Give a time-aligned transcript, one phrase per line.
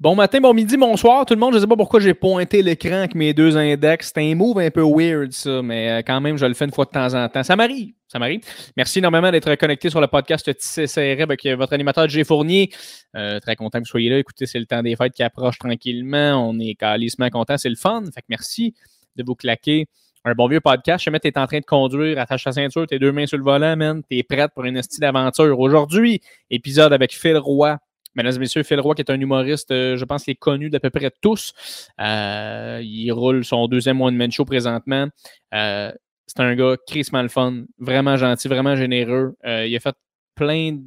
[0.00, 1.54] Bon matin, bon midi, bonsoir tout le monde.
[1.54, 4.12] Je ne sais pas pourquoi j'ai pointé l'écran avec mes deux index.
[4.14, 6.70] C'est un move un peu weird, ça, mais euh, quand même, je le fais une
[6.70, 7.42] fois de temps en temps.
[7.42, 7.94] Ça m'arrive.
[8.06, 8.42] Ça m'arrive.
[8.76, 12.70] Merci énormément d'être connecté sur le podcast TCCR avec euh, votre animateur Jay Fournier.
[13.16, 14.18] Euh, très content que vous soyez là.
[14.18, 16.48] Écoutez, c'est le temps des fêtes qui approche tranquillement.
[16.48, 17.58] On est calissement content.
[17.58, 18.04] C'est le fun.
[18.14, 18.74] Fait que merci
[19.16, 19.88] de vous claquer
[20.24, 21.04] un bon vieux podcast.
[21.04, 23.42] Je tu es en train de conduire, attache ta ceinture, tes deux mains sur le
[23.42, 24.02] volant, man.
[24.08, 25.58] Tu es prête pour une style d'aventure.
[25.58, 26.20] Aujourd'hui,
[26.50, 27.78] épisode avec Phil Roy,
[28.18, 30.70] Mesdames et messieurs, Phil Roy, qui est un humoriste, euh, je pense qu'il est connu
[30.70, 31.54] d'à peu près tous.
[32.00, 35.06] Euh, il roule son deuxième one man show présentement.
[35.54, 35.92] Euh,
[36.26, 39.36] c'est un gars crissement le fun, vraiment gentil, vraiment généreux.
[39.44, 39.94] il a fait
[40.34, 40.78] plein.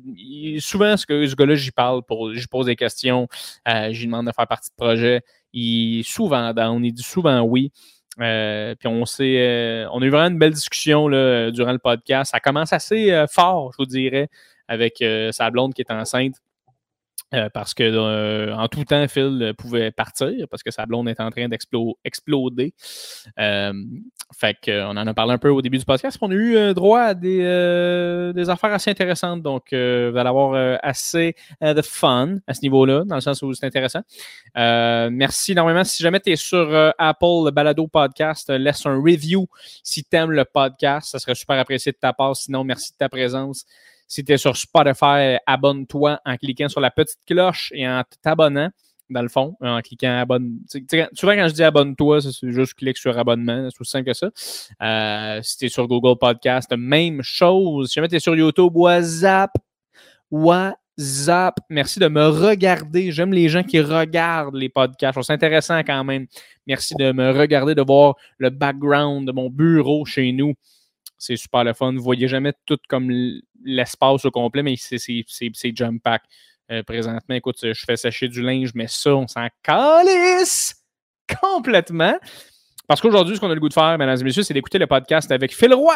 [0.59, 3.29] souvent, ce, ce gars-là, j'y parle, pour, je pose des questions,
[3.91, 5.21] j'y demande de faire partie de projet.
[5.53, 7.71] Il souvent down, il dit souvent oui.
[8.17, 12.31] puis on s'est, on a eu vraiment une belle discussion là, durant le podcast.
[12.31, 14.27] Ça commence assez fort, je vous dirais,
[14.67, 16.35] avec sa blonde qui est enceinte.
[17.33, 21.19] Euh, parce que euh, en tout temps, Phil pouvait partir parce que sa blonde est
[21.19, 22.73] en train d'exploser.
[23.39, 23.73] Euh,
[24.37, 26.17] fait qu'on en a parlé un peu au début du podcast.
[26.21, 29.41] On a eu droit à des, des, affaires assez intéressantes.
[29.41, 33.65] Donc, vous allez avoir assez de fun à ce niveau-là, dans le sens où c'est
[33.65, 34.01] intéressant.
[34.55, 35.83] merci énormément.
[35.83, 39.47] Si jamais tu es sur Apple, le Balado Podcast, laisse un review
[39.83, 41.11] si tu aimes le podcast.
[41.11, 42.35] Ça serait super apprécié de ta part.
[42.35, 43.65] Sinon, merci de ta présence.
[44.11, 48.69] Si tu es sur Spotify, abonne-toi en cliquant sur la petite cloche et en t'abonnant,
[49.09, 50.59] dans le fond, en cliquant abonne.
[51.13, 54.29] Souvent, quand je dis abonne-toi, c'est juste clique sur abonnement, c'est aussi simple que ça.
[54.81, 57.87] Euh, si tu es sur Google Podcast, même chose.
[57.87, 59.51] Si jamais tu es sur YouTube, WhatsApp,
[60.29, 61.55] WhatsApp.
[61.69, 63.13] Merci de me regarder.
[63.13, 65.21] J'aime les gens qui regardent les podcasts.
[65.21, 66.27] C'est intéressant quand même.
[66.67, 70.53] Merci de me regarder, de voir le background de mon bureau chez nous.
[71.21, 71.93] C'est super le fun.
[71.93, 73.11] Vous voyez jamais tout comme
[73.63, 76.23] l'espace au complet, mais c'est jump pack.
[76.71, 80.83] Euh, présentement, écoute, je fais sécher du linge, mais ça, on s'en calisse
[81.39, 82.17] complètement.
[82.87, 84.87] Parce qu'aujourd'hui, ce qu'on a le goût de faire, mesdames et messieurs, c'est d'écouter le
[84.87, 85.95] podcast avec Phil Roy.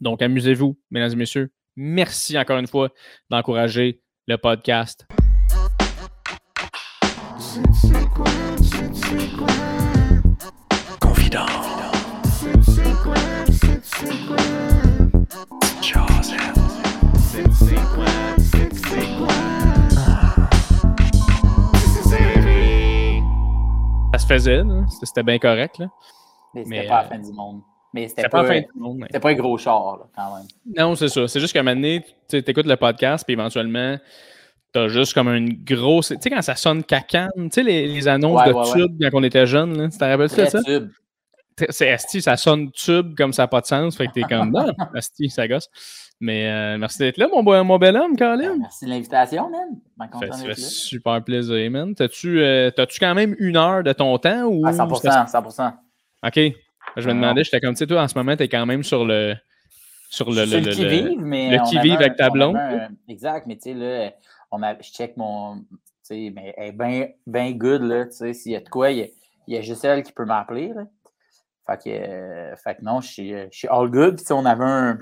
[0.00, 1.52] Donc, amusez-vous, mesdames et messieurs.
[1.76, 2.88] Merci encore une fois
[3.30, 5.06] d'encourager le podcast.
[24.32, 24.62] Faisait,
[25.02, 25.78] c'était bien correct.
[25.78, 25.88] Là.
[26.54, 27.60] Mais c'était pas la fin du monde.
[27.94, 30.46] Mais c'était pas, pas, un gros char, là, quand même.
[30.64, 31.28] Non, c'est ça.
[31.28, 33.98] C'est juste qu'à un moment donné, tu écoutes le podcast, puis éventuellement,
[34.72, 36.08] t'as juste comme une grosse.
[36.08, 39.22] Tu sais, quand ça sonne cacane, tu sais, les, les annonces de tube quand on
[39.22, 40.62] était jeune, tu te rappelles ça?
[40.62, 40.88] Tube.
[41.68, 43.94] C'est Asti, ça sonne tube comme ça n'a pas de sens.
[43.94, 45.68] Fait que t'es comme, non, Asti, ça gosse.
[46.22, 48.56] Mais euh, merci d'être là, mon, mon bel homme, Colin.
[48.56, 50.08] Merci de l'invitation, man.
[50.20, 51.96] Ça fait super plaisir, man.
[51.96, 54.44] T'as-tu euh, quand même une heure de ton temps?
[54.44, 54.64] Ou...
[54.64, 55.72] À 100%, 100%.
[56.24, 56.54] OK.
[56.96, 59.04] Je me demandais, j'étais comme, tu sais, toi, en ce moment, t'es quand même sur
[59.04, 59.34] le.
[60.10, 61.56] Sur le, le, le, qui-vive, mais.
[61.56, 62.56] Le qui-vive avec ta blonde.
[63.08, 64.12] exact, mais tu sais, là,
[64.52, 65.56] on a, je check mon.
[65.56, 65.66] Tu
[66.04, 68.04] sais, mais elle est bien ben good, là.
[68.04, 69.06] Tu sais, s'il y a de quoi, il y a,
[69.48, 70.84] il y a juste elle qui peut m'appeler, là.
[71.66, 74.22] Fait que, euh, fait que non, je suis, je suis all good.
[74.22, 74.98] Puis, on avait un,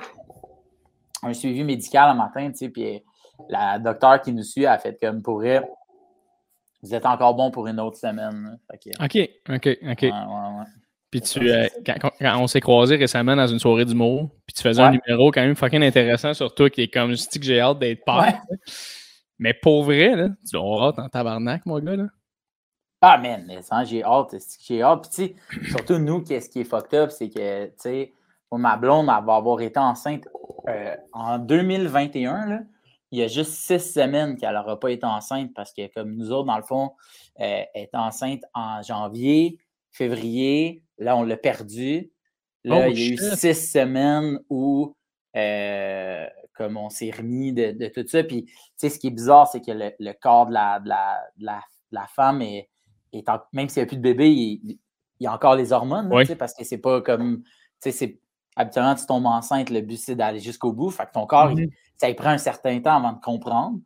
[1.22, 3.02] un suivi médical le matin, tu sais, puis
[3.48, 5.66] la docteure qui nous suit a fait comme pour elle,
[6.82, 8.58] vous êtes encore bon pour une autre semaine.
[8.72, 8.92] OK,
[9.48, 10.06] OK, OK.
[11.10, 14.80] Puis tu, euh, quand, on s'est croisés récemment dans une soirée d'humour, puis tu faisais
[14.80, 17.60] un numéro quand même fucking intéressant sur toi qui est comme, je dis que j'ai
[17.60, 18.40] hâte d'être père.
[19.38, 22.06] Mais pour vrai, là, tu dois hâte en tabarnak, mon gars, là.
[23.02, 23.46] Ah, man,
[23.86, 25.00] j'ai hâte, j'ai hâte.
[25.02, 28.12] Puis, tu sais, surtout nous, qu'est-ce qui est fucked up, c'est que, tu sais,
[28.58, 30.26] ma blonde, elle va avoir été enceinte
[30.68, 32.46] euh, en 2021.
[32.46, 32.60] Là,
[33.12, 36.30] il y a juste six semaines qu'elle n'aura pas été enceinte parce que, comme nous
[36.32, 36.92] autres, dans le fond,
[37.40, 39.58] euh, elle est enceinte en janvier,
[39.90, 40.84] février.
[40.98, 42.12] Là, on l'a perdu.
[42.64, 44.94] Là, oh, il y a eu six semaines où
[45.36, 48.22] euh, comme on s'est remis de, tout ça.
[48.22, 50.82] Puis, tu sais, ce qui est bizarre, c'est que le, corps de la,
[51.38, 52.68] la, femme est,
[53.52, 54.78] même s'il n'y a plus de bébé, il,
[55.20, 57.42] y a encore les hormones, parce que c'est pas comme,
[57.82, 58.19] tu sais,
[58.56, 60.90] habituellement, tu tombes enceinte, le but, c'est d'aller jusqu'au bout.
[60.90, 61.70] Fait que ton corps, mm-hmm.
[61.96, 63.78] ça prend un certain temps avant de comprendre.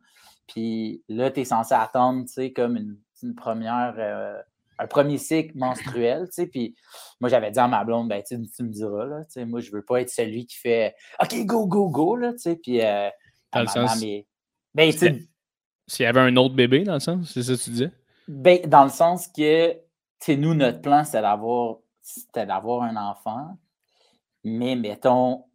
[0.47, 4.39] Puis là, tu es censé attendre, tu sais, comme une, première, euh,
[4.77, 6.47] un premier cycle menstruel, tu sais.
[6.47, 6.75] Puis
[7.19, 9.71] moi, j'avais dit à ma blonde, ben, tu, me diras, là, tu sais, moi, je
[9.71, 12.55] veux pas être celui qui fait OK, go, go, go, là, tu sais.
[12.55, 13.09] Puis, euh,
[13.53, 14.03] dans le sens.
[14.73, 17.91] Ben, S'il y avait un autre bébé, dans le sens, c'est ça que tu disais?
[18.27, 19.79] Ben, dans le sens que, tu
[20.19, 23.57] sais, nous, notre plan, d'avoir, c'était d'avoir un enfant.
[24.45, 25.45] Mais mettons,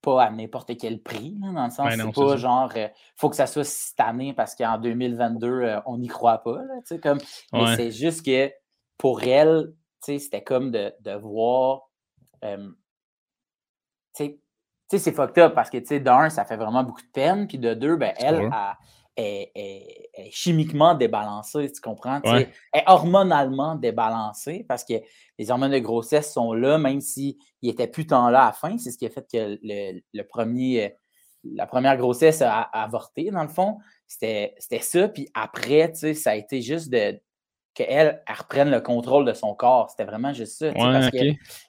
[0.00, 3.28] pas à n'importe quel prix, dans le sens, Ouais, non, c'est pas genre, il faut
[3.28, 7.18] que ça soit cette année parce qu'en 2022, euh, on n'y croit pas, là, comme,
[7.52, 7.76] mais Ouais.
[7.76, 8.50] c'est juste que
[8.96, 11.90] pour elle, c'était comme de, de voir,
[12.44, 12.70] euh,
[14.16, 14.40] tu
[14.88, 17.46] sais, c'est fucked up parce que, tu sais, d'un, ça fait vraiment beaucoup de peine,
[17.46, 18.44] puis de deux, ben, elle, sûr.
[18.44, 18.76] elle-
[19.20, 22.20] est, est- est chimiquement débalancée, tu comprends?
[22.24, 22.50] Ouais.
[22.72, 24.94] Est hormonalement débalancée parce que
[25.38, 28.76] les hormones de grossesse sont là, même s'ils n'étaient plus tant là à la fin.
[28.78, 30.96] C'est ce qui a fait que le, le premier,
[31.44, 33.78] la première grossesse a, a avorté, dans le fond.
[34.06, 35.08] C'était ça.
[35.08, 37.20] Puis après, tu sais, ça a été juste de
[37.72, 39.88] qu'elle elle reprenne le contrôle de son corps.
[39.90, 40.66] C'était vraiment juste ça.
[40.70, 41.18] Ouais, parce que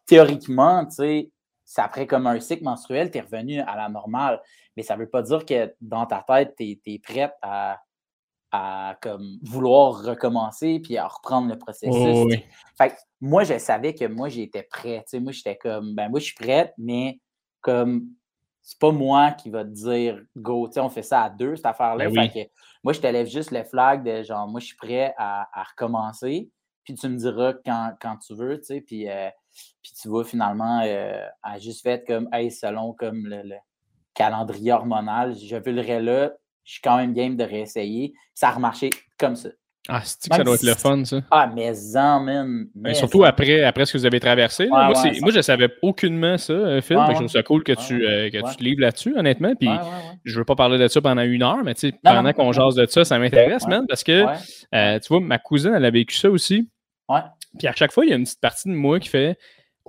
[0.07, 1.31] théoriquement, tu sais,
[1.63, 4.41] c'est après comme un cycle menstruel, tu es revenu à la normale.
[4.77, 7.79] Mais ça ne veut pas dire que dans ta tête, tu es, prête à,
[8.51, 11.93] à comme, vouloir recommencer puis à reprendre le processus.
[11.93, 12.43] Oh, oui.
[12.77, 15.03] Fait que moi, je savais que moi, j'étais prêt.
[15.13, 17.19] Moi, j'étais comme, ben, moi, je suis prête, mais
[17.61, 18.07] comme,
[18.61, 20.67] c'est pas moi qui va te dire go.
[20.67, 22.09] Tu sais, on fait ça à deux, cette affaire-là.
[22.09, 22.47] Ben oui.
[22.83, 25.63] Moi, je te lève juste le flag de genre, moi, je suis prêt à, à
[25.63, 26.49] recommencer.
[26.83, 28.81] Puis tu me diras quand, quand tu veux, tu sais.
[28.81, 29.29] Puis, euh,
[29.81, 33.55] puis tu vois, finalement, euh, a juste fait comme, hey, selon comme le, le
[34.13, 36.31] calendrier hormonal, je villerais là,
[36.63, 38.13] je suis quand même game de réessayer.
[38.33, 39.49] Ça a remarché comme ça.
[39.89, 41.21] Ah, c'est que ça Même doit être le fun, ça?
[41.31, 42.65] Ah, mais en, man.
[42.65, 44.65] Ben, mais surtout après, après ce que vous avez traversé.
[44.65, 46.97] Ouais, moi, ouais, je ne savais aucunement ça, euh, Phil.
[46.97, 47.05] Ouais.
[47.09, 49.55] Je trouve ça cool que, tu, euh, que tu te livres là-dessus, honnêtement.
[49.55, 49.69] Puis
[50.23, 52.75] je ne veux pas parler de ça pendant une heure, mais Non, pendant qu'on jase
[52.75, 54.25] de ça, ça m'intéresse, man, parce que,
[54.75, 56.69] euh, tu vois, ma cousine, elle a vécu ça aussi.
[57.09, 57.21] ouais.
[57.57, 59.37] Puis à chaque fois, il y a une petite partie de moi qui fait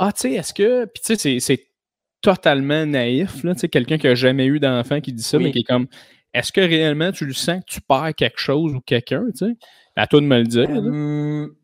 [0.00, 0.86] Ah, tu sais, est-ce que.
[0.86, 1.66] Puis tu sais, c'est
[2.22, 5.44] totalement naïf, là, quelqu'un qui n'a jamais eu d'enfant qui dit ça, Oui.
[5.44, 5.86] mais qui est comme
[6.34, 9.56] Est-ce que réellement tu le sens que tu perds quelque chose ou quelqu'un, tu sais?
[9.96, 10.70] À toi de me le dire.
[10.70, 11.54] Hum,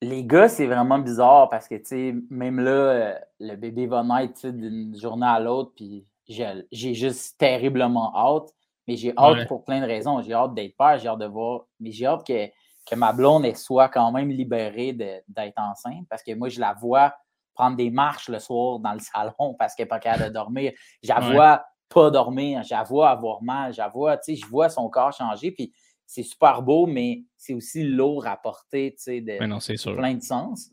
[0.00, 4.02] les gars, c'est vraiment bizarre parce que, tu sais, même là, euh, le bébé va
[4.02, 8.48] naître d'une journée à l'autre, puis j'ai juste terriblement hâte.
[8.88, 9.46] Mais j'ai hâte Ouais.
[9.46, 10.20] pour plein de raisons.
[10.22, 11.66] J'ai hâte d'être père, j'ai hâte de voir.
[11.80, 12.46] Mais j'ai hâte que,
[12.90, 16.74] que ma blonde elle soit quand même libérée d'être enceinte parce que moi, je la
[16.74, 17.14] vois
[17.54, 20.72] prendre des marches le soir dans le salon parce qu'elle n'est pas capable de dormir.
[21.08, 21.32] Ouais.
[21.32, 25.52] vois pas dormir, vois avoir mal, vois, tu sais, je vois son corps changer.
[25.52, 25.72] Puis
[26.06, 29.58] c'est super beau, mais c'est aussi lourd à porter, tu sais, de non,
[29.94, 30.70] plein de sens.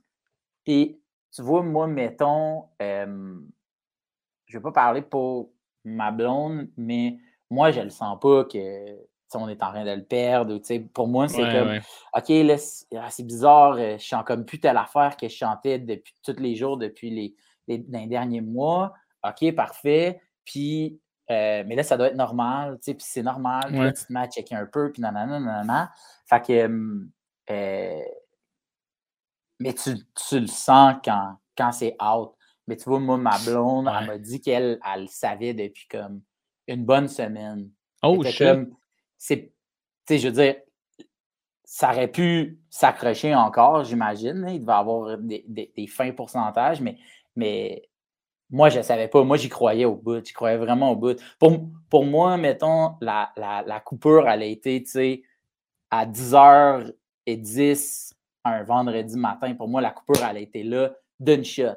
[0.63, 0.99] Puis,
[1.33, 3.39] tu vois, moi, mettons, euh,
[4.45, 5.51] je vais pas parler pour
[5.83, 7.17] ma blonde, mais
[7.49, 8.97] moi, je le sens pas que
[9.35, 10.55] on est en train de le perdre.
[10.55, 11.81] ou, Pour moi, c'est Ouais, comme, ouais.
[12.15, 15.79] OK, là, c'est ah, bizarre, euh, je chante comme plus telle affaire que je chantais
[15.79, 17.35] depuis tous les jours depuis les,
[17.67, 18.93] les, derniers mois.
[19.23, 20.21] OK, parfait.
[20.45, 20.99] Puis,
[21.29, 23.65] euh, mais là, ça doit être normal, tu sais, puis c'est normal.
[23.67, 25.91] Puis là, tu te mets à checker un peu, puis nanana, nanana.
[26.25, 27.07] Fait que,
[27.51, 28.01] euh,
[29.59, 29.91] mais tu,
[30.27, 32.33] tu le sens quand, quand c'est out.
[32.67, 36.21] Mais tu vois, moi, ma blonde, elle m'a dit qu'elle elle le savait depuis comme
[36.67, 37.69] une bonne semaine.
[38.03, 38.37] Oh shit.
[38.37, 38.75] comme,
[39.23, 39.51] c'est, tu
[40.07, 40.55] sais, je veux dire,
[41.63, 44.47] ça aurait pu s'accrocher encore, j'imagine.
[44.49, 46.97] Il devait avoir des, des- des fins pourcentages, mais,
[47.35, 47.87] mais
[48.49, 49.23] moi, je ne savais pas.
[49.23, 50.25] Moi, j'y croyais au bout.
[50.25, 51.21] J'y croyais vraiment au bout.
[51.37, 51.55] Pour,
[51.87, 55.23] pour moi, mettons, la, la, la coupure, elle a été, tu sais,
[55.91, 58.13] à 10h10
[58.43, 59.53] un vendredi matin.
[59.53, 61.75] Pour moi, la coupure, elle a été là d'une shot.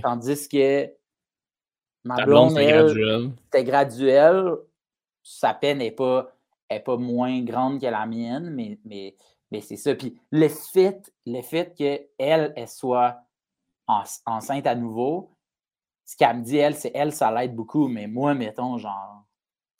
[0.00, 0.90] Tandis que
[2.04, 3.30] ma blonde, blonde, elle, graduel.
[3.44, 4.54] c'était graduel.
[5.22, 6.33] Sa peine n'est pas,
[6.68, 9.16] est pas moins grande que la mienne, mais, mais,
[9.50, 9.94] mais c'est ça.
[9.94, 13.20] Puis le fait, le fait qu'elle, elle soit
[13.86, 15.30] en- enceinte à nouveau,
[16.04, 17.88] ce qu'elle me dit, elle, c'est elle, ça l'aide beaucoup.
[17.88, 19.24] Mais moi, mettons, genre,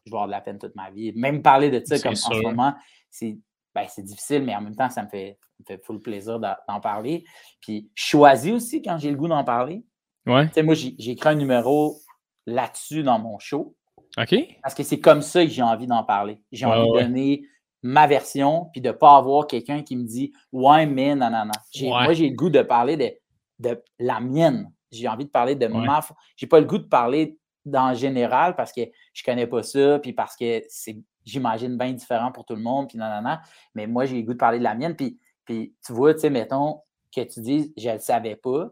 [0.04, 1.12] je vais avoir de la peine toute ma vie.
[1.14, 2.75] Même parler de ça comme en ce moment,
[3.11, 3.38] c'est
[3.75, 7.25] ben, difficile, mais en même temps, ça me fait, me fait full plaisir d'en parler.
[7.61, 9.85] Puis je choisis aussi quand j'ai le goût d'en parler.
[10.26, 10.49] Ouais.
[10.62, 11.99] Moi, j'ai écrit un numéro
[12.47, 13.75] là-dessus dans mon show.
[14.18, 14.35] OK.
[14.62, 16.40] Parce que c'est comme ça que j'ai envie d'en parler.
[16.52, 17.02] J'ai envie ouais.
[17.02, 17.42] de donner
[17.83, 21.44] ma version, puis de ne pas avoir quelqu'un qui me dit Ouais, mais non, non,
[21.44, 21.52] non.
[21.75, 22.04] Ouais.
[22.04, 24.73] Moi, j'ai le goût de parler de, de la mienne.
[24.90, 25.87] J'ai envie de parler de Ouais.
[25.87, 26.00] ma.
[26.37, 29.99] J'ai pas le goût de parler dans le général parce que je connais pas ça,
[29.99, 33.38] puis parce que c'est, j'imagine, bien différent pour tout le monde, puis non, non, non.
[33.75, 36.21] Mais moi, j'ai le goût de parler de la mienne, puis, puis tu vois, tu
[36.21, 36.83] sais, mettons
[37.14, 38.71] que tu dis Je le savais pas,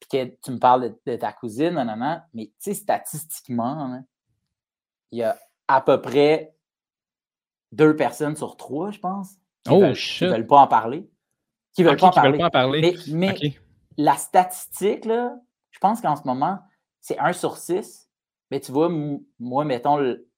[0.00, 2.20] puis que tu me parles de, de ta cousine, non, non, non.
[2.34, 4.04] Mais tu sais, statistiquement, hein,
[5.12, 5.38] il y a
[5.68, 6.54] à peu près
[7.70, 10.28] deux personnes sur trois, je pense, qui Oh, veulent, shit.
[10.28, 11.08] veulent pas en parler.
[11.72, 12.96] Qui veulent OK, pas en qui veulent pas en parler.
[13.08, 13.34] Mais,
[13.96, 15.36] la statistique, là,
[15.70, 16.58] je pense qu'en ce moment,
[17.00, 18.08] c'est 1 sur 6.
[18.50, 18.90] Mais tu vois,
[19.38, 20.28] moi, mettons, le,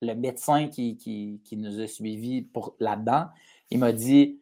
[0.00, 3.26] le médecin qui, qui, qui nous a suivis là-dedans,
[3.70, 4.40] il m'a dit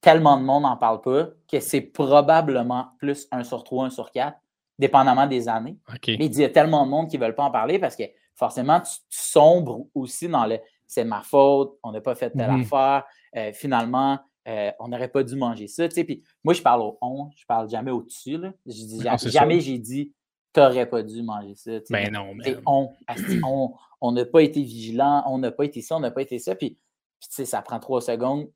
[0.00, 4.10] tellement de monde n'en parle pas que c'est probablement plus 1 sur 3, 1 sur
[4.10, 4.36] 4
[4.78, 5.78] dépendamment des années.
[6.06, 7.78] Mais il dit, il y a tellement de monde qui ne veulent pas en parler
[7.78, 8.02] parce que
[8.34, 12.62] forcément, tu, sombres aussi dans le c'est ma faute, on n'a pas fait telle mm-hmm.
[12.62, 13.04] affaire,
[13.36, 15.88] euh, finalement, euh, on n'aurait pas dû manger ça.
[15.88, 18.38] Puis moi, je parle au on, je parle jamais au-dessus.
[18.66, 20.12] jamais j'ai dit
[20.52, 21.72] tu n'aurais pas dû manger ça.
[21.90, 22.56] Ben non, mais.
[22.66, 26.54] On n'a pas été vigilant, on n'a pas été ça, on n'a pas été ça.
[26.54, 26.78] Puis,
[27.20, 28.50] sais, ça prend trois secondes.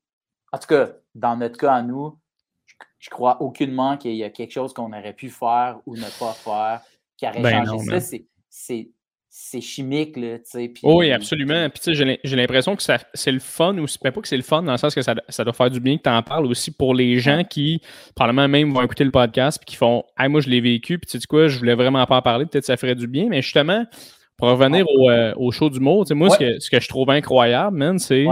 [0.53, 2.19] En tout cas, dans notre cas à nous,
[2.99, 6.33] je, crois aucunement qu'il y a quelque chose qu'on aurait pu faire ou ne pas
[6.33, 6.83] faire
[7.17, 8.17] qui aurait ben changé ça.
[8.51, 8.91] C'est
[9.41, 10.73] c'est chimique, là, tu sais.
[10.83, 11.71] oui, absolument.
[11.71, 14.63] Puis, tu sais, j'ai l'impression que c'est le fun, ou pas que c'est le fun,
[14.63, 16.93] dans le sens que ça, doit faire du bien que tu en parles aussi pour
[16.93, 17.81] les gens qui,
[18.17, 21.09] probablement même, vont écouter le podcast, puis qui font Ah, moi, je l'ai vécu, puis
[21.09, 23.29] tu sais quoi, je voulais vraiment pas en parler, peut-être ça ferait du bien.
[23.29, 23.87] Mais justement,
[24.37, 26.89] pour revenir au, euh, au, show d'humour, tu sais, moi, ce, que, ce, que, je
[26.89, 28.27] trouve incroyable, man, c'est.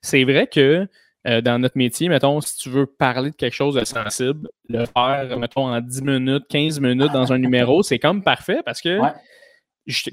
[0.00, 0.88] C'est vrai que
[1.28, 4.84] euh, dans notre métier, mettons, si tu veux parler de quelque chose de sensible, le
[4.86, 8.98] faire, mettons, en 10 minutes, 15 minutes dans un numéro, c'est comme parfait parce que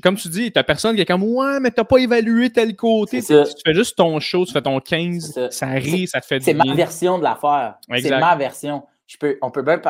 [0.01, 3.21] comme tu dis, t'as personne qui est comme Ouais, mais t'as pas évalué tel côté.
[3.21, 3.33] Tu
[3.65, 5.67] fais juste ton show, tu fais ton 15, ça.
[5.67, 7.75] rit, ça te fait du C'est ma version de l'affaire.
[7.99, 8.83] C'est ma version.
[9.07, 9.81] Je peux, on peut bien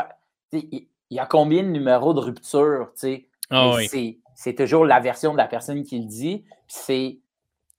[0.51, 3.25] Il y a combien de numéros de rupture, tu sais?
[3.49, 3.77] Ah
[4.35, 6.45] c'est toujours la version de la personne qui le dit.
[6.67, 7.19] C'est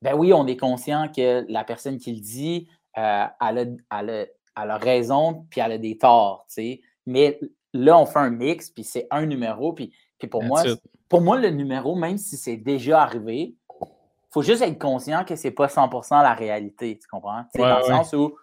[0.03, 5.47] ben oui, on est conscient que la personne qui le dit, euh, elle, a, raison,
[5.51, 6.81] puis elle a des torts, tu sais?
[7.07, 7.39] Mais
[7.75, 10.63] là, on fait un mix, puis c'est un numéro, puis, puis pour moi,
[11.11, 15.35] pour moi, le numéro, même si c'est déjà arrivé, il faut juste être conscient que
[15.35, 17.45] ce n'est pas 100% la réalité, tu comprends?
[17.55, 18.37] dans le sens où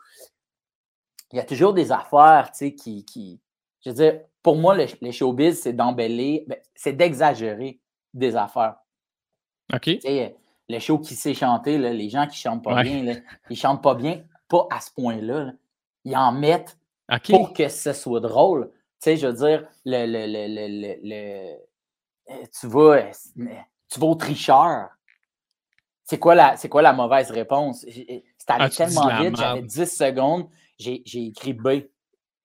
[1.32, 3.40] il y a toujours des affaires qui, qui.
[3.84, 7.80] Je veux dire, pour moi, les showbiz, c'est d'embellir, ben, c'est d'exagérer
[8.14, 8.76] des affaires.
[9.74, 9.90] OK.
[10.70, 13.96] le show qui sait chanter, les gens qui chantent pas bien, ils ils chantent pas
[13.96, 15.54] bien, pas à ce point-là.
[16.04, 16.78] Ils en mettent
[17.30, 18.70] pour que ce soit drôle.
[19.02, 21.56] Tu sais, je veux dire, le, le euh,
[22.60, 23.12] tu vas, euh,
[23.90, 24.90] tu vas au tricheur.
[26.04, 27.86] C'est quoi, la, quoi la mauvaise réponse?
[27.88, 31.68] C'est allé ah, tellement vite, j'avais 10 secondes, j'ai écrit B.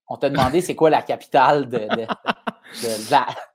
[0.09, 1.89] On t'a demandé c'est quoi la capitale de,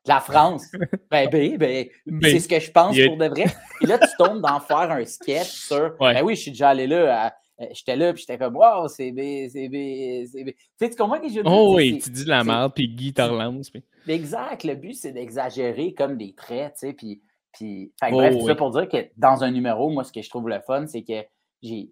[0.05, 0.65] la, France.
[1.11, 1.87] Ben B, ben,
[2.21, 3.45] c'est ce que je pense pour de vrai.
[3.81, 6.87] Et là, tu tombes dans faire un sketch sur Ben oui, je suis déjà allé
[6.87, 7.25] là.
[7.25, 7.29] Euh,
[7.71, 10.47] j'étais là, puis j'étais comme Wow, c'est B, c'est B, c'est B.
[10.47, 11.41] Tu sais, tu comprends que je dis?
[11.45, 13.71] Oh oui, tu dis de la merde, puis Guy te relance.
[14.07, 14.63] Exact.
[14.63, 16.93] Le but, c'est d'exagérer comme des traits, tu sais.
[16.93, 17.21] Puis,
[17.53, 20.29] puis bref, oh, tout ça pour dire que dans un numéro, moi, ce que je
[20.29, 21.25] trouve le fun, c'est que
[21.61, 21.91] j'ai,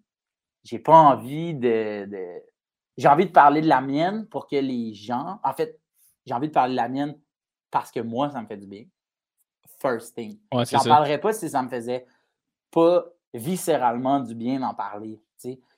[0.63, 2.07] j'ai pas envie de,
[2.98, 5.39] J'ai envie de parler de la mienne pour que les gens.
[5.43, 5.79] En fait,
[6.25, 7.19] j'ai envie de parler de la mienne
[7.72, 8.86] parce que moi, ça me fait du bien.
[9.79, 10.39] First thing.
[10.53, 12.05] Ouais, J'en parlerais pas si ça me faisait
[12.72, 15.19] pas viscéralement du bien d'en parler.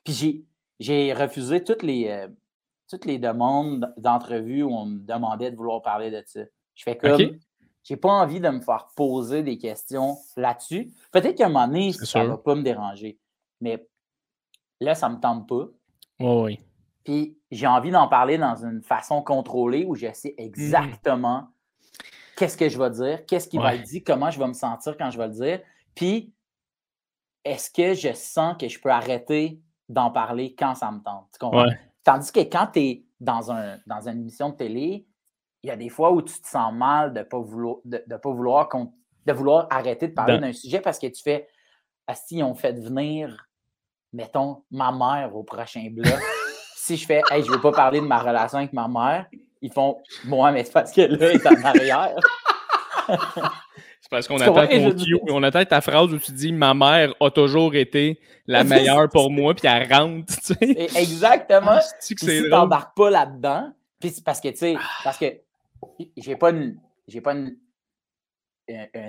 [0.04, 0.44] Puis
[0.80, 2.08] j'ai, refusé toutes les.
[2.08, 2.28] Euh,
[2.90, 6.40] toutes les demandes d'entrevue où on me demandait de vouloir parler de ça.
[6.74, 7.36] Je fais comme,
[7.84, 10.90] j'ai pas envie de me faire poser des questions là-dessus.
[11.12, 13.18] Peut-être qu'à un moment donné, ça ne va pas me déranger.
[13.60, 13.86] Mais
[14.80, 15.68] là, ça ne me tente pas.
[16.20, 16.60] oui.
[17.04, 21.48] Puis j'ai envie d'en parler dans une façon contrôlée où je sais exactement
[22.36, 24.94] qu'est-ce que je vais dire, qu'est-ce qui va être dit, comment je vais me sentir
[24.98, 25.60] quand je vais le dire.
[25.94, 26.34] Puis
[27.48, 31.28] est-ce que je sens que je peux arrêter d'en parler quand ça me tente?
[31.32, 31.66] Tu comprends?
[32.04, 35.06] Tandis que quand tu es dans, un, dans une émission de télé,
[35.62, 37.98] il y a des fois où tu te sens mal de ne pas vouloir, de,
[38.16, 38.68] pas vouloir,
[39.26, 41.48] de vouloir arrêter de parler d'un sujet parce que tu fais
[42.14, 43.48] si on fait venir,
[44.12, 46.18] mettons, ma mère au prochain bloc.
[46.76, 49.26] si je fais Hey, je ne veux pas parler de ma relation avec ma mère,
[49.60, 52.16] ils font Moi, mais c'est parce que là, il est en arrière.
[54.08, 57.14] C'est parce qu'on attend ton cue, on attend ta phrase où tu dis Ma mère
[57.20, 60.34] a toujours été la meilleure pour moi, puis elle rentre.
[60.40, 60.88] Tu sais.
[60.96, 61.72] Exactement.
[61.72, 65.26] Ah, si tu n'embarques pas là-dedans, puis parce que, tu sais, parce que
[66.16, 66.78] j'ai pas une.
[67.06, 67.56] J'ai pas une,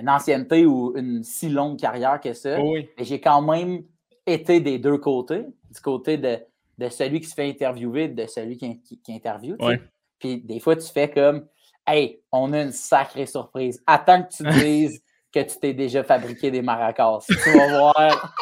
[0.06, 2.60] ancienneté ou une si longue carrière que ça.
[2.60, 2.88] Oui.
[2.98, 3.82] Mais j'ai quand même
[4.26, 6.38] été des deux côtés, du côté de,
[6.76, 9.56] de celui qui se fait interviewer, de celui qui, qui, interviewe.
[10.18, 11.46] Puis des fois, tu fais comme
[11.92, 13.82] Hey, on a une sacrée surprise.
[13.84, 17.18] Attends que tu dises que tu t'es déjà fabriqué des maracas.
[17.26, 18.34] Tu vas voir.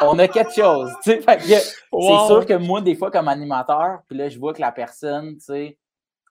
[0.00, 0.92] On a quelque chose.
[1.02, 5.34] C'est sûr que moi, des fois, comme animateur, puis là, je vois que la personne,
[5.38, 5.78] tu sais.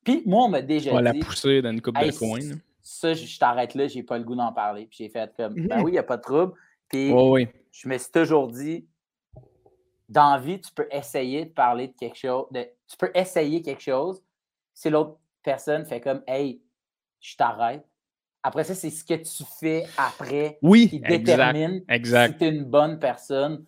[0.06, 1.04] Puis moi, on m'a déjà on dit.
[1.04, 2.40] la pousser dans une coupe de coin.
[2.82, 4.86] Ça, je, t'arrête là, j'ai pas le goût d'en parler.
[4.86, 6.54] Puis j'ai fait comme, ben oui, il n'y a pas de trouble.
[6.88, 7.10] Puis
[7.72, 8.86] je me suis toujours dit,
[10.08, 12.46] dans la vie, tu peux essayer de parler de quelque chose.
[12.54, 14.22] tu peux essayer quelque chose.
[14.74, 16.62] C'est l'autre personne fait comme Hey,
[17.20, 17.86] je t'arrête.
[18.42, 22.34] Après ça, c'est ce que tu fais après oui, qui détermine exact.
[22.34, 23.66] si tu es une bonne personne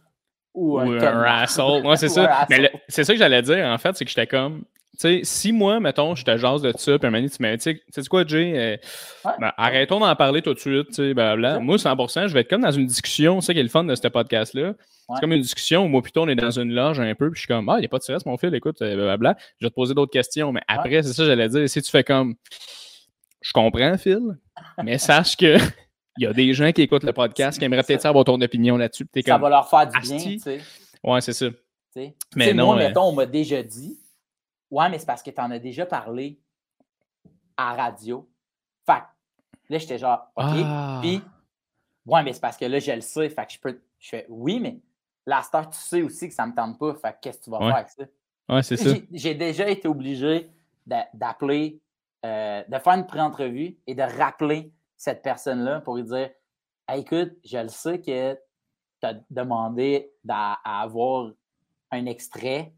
[0.53, 1.84] ou, un, un asshole.
[1.98, 2.46] c'est ça.
[2.50, 4.65] Mais c'est ça que j'allais dire, en fait, c'est que j'étais comme.
[4.98, 7.75] Sais, si moi, mettons, je te jase de ça, puis un moment tu m'as dit,
[7.75, 8.78] tu sais quoi, Jay, euh,
[9.25, 9.32] Ouais.
[9.40, 11.58] ben, arrêtons d'en parler tout de suite, tu sais, blablabla.
[11.58, 11.64] Ok.
[11.64, 13.84] Moi, 100%, je vais être comme dans une discussion, c'est ça qui est le fun
[13.84, 14.74] de ce podcast-là.
[14.80, 15.20] C'est Ouais.
[15.22, 17.42] comme une discussion où moi, plutôt, on est dans une loge un peu, puis je
[17.42, 19.36] suis comme, ah, il n'y a pas de stress, mon fils, écoute, euh, blablabla.
[19.60, 22.04] Je vais te poser d'autres questions, mais après, c'est ça, j'allais dire, si tu fais
[22.04, 22.36] comme,
[23.42, 24.20] je comprends, Phil,
[24.84, 25.58] mais sache que
[26.18, 28.10] il y a des gens qui écoutent le podcast qui aimeraient peut-être ça.
[28.10, 30.62] avoir ton opinion là-dessus, Ça comme, va leur faire du bien, tu sais.
[31.04, 31.48] ouais, c'est ça.
[32.36, 33.98] Mais non, Moi, euh, mettons, on m'a déjà dit
[34.72, 36.39] Ouais, mais c'est parce que tu en as déjà parlé
[37.57, 38.29] à radio.
[38.86, 39.00] Fait
[39.67, 40.43] que là, j'étais genre OK.
[40.65, 41.00] Ah.
[41.01, 41.22] Puis,
[42.05, 43.29] ouais, mais c'est parce que là, je le sais.
[43.29, 43.81] Fait que je peux.
[44.00, 44.79] Je fais oui, mais
[45.25, 46.93] la star, tu sais aussi que ça me tente pas.
[46.95, 47.67] Fait que qu'est-ce que tu vas Ouais.
[47.67, 48.03] faire avec ça?
[48.50, 48.89] Ouais, c'est ça.
[49.12, 50.51] J'ai- déjà été obligé
[50.86, 51.81] d'a- d'appeler,
[52.25, 56.29] euh, de faire une pré-entrevue et de rappeler cette personne-là pour lui dire
[56.88, 61.31] Hey, écoute, je le sais que tu as demandé à avoir
[61.89, 62.74] un extrait,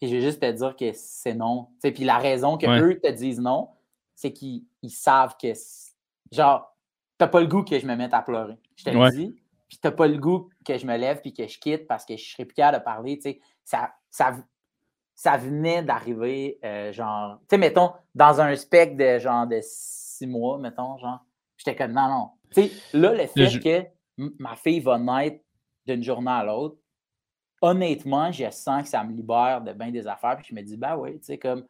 [0.00, 1.68] puis je vais juste te dire que c'est non.
[1.74, 2.80] Tu sais, Puis la raison que Ouais.
[2.80, 3.70] eux te disent non,
[4.14, 5.52] c'est qu'ils ils savent que,
[6.32, 6.74] genre,
[7.18, 8.58] t'as pas le goût que je me mette à pleurer.
[8.76, 9.10] Je te Ouais.
[9.10, 9.34] le dis.
[9.68, 12.16] Puis t'as pas le goût que je me lève puis que je quitte parce que
[12.16, 13.16] je serais plus capable de parler.
[13.16, 14.36] Tu sais, ça, ça,
[15.14, 20.26] ça venait d'arriver, euh, genre, tu sais, mettons, dans un spec de genre de six
[20.26, 21.20] mois, mettons, genre,
[21.56, 22.30] j'étais comme, non, non.
[22.52, 23.86] Tu sais, là, le fait que
[24.38, 25.42] ma fille va naître
[25.86, 26.76] d'une journée à l'autre,
[27.64, 30.76] honnêtement, je sens que ça me libère de bien des affaires, puis je me dis,
[30.76, 31.64] ben oui, tu sais, comme,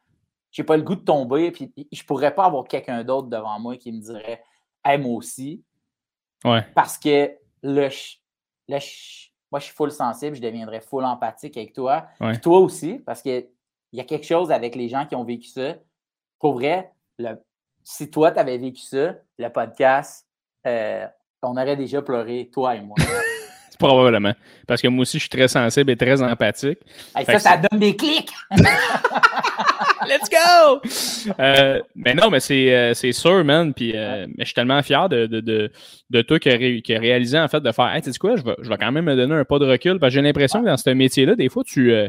[0.51, 3.77] j'ai pas le goût de tomber, puis je pourrais pas avoir quelqu'un d'autre devant moi
[3.77, 4.43] qui me dirait,
[4.85, 5.63] hey, moi aussi,
[6.45, 6.63] Ouais.
[6.75, 7.31] parce que
[7.63, 8.17] là, je-
[9.51, 12.07] moi, je suis full sensible, je deviendrais full empathique avec toi.
[12.21, 12.33] Ouais.
[12.33, 13.47] Puis toi aussi, parce qu'il
[13.93, 15.75] y a quelque chose avec les gens qui ont vécu ça.
[16.41, 17.41] Pour vrai, le-
[17.85, 20.27] si toi, tu avais vécu ça, le podcast,
[20.67, 21.07] euh,
[21.43, 22.97] on aurait déjà pleuré, toi et moi.
[23.89, 24.33] Probablement.
[24.67, 26.79] Parce que moi aussi, je suis très sensible et très empathique.
[27.15, 28.31] Hey, ça, que ça donne des clics!
[30.07, 30.81] Let's go!
[31.39, 33.75] Euh, mais non, mais c'est, euh, sûr, man.
[33.75, 35.71] Puis, euh, mais je suis tellement fier de, de, de,
[36.11, 38.19] de toi qui a, ré- qui a réalisé, en fait, de faire, hey, tu sais
[38.19, 39.99] quoi, je vais, je vais quand même me donner un pas de recul.
[39.99, 41.93] Parce que j'ai l'impression que dans ce métier-là, des fois, tu.
[41.93, 42.09] euh,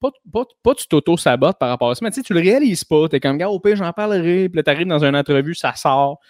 [0.00, 2.84] pas, pas, pas tu t'auto-sabotes par rapport à ça, mais tu sais, tu le réalises
[2.84, 3.08] pas.
[3.08, 4.48] T'es comme, gars, au pire, j'en parlerai.
[4.48, 6.20] Puis là, t'arrives dans une entrevue, ça sort.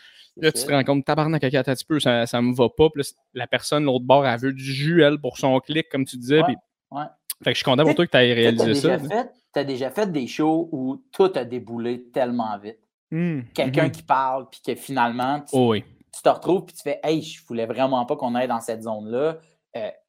[0.41, 2.89] Là, tu te rends compte, tabarnak, attends un petit peu, ça, ça me va pas.
[2.91, 6.05] Puis là, la personne, l'autre bord, elle veut du jus, elle, pour son clic, comme
[6.05, 6.39] tu disais.
[6.39, 6.57] Ouais, puis-
[6.93, 7.05] ouais.
[7.45, 8.99] Fait que je suis content pour toi que tu aies Tu as réalisé ça.
[8.99, 12.79] fait, t'as déjà fait des shows où tout a déboulé tellement vite.
[13.11, 13.91] Hmm, Quelqu'un mhm.
[13.93, 15.85] qui parle, puis que finalement, tu, Oh oui.
[16.15, 18.83] tu te retrouves, puis tu fais Hey, je voulais vraiment pas qu'on aille dans cette
[18.83, 19.39] zone-là.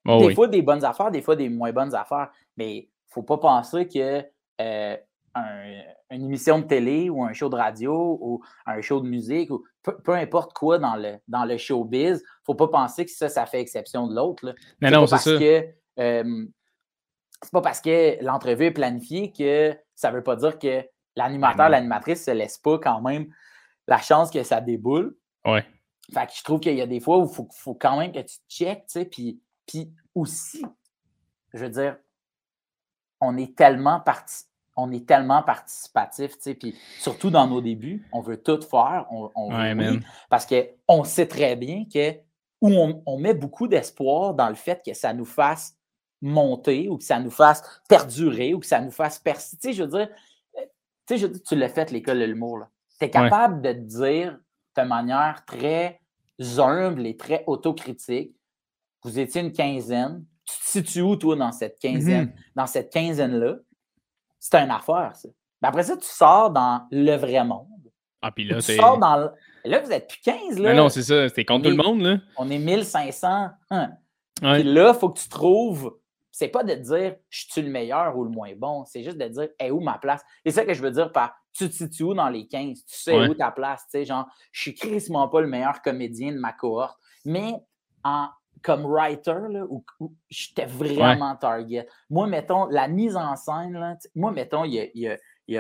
[0.08, 0.34] Oh des oui.
[0.36, 2.30] fois, des bonnes affaires, des fois, des moins bonnes affaires.
[2.58, 4.24] Mais faut pas penser que
[4.62, 4.98] euh,
[5.40, 9.52] un- une émission de télé ou un show de radio ou un show de musique
[9.52, 13.06] ou peu, peu importe quoi dans le, dans le showbiz, il ne faut pas penser
[13.06, 14.56] que ça, ça fait exception de l'autre.
[14.82, 15.38] Mais C'est non, pas c'est parce ça.
[15.38, 15.68] que
[16.00, 16.46] euh,
[17.44, 20.84] c'est pas parce que l'entrevue est planifiée que ça veut pas dire que
[21.16, 21.70] l'animateur, Ben non.
[21.72, 23.28] l'animatrice se laisse pas quand même
[23.88, 25.16] la chance que ça déboule.
[25.46, 25.66] Ouais.
[26.14, 28.12] Fait que je trouve qu'il y a des fois où il faut, faut quand même
[28.12, 30.66] que tu checkes, tu sais, puis, puis aussi,
[31.54, 31.98] je veux dire,
[33.22, 34.46] on est tellement parti,
[34.82, 39.06] on est tellement participatif, tu sais, puis surtout dans nos débuts, on veut tout faire,
[39.12, 42.12] on, on Ouais, oui, parce qu'on sait très bien que
[42.62, 45.76] où on, on met beaucoup d'espoir dans le fait que ça nous fasse
[46.22, 49.70] monter ou que ça nous fasse perdurer ou que ça nous fasse persister.
[49.70, 50.10] Tu sais, je veux dire,
[50.58, 50.62] euh,
[51.08, 52.66] tu sais, je veux dire, tu l'as fait, l'école de l'humour.
[53.00, 54.38] Tu es capable de te dire
[54.76, 56.02] de manière très
[56.58, 58.36] humble et très autocritique,
[59.04, 62.34] vous étiez une quinzaine, tu te situes où, toi, dans cette quinzaine, Mhm.
[62.56, 63.56] dans cette quinzaine-là?
[64.40, 65.30] C'est une affaire, ça.
[65.62, 67.68] Mais après ça, tu sors dans le vrai monde.
[68.22, 68.78] Ah, puis là, tu c'est.
[68.78, 69.32] sors dans le-
[69.66, 70.74] Là, vous êtes plus 15, là.
[70.74, 71.28] Non, non, c'est ça.
[71.28, 72.18] C'était contre On tout le monde, là.
[72.38, 73.50] On est 1500.
[73.72, 73.90] hein.
[74.42, 74.62] Ouais.
[74.62, 75.98] Puis là, il faut que tu trouves.
[76.32, 78.86] C'est pas de dire je suis le meilleur ou le moins bon.
[78.86, 80.22] C'est juste de dire est où ma place?
[80.46, 82.86] C'est ça que je veux dire par tu te situes où dans les 15.
[82.86, 83.28] Tu sais Ouais.
[83.28, 83.82] où ta place.
[83.86, 86.98] Tu sais, genre, je suis crissement pas le meilleur comédien de ma cohorte.
[87.26, 87.54] Mais
[88.06, 88.30] en,
[88.62, 91.88] comme writer, là, où, où j'étais vraiment target.
[92.10, 95.18] Moi, mettons, la mise en scène, là, moi, mettons, il y a,
[95.48, 95.58] y y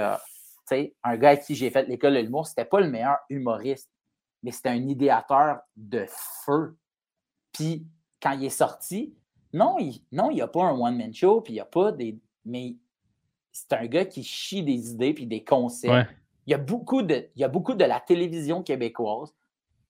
[1.03, 3.89] un gars avec qui j'ai fait l'école de l'humour, c'était pas le meilleur humoriste,
[4.43, 6.05] mais c'était un idéateur de
[6.45, 6.77] feu.
[7.51, 7.88] Puis
[8.21, 9.15] quand il est sorti,
[9.53, 12.19] non, il non, n'y a pas un one-man show, puis il n'y a pas des.
[12.45, 12.75] Mais
[13.51, 15.91] c'est un gars qui chie des idées puis des concepts.
[15.91, 16.07] Ouais.
[16.45, 19.33] Il, y a beaucoup de, il y a beaucoup de la télévision québécoise,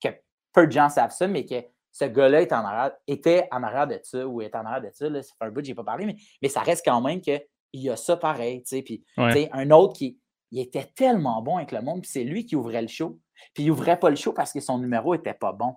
[0.02, 0.10] que
[0.54, 1.64] peu de gens savent ça, mais que
[2.00, 4.96] ce gars-là est en arrière- était en arrière de ça ou est en arrière de
[4.96, 5.10] ça.
[5.10, 7.02] Là, ça fait un bout que je n'ai pas parlé, mais, mais ça reste quand
[7.02, 7.42] même qu'il
[7.74, 8.62] y a ça pareil.
[8.64, 9.50] tu sais, Puis Ouais.
[9.52, 10.18] un autre qui
[10.52, 13.20] il était tellement bon avec le monde, puis c'est lui qui ouvrait le show.
[13.54, 15.76] Puis il ouvrait pas le show parce que son numéro était pas bon.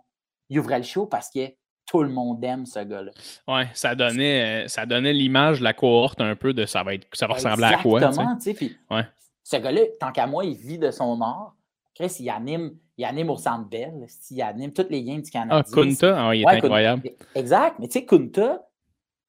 [0.48, 1.40] Il ouvrait le show parce que
[1.86, 3.10] tout le monde aime ce gars-là.
[3.48, 6.94] Ouais, ça donnait, euh, ça donnait l'image de la cohorte un peu de ça va,
[6.94, 8.00] être, ça va ressembler à quoi.
[8.00, 8.70] Exactement, tu sais.
[8.90, 9.02] Ouais.
[9.42, 11.54] Ce gars-là, tant qu'à moi, il vit de son art.
[11.94, 15.62] Chris, il anime, il anime au Centre Bell, il anime toutes les games du Canada.
[15.66, 17.10] Ah, Kunta, ah, il est incroyable.
[17.34, 18.66] Exact, mais tu sais, Kunta,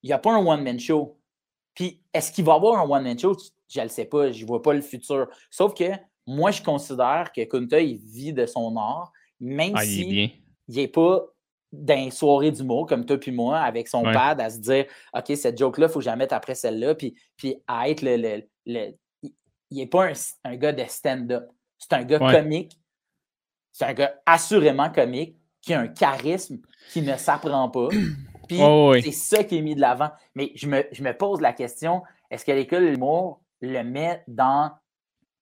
[0.01, 1.19] il n'y a pas un one-man show.
[1.73, 3.35] Puis, est-ce qu'il va avoir un one-man show?
[3.67, 5.27] Je ne le sais pas, je ne vois pas le futur.
[5.49, 5.91] Sauf que
[6.27, 10.31] moi, je considère que Kunta, il vit de son art, même ah, il
[10.69, 11.25] n'est pas
[11.73, 15.57] dans soirée d'humour comme toi puis moi, avec son pad, à se dire OK, cette
[15.57, 18.43] joke-là, il faut que je la mette après celle-là, puis, puis à être le.
[18.65, 19.33] il
[19.71, 20.11] n'est pas
[20.43, 21.49] un, gars de stand-up.
[21.83, 22.79] C'est un gars comique.
[23.71, 26.59] C'est un gars assurément comique, qui a un charisme
[26.91, 27.89] qui ne s'apprend pas.
[28.47, 28.59] Puis
[29.03, 30.11] c'est ça qui est mis de l'avant.
[30.35, 34.23] Mais je me, je me, pose la question est-ce que l'école de l'humour le met
[34.27, 34.71] dans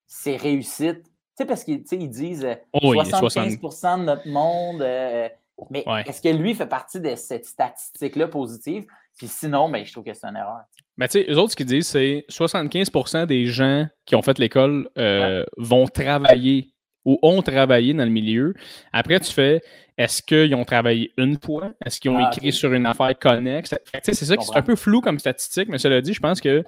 [0.08, 1.04] ses réussites?
[1.04, 4.82] Tu sais, parce qu'ils disent 75% euh, de notre monde.
[4.82, 5.30] Euh,
[5.70, 8.88] mais est-ce que lui fait partie de cette statistique-là positive?
[9.18, 10.62] Puis sinon, ben, je trouve que c'est une erreur.
[10.98, 14.38] Mais tu sais, eux autres, ce qu'ils disent, c'est 75% des gens qui ont fait
[14.40, 16.74] l'école euh, vont travailler
[17.06, 18.54] ou ont travaillé dans le milieu.
[18.94, 19.62] Après, tu fais
[19.98, 21.72] est-ce qu'ils ont travaillé une fois?
[21.86, 23.76] Est-ce qu'ils ont ah, écrit sur une affaire connexe?
[24.04, 26.64] C'est ça qui est un peu flou comme statistique, mais cela dit, je pense que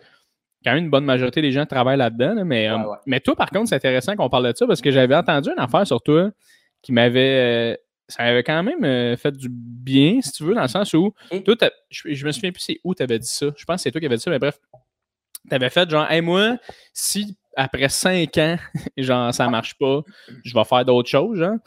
[0.64, 2.46] quand même une bonne majorité des gens travaillent là-dedans.
[2.46, 5.16] mais, euh, mais toi, par contre, c'est intéressant qu'on parle de ça parce que j'avais
[5.16, 6.30] entendu une affaire sur toi
[6.82, 7.80] qui m'avait.
[8.04, 10.94] Euh, ça avait quand même euh, fait du bien, si tu veux, dans le sens
[10.94, 11.14] où.
[11.46, 11.56] Toi,
[11.90, 13.48] je, je, me souviens plus c'est où tu avais dit ça.
[13.56, 14.60] Je pense que c'est toi qui avais dit ça, mais bref.
[15.50, 16.58] Tu avais fait genre, hey, moi,
[16.94, 18.58] si après cinq ans,
[18.98, 20.02] genre, ça marche pas,
[20.44, 21.58] je vais faire d'autres choses, genre.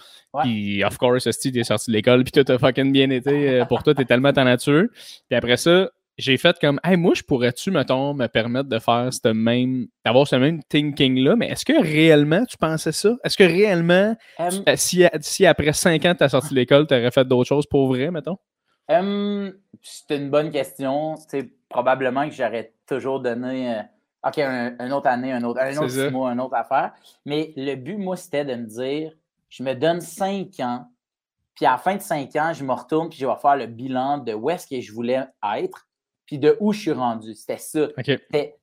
[0.43, 3.65] Puis, of course, tu es sorti de l'école, puis tout a fucking bien été.
[3.69, 4.85] Pour toi, t'es tellement ta nature.
[5.29, 9.11] Puis après ça, j'ai fait comme, hey, moi, je pourrais-tu, mettons, me permettre de faire
[9.13, 13.17] ce même, d'avoir ce même thinking-là, mais est-ce que réellement tu pensais ça?
[13.23, 14.17] Est-ce que réellement,
[14.77, 17.67] si, si, après cinq ans, tu as sorti de l'école, tu aurais fait d'autres choses
[17.67, 18.39] pour vrai, mettons?
[18.89, 21.17] c'est une bonne question.
[21.29, 23.83] C'est probablement que j'aurais toujours donné, euh,
[24.25, 26.93] OK, une autre année, un autre, un autre six mois, une autre affaire.
[27.25, 29.13] Mais le but, moi, c'était de me dire,
[29.49, 30.87] je me donne cinq ans,
[31.55, 33.67] puis à la fin de cinq ans, je me retourne, puis je vais faire le
[33.67, 35.25] bilan de où est-ce que je voulais
[35.57, 35.86] être
[36.27, 37.35] puis de où je suis rendu?
[37.35, 37.89] C'était ça.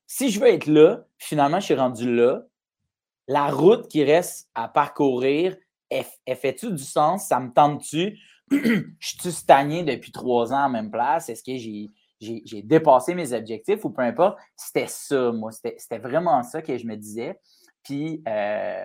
[0.05, 2.43] Si je veux être là, finalement, je suis rendu là,
[3.27, 5.55] la route qui reste à parcourir,
[5.89, 7.27] elle, fait-tu du sens?
[7.27, 8.19] Ça me tente-tu?
[8.51, 11.29] je suis stagné depuis trois ans en même place?
[11.29, 14.37] Est-ce que j'ai dépassé mes objectifs ou peu importe?
[14.55, 15.51] C'était ça, moi.
[15.51, 17.39] C'était vraiment ça que je me disais.
[17.83, 18.83] Puis, euh,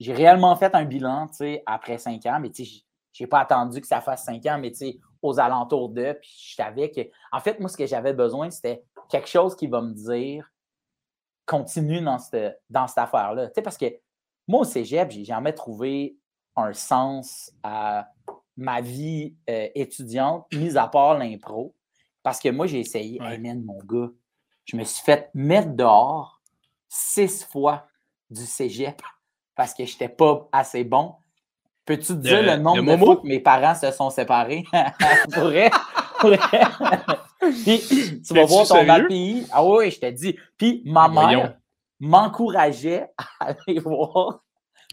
[0.00, 2.82] j'ai réellement fait un bilan, tu sais, après cinq ans, mais tu sais,
[3.12, 6.16] j'ai pas attendu que ça fasse cinq ans, mais tu sais, aux alentours d'eux.
[6.20, 7.00] Puis je savais que,
[7.32, 10.50] en fait, moi, ce que j'avais besoin, c'était quelque chose qui va me dire
[11.46, 13.48] continue dans cette, dans cette affaire-là.
[13.48, 13.86] Tu sais, parce que
[14.46, 16.16] moi, au cégep, j'ai jamais trouvé
[16.56, 18.08] un sens à
[18.56, 21.74] ma vie euh, étudiante, mis à part l'impro.
[22.22, 23.38] Parce que moi, j'ai essayé, ouais.
[23.54, 24.10] mon gars,
[24.64, 26.42] je me suis fait mettre dehors
[26.88, 27.86] six fois
[28.28, 29.00] du cégep
[29.54, 31.14] parce que je n'étais pas assez bon.
[31.88, 34.62] Peux-tu te dire le nombre de, fois que mes parents se sont séparés?
[37.40, 39.46] Puis, tu vas voir ton API.
[39.50, 40.36] Ah oui, je t'ai dit.
[40.58, 41.54] Puis, ma mère
[41.98, 43.06] m'encourageait
[43.40, 44.40] à aller voir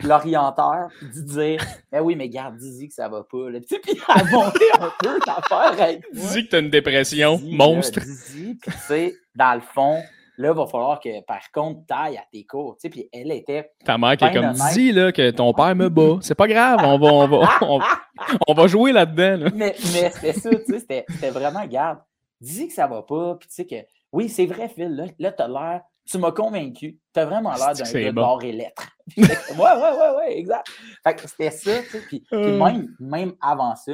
[0.04, 3.50] l'orienteur et dire Eh oui, mais garde, dis que ça va pas.
[3.50, 3.60] Là.
[3.60, 8.00] Puis, à monter un peu l'affaire avec Dis que tu as une dépression monstre.
[8.00, 10.02] Dis, puis tu sais, dans le fond,
[10.38, 12.76] Là, il va falloir que, par contre, taille à tes cours.
[12.76, 13.72] Tu sais, puis elle était.
[13.86, 16.18] Ta mère qui est comme dit là, que ton père me bat.
[16.22, 17.90] C'est pas grave, on va, on va,
[18.48, 19.50] on, va jouer là-dedans.
[19.54, 22.00] Mais, mais c'était ça, tu sais, c'était vraiment, garde,
[22.42, 23.76] dis que ça va pas, puis tu sais que,
[24.12, 27.54] oui, c'est vrai, Phil, là, là tu as l'air, tu m'as convaincu, tu as vraiment
[27.56, 28.40] l'air d'un gars bon?
[28.40, 28.90] et lettres.
[29.18, 30.68] ouais, ouais, ouais, ouais, exact.
[31.04, 32.58] Fait que c'était ça, tu sais, puis, euh.
[32.64, 33.94] même, même avant ça,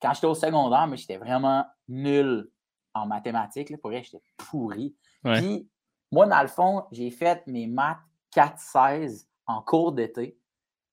[0.00, 2.48] quand j'étais au secondaire, mais j'étais vraiment nul
[2.94, 3.70] en mathématiques.
[3.70, 4.94] Là, pour vrai, j'étais pourri.
[5.24, 5.68] Puis,
[6.10, 7.98] moi, dans le fond, j'ai fait mes maths
[8.34, 10.36] 4-16 en cours d'été.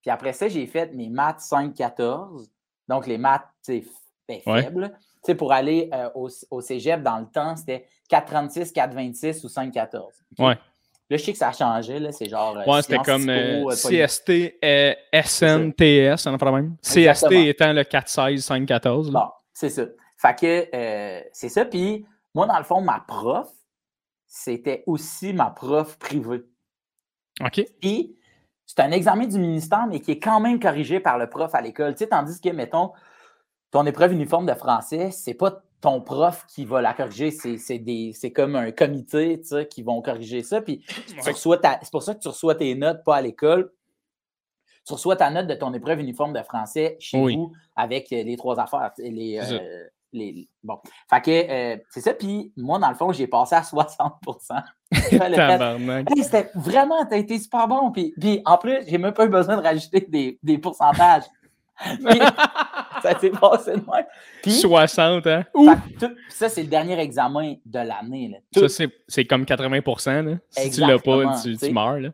[0.02, 2.48] Puis après ça, j'ai fait mes maths 5-14.
[2.88, 3.84] Donc, les maths, c'est
[4.28, 4.92] ben, faibles.
[4.98, 9.50] Tu sais, pour aller euh, au, au, cégep, dans le temps, c'était 4-36, 4-26 ou
[9.50, 10.02] 5-14.
[10.40, 10.58] Ouais.
[11.10, 12.12] Là, je sais que ça a changé.
[12.12, 12.58] C'est genre.
[12.58, 14.60] Euh, ouais, c'était comme euh, CST,
[15.14, 16.76] SNTS, on a pas même.
[16.82, 19.12] CST étant le 4-16, 5-14.
[19.12, 19.84] Bon, c'est ça.
[20.18, 21.66] Fait que c'est ça.
[21.66, 23.48] Puis, moi, dans le fond, ma prof,
[24.28, 26.44] c'était aussi ma prof privée.
[27.40, 27.66] OK.
[27.82, 28.18] Puis,
[28.66, 31.62] c'est un examen du ministère, mais qui est quand même corrigé par le prof à
[31.62, 31.94] l'école.
[31.94, 32.92] Tu sais, tandis que, mettons,
[33.72, 38.56] ton épreuve uniforme de français, c'est pas ton prof qui va la corriger, c'est comme
[38.56, 40.62] un comité tu sais, qui vont corriger ça.
[40.62, 40.84] Puis
[41.22, 43.72] c'est pour ça que tu reçois tes notes pas à l'école.
[44.86, 48.60] tu reçois ta note de ton épreuve uniforme de français chez vous avec les trois
[48.60, 48.92] affaires.
[48.98, 49.40] Les,
[50.14, 50.80] les, bon.
[51.10, 52.14] Fait que c'est ça.
[52.14, 54.64] Puis moi, dans le fond, j'ai passé à 60%
[56.22, 57.92] C'était vraiment, t'as été super bon.
[57.92, 61.24] Puis, puis en plus, j'ai même pas eu besoin de rajouter des, des pourcentages.
[63.04, 64.02] ça s'est passé de moi.
[64.46, 65.46] 60, hein?
[66.30, 68.42] ça, c'est le dernier examen de l'année.
[68.54, 70.38] Ça, c'est comme 80% là.
[70.50, 72.00] Si tu l'as pas, tu, meurs.
[72.00, 72.10] Là.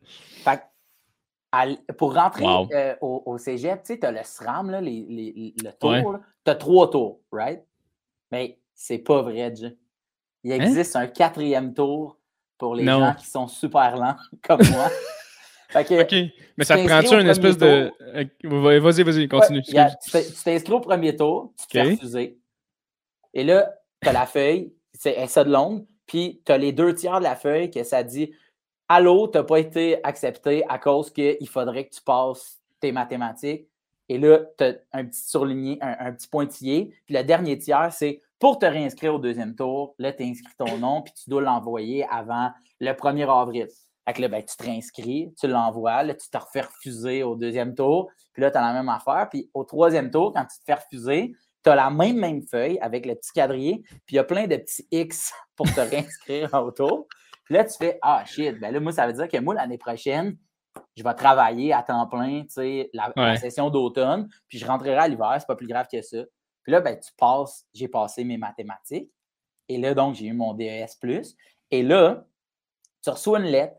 [1.97, 5.71] pour rentrer euh, au, au, cégep, tu sais, as le SRAM, là, les, les, le
[5.71, 6.17] tour.
[6.45, 7.63] Tu as trois tours, right?
[8.33, 9.77] Mais c'est pas vrai, Jay.
[10.43, 10.55] Il hein?
[10.55, 12.17] existe un quatrième tour
[12.57, 14.89] pour les gens qui sont super lents, comme moi.
[15.75, 16.13] OK.
[16.57, 17.91] Mais ça te prend-tu une espèce de.
[18.43, 19.61] Vas-y, vas-y, continue.
[19.61, 22.39] tu t'inscris au premier tour, tu te fais refuser.
[23.35, 26.95] Et là, tu as la feuille, c'est ça de longue, puis tu as les deux
[26.95, 28.33] tiers de la feuille que ça dit
[28.89, 33.67] Allô, tu n'as pas été accepté à cause qu'il faudrait que tu passes tes mathématiques.
[34.09, 36.93] Et là, tu as un petit surligné, un, petit pointillé.
[37.05, 39.95] Puis le dernier tiers, c'est pour te réinscrire au deuxième tour.
[39.97, 43.67] Là, tu inscris ton nom, puis tu dois l'envoyer avant le 1er avril.
[44.05, 47.35] Fait que là, ben, tu te réinscris, tu l'envoies, là, tu te refais refuser au
[47.35, 49.29] deuxième tour, puis là, tu as la même affaire.
[49.29, 52.77] Puis au troisième tour, quand tu te fais refuser, tu as la même, même feuille
[52.79, 56.53] avec le petit quadrillé, puis il y a plein de petits X pour te réinscrire
[56.53, 57.07] au tour.
[57.45, 59.77] Puis là, tu fais Ah shit, ben là, moi, ça veut dire que moi, l'année
[59.77, 60.37] prochaine,
[60.95, 65.07] je vais travailler à temps plein, tu sais, la, session d'automne, puis je rentrerai à
[65.07, 66.17] l'hiver, c'est pas plus grave que ça.
[66.63, 69.12] Puis là, ben, tu passes, j'ai passé mes mathématiques.
[69.67, 70.86] Et là, donc, j'ai eu mon DES.
[71.71, 72.25] Et là,
[73.03, 73.75] tu reçois une lettre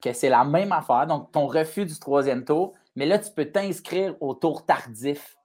[0.00, 3.50] que c'est la même affaire, donc ton refus du troisième tour, mais là, tu peux
[3.50, 5.36] t'inscrire au tour tardif.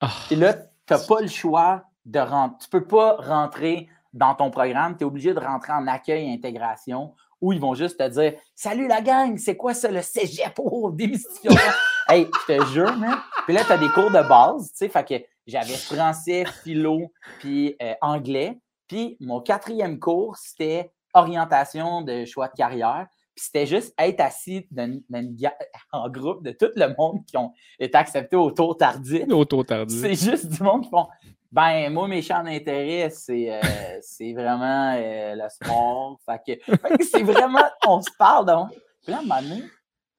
[0.00, 0.10] Ah.
[0.30, 2.58] Et là, tu n'as pas le choix de rentrer.
[2.60, 6.28] Tu ne peux pas rentrer dans ton programme, tu es obligé de rentrer en accueil
[6.28, 10.00] et intégration où ils vont juste te dire Salut la gang, c'est quoi ça, le
[10.00, 10.54] cégep?
[10.58, 11.60] Oh, démystification!
[12.08, 13.18] hey, je te jure, man.
[13.44, 17.12] Puis là, tu as des cours de base, tu sais, fait que j'avais français, philo,
[17.40, 18.58] puis euh, anglais.
[18.86, 23.06] Puis mon quatrième cours, c'était orientation de choix de carrière.
[23.34, 24.68] Puis c'était juste être assis
[25.92, 29.24] en groupe de tout le monde qui ont été acceptés au tour tardif.
[29.30, 30.00] Au tour tardif.
[30.00, 31.06] C'est juste du monde qui font
[31.52, 33.60] Ben, moi, mes champs d'intérêt, c'est euh,
[34.34, 36.18] vraiment euh, le sport.
[36.24, 38.70] Fait que, c'est vraiment, on se parle donc.
[39.02, 39.62] Puis là, à un moment donné,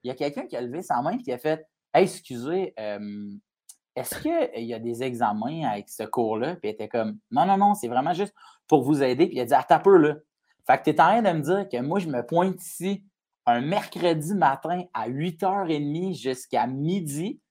[0.04, 2.74] il y a quelqu'un qui a levé sa main et qui a fait Hey, excusez,
[2.80, 3.32] euh,
[3.96, 6.56] est-ce qu'il y a des examens avec ce cours-là?
[6.56, 8.34] Puis il était comme Non, non, non, c'est vraiment juste
[8.67, 9.26] pour vous aider.
[9.26, 10.15] Puis il a dit Attends peu, là.
[10.67, 13.04] Fait que tu es en train de me dire que moi, je me pointe ici
[13.48, 17.41] un mercredi matin à 8h30 jusqu'à midi,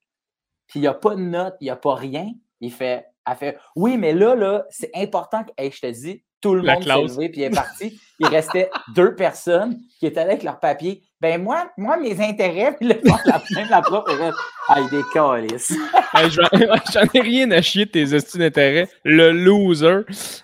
[0.67, 2.33] puis il n'y a pas de notes, il n'y a pas rien.
[2.61, 6.55] Il fait, elle fait Oui, mais là, là, c'est important que je te dis, tout
[6.55, 8.01] le monde s'est levé puis est parti.
[8.19, 11.03] Il restait deux personnes qui étaient avec leur papier.
[11.21, 14.05] Ben moi, moi, mes intérêts, puis le la, même la prof,
[14.69, 15.47] ah, il décolle.
[16.93, 18.89] J'en ai rien à chier de tes études d'intérêt.
[19.05, 20.01] Le loser.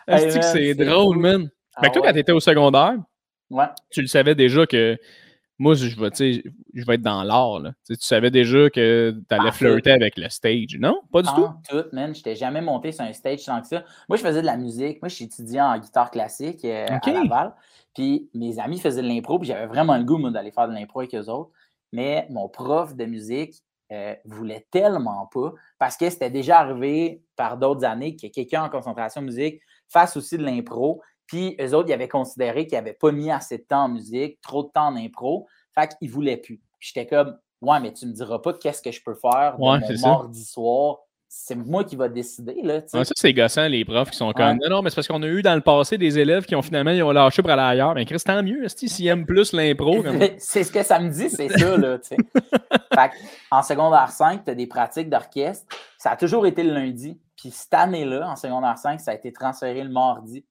[0.07, 1.51] c'est drôle, man?
[1.75, 2.95] Ah mais toi, quand tu étais au secondaire,
[3.91, 4.97] tu le savais déjà que
[5.59, 6.43] moi, je vais,
[6.75, 7.61] je vais être dans l'art.
[7.85, 11.01] Tu savais déjà que tu allais flirter avec le stage, non?
[11.13, 11.49] Pas du tout?
[11.69, 12.15] tout, man.
[12.15, 13.85] Je n'étais jamais monté sur un stage sans que ça.
[14.09, 15.03] Moi, je faisais de la musique.
[15.03, 17.55] Moi, je suis étudiant en guitare classique euh, à Laval.
[17.95, 20.75] Puis mes amis faisaient de l'impro, puis j'avais vraiment le goût, moi, d'aller faire de
[20.75, 21.51] l'impro avec eux autres.
[21.93, 23.57] Mais mon prof de musique
[23.91, 28.69] euh, voulait tellement pas, parce que c'était déjà arrivé par d'autres années que quelqu'un en
[28.69, 31.03] concentration musique fasse aussi de l'impro.
[31.29, 34.41] Puis eux autres, ils avaient considéré qu'ils n'avaient pas mis assez de temps en musique,
[34.41, 35.47] trop de temps en impro.
[35.75, 36.61] Fait qu'ils ne voulaient plus.
[36.81, 39.79] J'étais comme, ouais, mais tu ne me diras pas qu'est-ce que je peux faire mon
[40.03, 40.99] mardi soir.
[41.31, 42.63] C'est moi qui va décider.
[42.63, 45.23] Là, ça, c'est gossant, les profs qui sont comme Non, non, mais c'est parce qu'on
[45.23, 47.61] a eu dans le passé des élèves qui ont finalement ils ont lâché pour aller
[47.61, 47.95] ailleurs.
[47.95, 50.03] Mais Chris, tant mieux, s'ils aiment plus l'impro.
[50.39, 51.77] C'est ce que ça me dit, c'est ça.
[51.77, 53.11] Là, fait
[53.51, 55.67] en secondaire 5, tu as des pratiques d'orchestre.
[55.99, 57.21] Ça a toujours été le lundi.
[57.37, 60.47] Puis cette année-là, en secondaire 5, ça a été transféré le mardi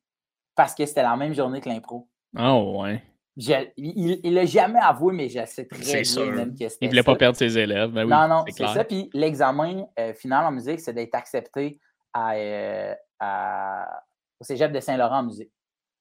[0.58, 2.10] parce que c'était la même journée que l'impro.
[2.38, 3.02] Oh, ouais.
[3.38, 6.86] il ne l'a jamais avoué, mais je sais très bien même que c'était.
[6.86, 7.92] Il ne voulait pas perdre ses élèves.
[7.92, 8.84] Ben non, non, c'est ça.
[8.84, 11.80] Puis l'examen euh, final en musique, c'est d'être accepté
[12.18, 14.04] euh, à,
[14.40, 15.52] au cégep de Saint-Laurent en musique.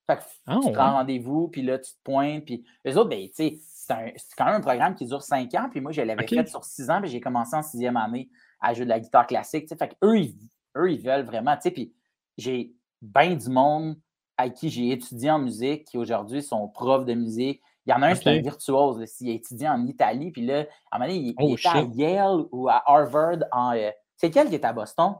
[0.09, 2.45] Fait que oh, tu prends rendez-vous, puis là, tu te pointes.
[2.47, 5.69] Puis eux autres, ben, tu sais, c'est quand même un programme qui dure cinq ans.
[5.71, 8.73] Puis moi, je l'avais fait sur six ans, puis j'ai commencé en sixième année à
[8.73, 9.69] jouer de la guitare classique.
[9.69, 10.35] Fait qu'eux, ils,
[10.79, 11.57] eux, ils veulent vraiment.
[11.63, 11.93] Puis
[12.39, 13.97] j'ai bien du monde
[14.37, 17.63] avec qui j'ai étudié en musique, qui aujourd'hui sont profs de musique.
[17.87, 19.05] Il y en a un, qui c'est un virtuose.
[19.21, 21.83] Il a étudié en Italie, puis là, à un moment donné, il, oh, était à
[21.83, 23.75] Yale ou à Harvard en.
[23.75, 25.15] Euh, c'est quel qui est à Boston?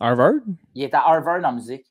[0.00, 0.34] Harvard?
[0.74, 1.86] Il est à Harvard en musique.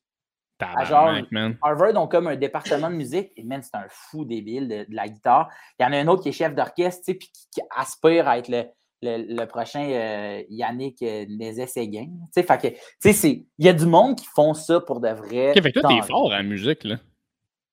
[0.86, 1.13] genre,
[1.62, 3.32] Harvard ont comme un département de musique.
[3.36, 5.49] Et man, c'est un fou débile de, la guitare.
[5.80, 8.38] Il y en a un autre qui est chef d'orchestre, puis qui, qui, aspire à
[8.38, 8.65] être le,
[9.04, 12.08] le, prochain euh, Yannick euh, Nézet-Séguin.
[12.36, 15.52] Tu sais, il y a du monde qui font ça pour de vrai.
[15.52, 16.98] Okay, fait que toi, t'es fort en musique, là.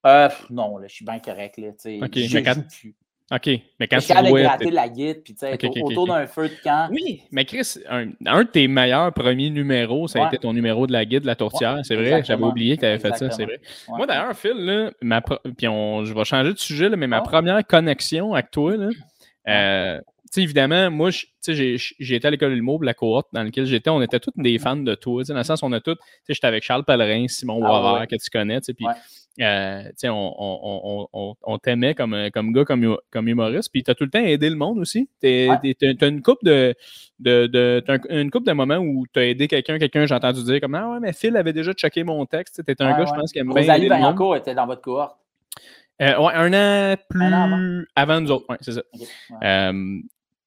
[0.05, 1.69] Euh, non, là, je suis bien correct, là.
[1.71, 2.55] Tu sais, okay, mais quand...
[3.33, 4.43] OK, mais quand tu jouais...
[4.43, 6.89] gratter la guide, puis tu sais, autour d'un feu de camp.
[6.91, 10.85] Oui, mais Chris, un, un, de tes meilleurs premiers numéros, ça a été ton numéro
[10.85, 11.79] de la guide, la tourtière.
[11.83, 13.61] c'est vrai, j'avais oublié que tu avais fait ça, c'est vrai.
[13.87, 16.03] Moi, d'ailleurs, Phil, là, ma puis on...
[16.03, 18.89] je vais changer de sujet, là, mais ma première connexion avec toi, là,
[19.47, 20.01] euh,
[20.37, 21.09] évidemment, moi,
[21.45, 24.77] j'ai été à l'école l'humour, la cohorte dans laquelle j'étais, on était tous des fans
[24.77, 25.23] de toi.
[25.23, 28.59] Dans le sens, on a tous, j'étais avec Charles Pellerin, Simon ah, que tu connais,
[28.61, 28.85] puis
[29.39, 33.95] euh, on, on, on, on t'aimait comme, comme gars, comme, comme humoriste, puis tu as
[33.95, 35.09] tout le temps aidé le monde aussi.
[35.21, 36.75] Tu as, une coupe de,
[37.19, 40.59] de, de une coupe de moments où tu as aidé quelqu'un, quelqu'un, j'ai entendu dire
[40.61, 42.61] comme Ah ouais, mais Phil avait déjà checké mon texte.
[42.63, 43.61] Tu étais un gars, je pense, qui aime bien.
[43.61, 45.17] Rosalie Vaillancourt était dans votre cohorte.
[46.01, 47.23] Euh, ouais, un an plus
[47.95, 48.21] avant.
[48.21, 48.81] nous autres, ouais, c'est ça.
[49.43, 49.99] Euh,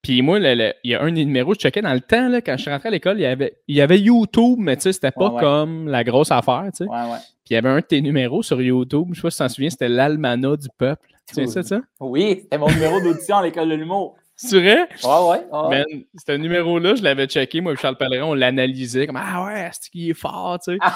[0.05, 2.59] puis moi, il y a un des numéros, je checkais dans le temps, là, quand
[2.59, 4.93] je suis rentré à l'école, il y avait, il y avait YouTube, mais tu sais,
[4.93, 6.91] c'était pas comme la grosse affaire, tu sais.
[6.91, 7.19] Ouais, ouais.
[7.45, 9.43] Puis il y avait un de tes numéros sur YouTube, je sais pas si tu
[9.43, 11.09] t'en souviens, c'était l'Almana du peuple.
[11.27, 11.81] Tu sais ça, ça?
[12.01, 14.17] Oui, c'était mon numéro d'audition à l'école de l'humour.
[14.37, 14.89] C'est vrai?
[15.05, 15.47] Ouais, ouais.
[15.51, 15.69] ouais.
[15.71, 19.71] Man, ce numéro-là, je l'avais checké, moi et Charles Pellerin, on l'analysait comme Ah ouais,
[19.73, 20.79] c'est qui est fort, tu sais?
[20.83, 20.93] Ah.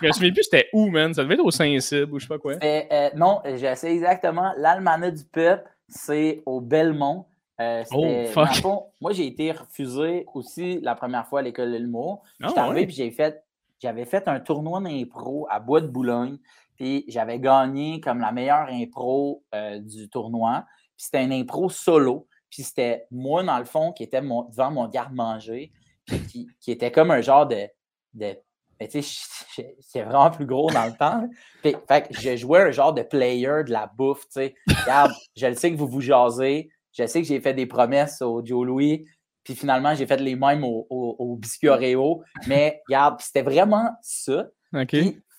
[0.00, 1.14] Je, me souviens plus c'était où, man.
[1.14, 2.54] Ça devait être au Saint-Cybe ou je sais pas quoi.
[2.62, 4.52] Euh, non, j'ai essayé exactement.
[4.56, 7.26] L'Almana du peuple, c'est au Belmont.
[7.62, 8.64] Euh, oh, fuck.
[9.00, 12.22] moi, j'ai été refusé aussi la première fois à l'école de l'humour.
[12.42, 13.44] Ah, J'étais arrivé puis j'ai fait,
[13.80, 16.38] j'avais fait un tournoi d'impro à Bois de Boulogne.
[16.76, 20.64] Puis j'avais gagné comme la meilleure impro euh, du tournoi.
[20.96, 22.26] Puis c'était un impro solo.
[22.50, 25.72] Puis c'était moi, dans le fond, qui était devant mon garde-manger.
[26.06, 27.68] Puis qui, était comme un genre de.
[28.14, 28.36] de
[28.78, 31.28] ben, tu sais, c'est vraiment plus gros dans le temps.
[31.62, 34.54] Puis, fait que je jouais un genre de player de la bouffe, tu sais.
[34.66, 38.22] Regarde, je le sais que vous vous jasez, je sais que j'ai fait des promesses
[38.22, 39.06] au Joe Louis,
[39.44, 42.22] puis finalement, j'ai fait les mêmes au, au, biscuit Oreo.
[42.46, 44.46] Mais regarde, c'était vraiment ça.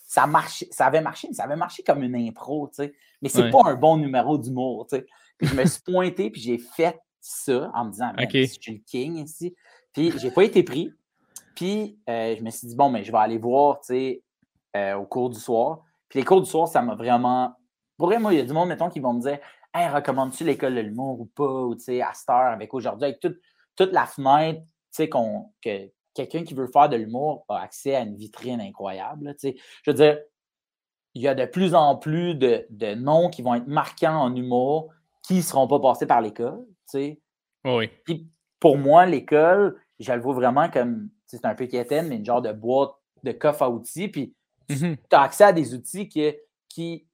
[0.06, 2.94] ça, marchait, ça avait marché, mais ça avait marché comme une impro, tu sais.
[3.22, 5.06] Mais c'est pas un bon numéro d'humour, tu sais.
[5.38, 8.82] Puis je me suis pointé, puis j'ai fait ça en me disant, je suis le
[8.86, 9.56] king ici.
[9.94, 10.92] Puis j'ai pas été pris.
[11.56, 14.24] Puis euh, je me suis dit, bon, mais je vais aller voir, tu sais,
[14.76, 15.82] euh, au cours du soir.
[16.10, 17.54] Puis les cours du soir, ça m'a vraiment.
[17.98, 19.40] Pour vrai, moi, il y a du monde, mettons, qui vont me dire,
[19.74, 21.64] Hey, recommandes-tu l'école de l'humour ou pas?
[21.64, 25.92] Ou, tu sais, à cette heure, avec aujourd'hui, avec toute, la fenêtre, tu sais, que
[26.14, 29.34] quelqu'un qui veut faire de l'humour a accès à une vitrine incroyable.
[29.40, 29.56] Tu sais.
[29.84, 30.20] Je veux dire,
[31.16, 34.92] il y a de plus en plus de, noms qui vont être marquants en humour
[35.24, 36.66] qui ne seront pas passés par l'école.
[36.92, 37.22] Tu sais.
[37.66, 37.90] Oui.
[38.06, 42.26] Puis pour moi, l'école, je le vois vraiment comme, c'est un peu quétaine, mais une
[42.26, 42.92] genre de boîte
[43.24, 44.08] de coffre à outils.
[44.08, 44.36] Puis
[44.70, 44.98] tu mm-hmm.
[45.12, 46.32] as accès à des outils qui,
[46.70, 47.08] qui,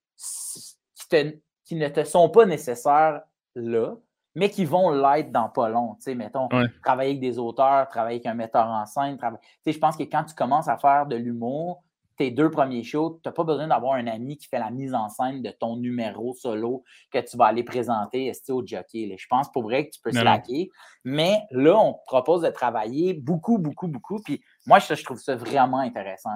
[0.96, 1.34] qui te
[1.70, 3.22] qui ne te sont pas nécessaires
[3.54, 3.94] là,
[4.34, 5.94] mais qui vont l'être dans pas long.
[5.98, 6.50] Tu sais, mettons,
[6.84, 9.20] travailler avec des auteurs, travailler avec un metteur en scène.
[9.20, 9.28] Tu
[9.64, 11.84] sais, je pense que quand tu commences à faire de l'humour,
[12.18, 14.96] tes deux premiers shows, tu n'as pas besoin d'avoir un ami qui fait la mise
[14.96, 19.16] en scène de ton numéro solo que tu vas aller présenter au jockey.
[19.16, 20.72] Je pense pour vrai que tu peux slacker.
[21.04, 24.20] Mais là, on te propose de travailler beaucoup, beaucoup, beaucoup.
[24.24, 26.32] Puis moi, je, trouve ça vraiment intéressant.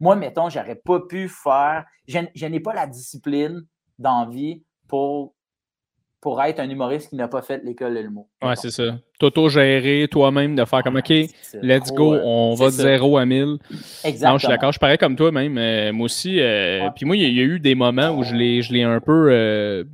[0.00, 1.84] Moi, mettons, j'aurais pas pu faire.
[2.08, 3.66] Je, n'ai pas la discipline
[3.98, 5.34] d'envie pour,
[6.20, 8.26] pour être un humoriste qui n'a pas fait l'école de l'humour.
[8.42, 8.98] Ouais, c'est ça.
[9.20, 11.10] T'auto-gérer toi-même, de faire comme OK,
[11.62, 13.58] let's go, on va de 0 à 1000.
[14.04, 14.32] Exactement.
[14.32, 15.56] Non, je suis d'accord, je parais comme toi même.
[15.56, 16.40] Euh, moi aussi.
[16.40, 19.86] Euh, puis moi, il y, a eu des moments où je l'ai un peu.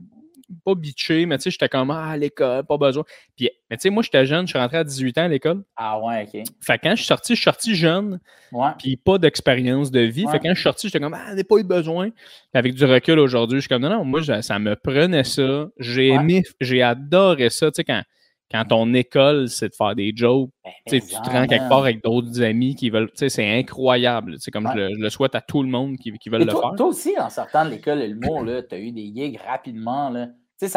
[0.65, 3.05] Pas bitché, mais tu sais, j'étais comme, ah, à l'école, pas besoin.
[3.37, 5.65] Puis, mais tu sais, moi, j'étais jeune, je suis rentré à 18 ans à l'école.
[5.77, 6.43] Ah ouais, OK.
[6.61, 8.21] Fait quand je suis sorti, je suis sorti jeune,
[8.53, 8.71] ouais.
[8.79, 10.25] puis pas d'expérience de vie.
[10.31, 12.11] Fait quand je suis sorti, j'étais comme, ah, j'ai pas eu besoin.
[12.11, 12.21] Puis
[12.55, 15.67] avec du recul aujourd'hui, je suis comme, non, non, moi, ça me prenait ça.
[15.79, 18.03] J'ai aimé, j'ai adoré ça, tu sais, quand
[18.51, 22.03] quand ton école, c'est de faire des jokes, ben, tu te rends quelque part avec
[22.03, 23.11] d'autres amis qui veulent.
[23.15, 24.37] C'est incroyable.
[24.39, 26.75] C'est comme je, le, souhaite à tout le monde qui, qui veulent le faire.
[26.77, 30.11] Toi aussi, en sortant de l'école et le mot, tu as eu des gigs rapidement.
[30.11, 30.29] Là.
[30.59, 30.69] Ça,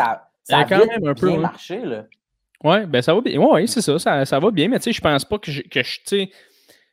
[0.44, 1.80] ça a quand même un peu, bien marché.
[1.86, 2.06] Là.
[2.64, 3.40] Ouais, ben ça va bien.
[3.40, 5.62] Oui, c'est ça, ça, ça, va bien, mais tu sais, je pense pas que je.
[5.62, 6.26] Que je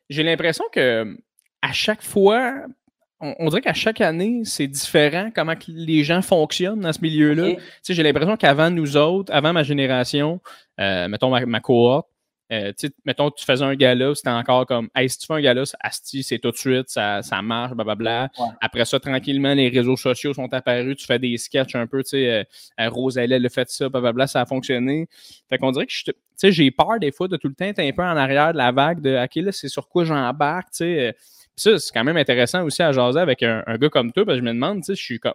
[0.09, 1.17] j'ai l'impression que
[1.61, 2.53] à chaque fois,
[3.19, 7.55] on, dirait qu'à chaque année, c'est différent comment les gens fonctionnent dans ce milieu-là.
[7.87, 10.39] J'ai l'impression qu'avant nous autres, avant ma génération,
[10.79, 12.07] euh, mettons ma, cohorte,
[12.51, 12.71] euh,
[13.05, 16.21] mettons, tu faisais un gala, c'était encore comme, hey, si tu fais un gala, Asti,
[16.21, 18.29] c'est tout de suite, ça, ça marche, blablabla.
[18.61, 22.09] Après ça, tranquillement, les réseaux sociaux sont apparus, tu fais des sketchs un peu, tu
[22.09, 22.43] sais, euh,
[22.79, 25.07] euh Rosalie, elle a fait ça, blablabla, ça a fonctionné.
[25.49, 27.79] Fait qu'on dirait que tu sais, j'ai peur des fois de tout le temps être
[27.79, 30.77] un peu en arrière de la vague de, OK, là, c'est sur quoi j'embarque, tu
[30.77, 31.15] sais
[31.57, 34.43] ça, c'est quand même intéressant aussi à jaser avec un, gars comme toi, parce que
[34.43, 35.33] je me demande, tu sais, je suis comme.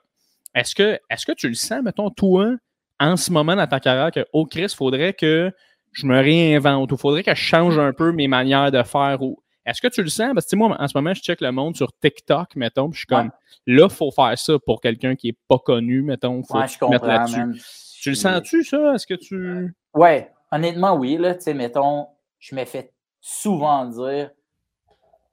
[0.55, 2.55] Est-ce que, est que tu le sens, mettons, toi,
[3.01, 5.51] en ce moment dans ta carrière, que, oh Chris, faudrait que
[5.93, 9.43] je me réinvente ou faudrait que je change un peu mes manières de faire ou
[9.65, 10.33] est-ce que tu le sens?
[10.35, 12.99] Parce que moi, en ce moment, je check le monde sur TikTok, mettons, puis je
[13.01, 13.31] suis comme
[13.67, 16.43] là, il faut faire ça pour quelqu'un qui n'est pas connu, mettons.
[16.43, 17.63] Faut ouais, je mettre là-dessus.
[18.01, 18.95] Tu le sens-tu, ça?
[18.95, 19.73] Est-ce que tu.
[19.95, 21.17] Ouais, honnêtement, oui.
[21.17, 22.09] Là, tu sais, mettons,
[22.41, 24.31] je me fais souvent dire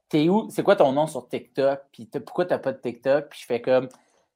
[0.09, 0.49] T'es où?
[0.49, 1.81] C'est quoi ton nom sur TikTok?
[1.91, 3.29] Puis pourquoi t'as pas de TikTok?
[3.29, 3.87] Puis je fais comme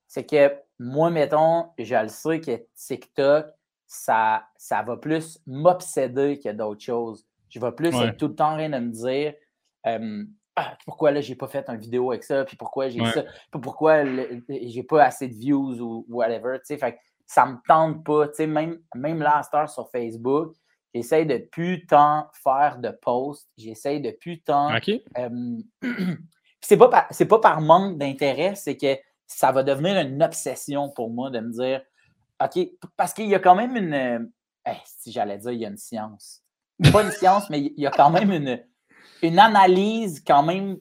[0.07, 3.47] c'est que moi, mettons, je le sais que TikTok,
[3.87, 7.25] ça, ça va plus m'obséder que d'autres choses.
[7.49, 9.33] Je vais plus être tout le temps rien à me dire
[10.55, 13.61] ah, pourquoi là, j'ai pas fait une vidéo avec ça, puis pourquoi j'ai ça, puis
[13.61, 14.03] pourquoi
[14.49, 16.57] j'ai pas assez de views ou whatever.
[16.63, 18.27] Fait, ça me tente pas.
[18.45, 20.53] Même, même là, sur Facebook,
[20.93, 24.69] j'essaie de plus tant faire de posts, j'essaie de plus tant.
[26.61, 31.09] c'est pas, c'est pas par manque d'intérêt, c'est que ça va devenir une obsession pour
[31.09, 31.81] moi de me dire
[32.43, 32.67] OK,
[32.97, 34.31] parce qu'il y a quand même une.
[34.85, 36.41] si j'allais dire, il y a une science.
[36.91, 38.63] Pas une science, mais il y a quand même une,
[39.21, 40.77] une analyse quand même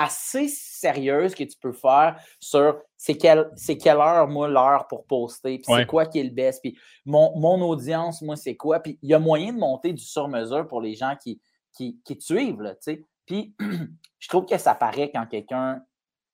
[0.00, 5.58] assez sérieuse que tu peux faire sur c'est quelle, quelle heure, moi, l'heure pour poster,
[5.58, 8.80] puis c'est quoi qui est le best, puis mon, audience, moi, c'est quoi.
[8.80, 11.40] Puis il y a moyen de monter du sur-mesure pour les gens qui,
[11.72, 13.04] qui, qui te suivent, tu sais.
[13.26, 13.54] Puis
[14.18, 15.82] je trouve que ça paraît quand quelqu'un.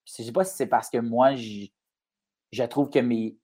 [0.04, 1.66] Je sais pas si c'est parce que moi, je,
[2.52, 3.36] je trouve que mes.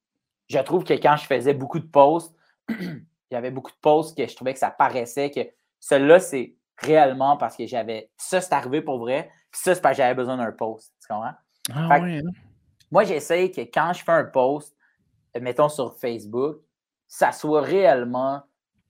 [0.49, 2.35] Je trouve que quand je faisais beaucoup de posts,
[2.69, 5.41] il y avait beaucoup de posts que je trouvais que ça paraissait que
[5.81, 8.11] celui-là, c'est réellement parce que j'avais.
[8.17, 9.31] Ça, c'est arrivé pour vrai.
[9.53, 10.93] Puis ça, c'est parce que j'avais besoin d'un post.
[11.01, 11.35] Tu comprends?
[11.73, 12.31] Ah, ouais, hein?
[12.91, 14.75] Moi, j'essaye que quand je fais un post,
[15.41, 16.59] mettons sur Facebook,
[17.07, 18.43] ça soit réellement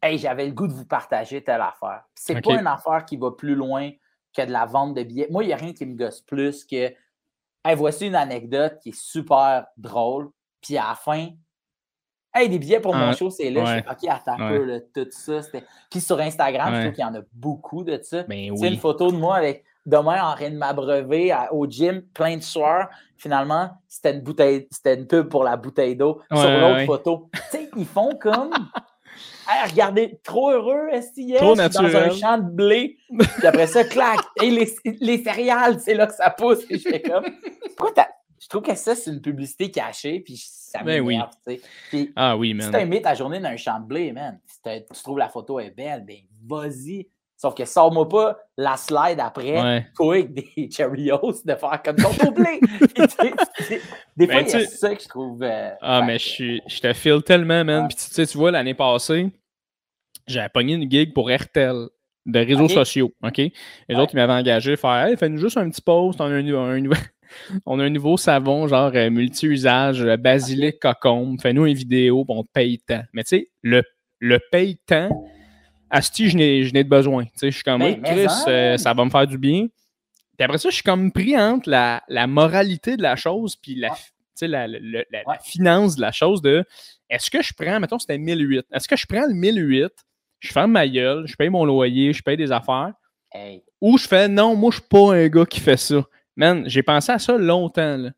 [0.05, 2.03] Hey, j'avais le goût de vous partager telle affaire.
[2.17, 3.93] C'est pas une affaire qui va plus loin
[4.37, 5.29] que de la vente de billets.
[5.31, 6.93] Moi, il n'y a rien qui me gosse plus que
[7.65, 10.31] Hey, voici une anecdote qui est super drôle.
[10.61, 11.29] Puis à la fin,
[12.35, 13.65] Hey, des billets pour mon ah, show, c'est là.
[13.65, 15.41] Je suis OK, attends un peu, tout ça.
[15.89, 18.25] Puis sur Instagram, je trouve qu'il y en a beaucoup de ça.
[18.25, 22.37] Ben c'est une photo de moi avec demain en train de m'abreuver au gym, plein
[22.37, 22.89] de soirs.
[23.17, 27.31] Finalement, c'était une bouteille, c'était une pub pour la bouteille d'eau sur l'autre photo.
[27.33, 28.53] tu sais, ils font comme.
[29.47, 31.93] Hey, regardez, trop heureux, est-ce Trop naturel.
[31.93, 32.97] dans un champ de blé.
[33.19, 34.21] Puis après ça, clac.
[34.41, 36.61] Et les, les céréales, c'est là que ça pousse.
[36.71, 37.25] Et je fais comme.
[37.77, 38.07] Pourquoi t'as
[38.43, 41.17] je trouve que ça, c'est une publicité cachée, puis ça ben oui.
[41.91, 42.73] Puis, ah oui, man.
[42.73, 45.29] Si tu mis ta journée dans un champ de blé, man, si tu trouves la
[45.29, 47.09] photo est belle, ben vas-y.
[47.43, 52.31] Sauf que sors-moi pas la slide après, toi avec des Cheerios, de faire comme ton
[52.31, 52.61] blé.
[54.17, 55.43] des fois, ben, c'est ça que je trouve.
[55.43, 57.89] Euh, ah, mais je, je te file tellement, man.
[57.89, 59.27] Puis tu sais, tu vois, l'année passée,
[60.29, 61.89] j'avais pogné une gig pour RTL
[62.27, 63.13] de réseaux sociaux.
[63.25, 63.39] OK?
[63.39, 66.29] Les autres, ils m'avaient engagé à faire Hey, fais-nous juste un petit post, on a
[66.29, 66.91] un, un,
[67.67, 71.41] on a un nouveau savon, genre euh, multi-usage, euh, basilic cocombe.
[71.41, 73.03] Fais-nous une vidéo, on te paye tant.
[73.13, 73.83] Mais tu sais, le,
[74.21, 75.11] le paye tant,
[75.95, 77.25] Asti, je n'ai de besoin.
[77.25, 79.67] Tu sais, je suis comme, ben, Chris, euh, ça va me faire du bien.
[80.39, 83.91] Puis après ça, je suis comme pris entre la, moralité de la chose puis la,
[84.41, 86.65] la, la, finance de la chose de
[87.11, 88.65] est-ce que je prends, mettons, c'était 1008.
[88.73, 89.93] Est-ce que je prends le 1008,
[90.41, 92.95] je ferme ma gueule, je paye mon loyer, je paye des affaires,
[93.81, 96.03] ou je fais non, moi, je suis pas un gars qui fait ça.
[96.37, 97.99] Man, j'ai pensé à ça longtemps.
[97.99, 98.11] Là.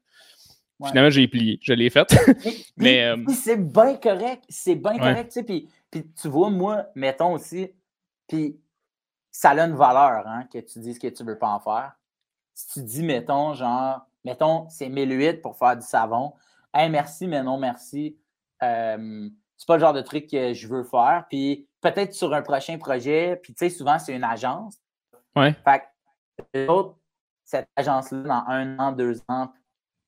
[0.87, 1.59] Finalement, j'ai plié.
[1.63, 2.15] Je l'ai fait.
[2.77, 4.45] Mais, euh, c'est bien correct.
[4.49, 5.33] C'est bien correct.
[5.33, 5.65] Tu sais,
[5.95, 7.71] puis, tu vois, moi, mettons aussi,
[8.27, 8.61] puis
[9.31, 11.93] ça a une valeur hein, que tu dises que tu ne veux pas en faire.
[12.53, 16.35] Si tu dis, mettons, genre, mettons, c'est 1008 pour faire du savon.
[16.73, 18.19] Hey, merci, mais non, merci.
[18.65, 21.27] Euh, c'est pas le genre de truc que je veux faire.
[21.31, 24.81] Puis peut-être sur un prochain projet, puis tu sais, souvent, c'est une agence.
[25.37, 25.55] Ouais.
[25.65, 25.85] Fait
[26.53, 26.89] que
[27.45, 29.53] cette agence-là, dans un an, deux ans,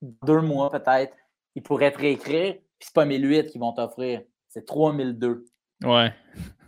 [0.02, 1.16] deux mois peut-être,
[1.54, 5.46] ils pourraient te réécrire, puis c'est pas 1008 qu'ils vont t'offrir, c'est 3002.
[5.84, 6.12] Ouais.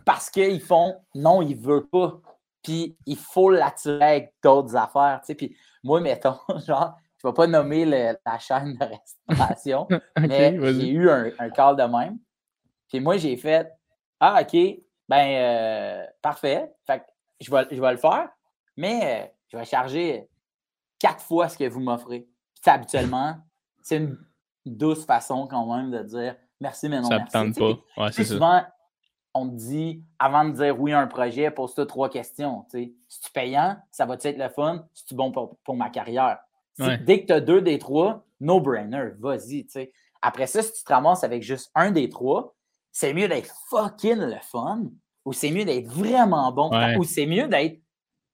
[0.05, 2.19] Parce qu'ils font, non, ils veulent pas.
[2.63, 5.19] Puis il faut l'attirer avec d'autres affaires.
[5.21, 5.35] Tu sais.
[5.35, 6.37] Puis moi, mettons,
[6.67, 9.87] genre, je ne vais pas nommer la chaîne de restauration,
[10.19, 12.17] mais j'ai eu un, un, call de même.
[12.87, 13.71] Puis moi, j'ai fait
[14.19, 14.55] Ah, OK,
[15.07, 16.73] ben euh, parfait.
[16.85, 17.05] Fait que
[17.41, 18.29] je vais, je vais le faire,
[18.77, 20.29] mais euh, je vais charger
[20.97, 22.27] quatre fois ce que vous m'offrez.
[22.61, 23.37] Puis habituellement,
[23.81, 24.17] c'est une
[24.65, 27.53] douce façon quand même de dire merci, mais non ça merci.
[27.53, 28.03] Ça pas.
[28.03, 28.63] Ouais, c'est souvent,
[29.33, 32.65] on te dit, avant de dire oui à un projet, pose-toi trois questions.
[32.71, 34.85] Si tu payant, ça va être le fun?
[34.93, 36.39] Si tu bon pour, ma carrière?
[36.77, 39.67] Dès que tu as deux des trois, no-brainer, vas-y.
[40.21, 42.55] Après ça, si tu te ramasses avec juste un des trois,
[42.91, 44.83] c'est mieux d'être fucking le fun
[45.25, 47.79] ou c'est mieux d'être vraiment bon ou c'est mieux d'être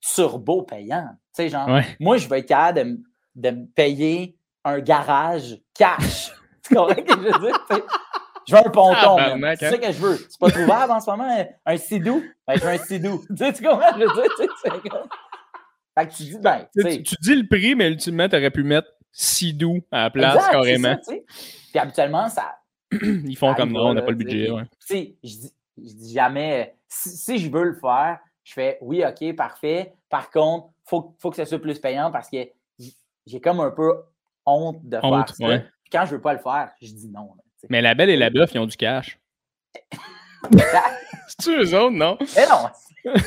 [0.02, 1.10] turbo payant.
[1.38, 2.98] Genre, moi, je vais être capable
[3.36, 6.32] de, me payer un garage cash.
[6.64, 7.86] tu comprends ce que je veux dire?
[8.48, 9.72] Je veux un ponton, Ah, barnac, C'est hein?
[9.72, 10.18] ça que je veux.
[10.18, 12.24] C'est pas trouvable en ce moment, un sidou?
[12.48, 13.24] Ben, je veux un sidou.
[13.30, 13.93] tu sais, tu comprends?
[13.93, 14.80] Je veux dire, tu sais,
[15.98, 18.64] Fait que tu dis, ben, tu Tu, dis le prix, mais ultimement, tu aurais pu
[18.64, 20.98] mettre Sidou à la place, exact, carrément.
[21.02, 21.14] ça.
[21.14, 22.56] Puis habituellement, ça,
[23.02, 24.52] Ils font ça comme non, on n'a pas le budget.
[24.52, 24.64] Ouais.
[24.64, 28.78] Tu sais, je dis, je dis jamais, si, si je veux le faire, je fais
[28.82, 29.93] oui, OK, parfait.
[30.10, 32.38] Par contre, il faut, faut que ça soit plus payant parce que
[33.26, 33.91] j'ai comme un peu
[34.46, 35.48] honte de Honte, faire ça.
[35.48, 35.60] ouais.
[35.84, 37.34] Puis quand je veux pas le faire, je dis non.
[37.36, 37.43] là.
[37.70, 39.18] Mais la belle et la bœuf, ils ont du cash.
[41.28, 42.18] C'est-tu eux autres, non?
[42.36, 43.14] Mais non!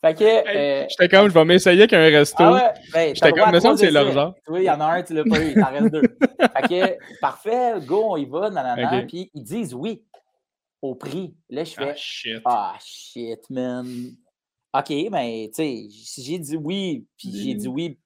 [0.00, 0.24] fait que.
[0.24, 2.42] euh, J'étais comme, je vais m'essayer avec un resto.
[2.42, 4.34] ah ouais, ben, J'étais comme, me semble que c'est leur genre.
[4.46, 6.02] Vois, il y en a un, tu l'as pas eu, il t'en reste deux.
[6.56, 9.00] Fait que, parfait, go, on y va, nanana.
[9.00, 9.06] Ok.
[9.08, 10.02] Puis ils disent oui
[10.82, 11.34] au prix.
[11.50, 12.42] Là, je fais Ah, shit.
[12.44, 13.86] Ah, shit, man.
[14.72, 17.98] OK, ben, tu sais, si j'ai dit oui, puis j'ai dit oui.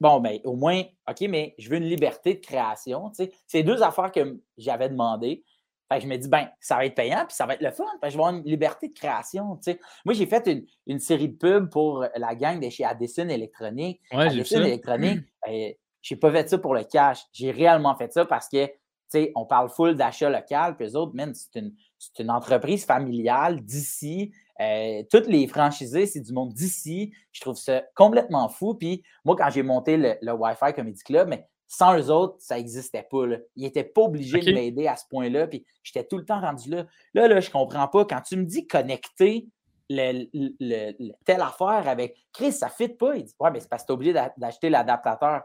[0.00, 3.32] Bon, ben, au moins, OK, mais je veux une liberté de création, tu sais.
[3.46, 5.44] C'est deux affaires que j'avais demandé.
[5.90, 7.70] Fait que je me dis, ben, ça va être payant, puis ça va être le
[7.70, 9.80] fun, parce que je vais avoir une liberté de création, tu sais.
[10.04, 14.00] Moi, j'ai fait une, une série de pubs pour la gang de chez Addison Électronique.
[14.12, 14.60] Ouais, Addison.
[14.60, 15.72] Électronique, ben,
[16.02, 17.22] j'ai pas fait ça pour le cash.
[17.32, 18.72] J'ai réellement fait ça parce que, tu
[19.08, 22.84] sais, on parle full d'achat local, puis eux autres, man, c'est une, c'est une entreprise
[22.84, 24.32] familiale d'ici.
[24.60, 27.12] Euh, toutes les franchisés, c'est du monde d'ici.
[27.32, 28.74] Je trouve ça complètement fou.
[28.74, 32.56] Puis moi, quand j'ai monté le, le Wi-Fi Comedy Club, mais sans eux autres, ça
[32.56, 33.26] n'existait pas.
[33.26, 33.36] Là.
[33.54, 35.46] Ils n'étaient pas obligés de m'aider à ce point-là.
[35.46, 36.86] Puis j'étais tout le temps rendu là.
[37.14, 38.04] Là, là, je comprends pas.
[38.04, 39.46] Quand tu me dis connecter
[39.90, 43.14] le, le- le- le- telle affaire avec Chris, ça ne fit pas.
[43.16, 45.42] Il dit Ouais, mais c'est parce que tu es obligé d'a- d'acheter l'adaptateur.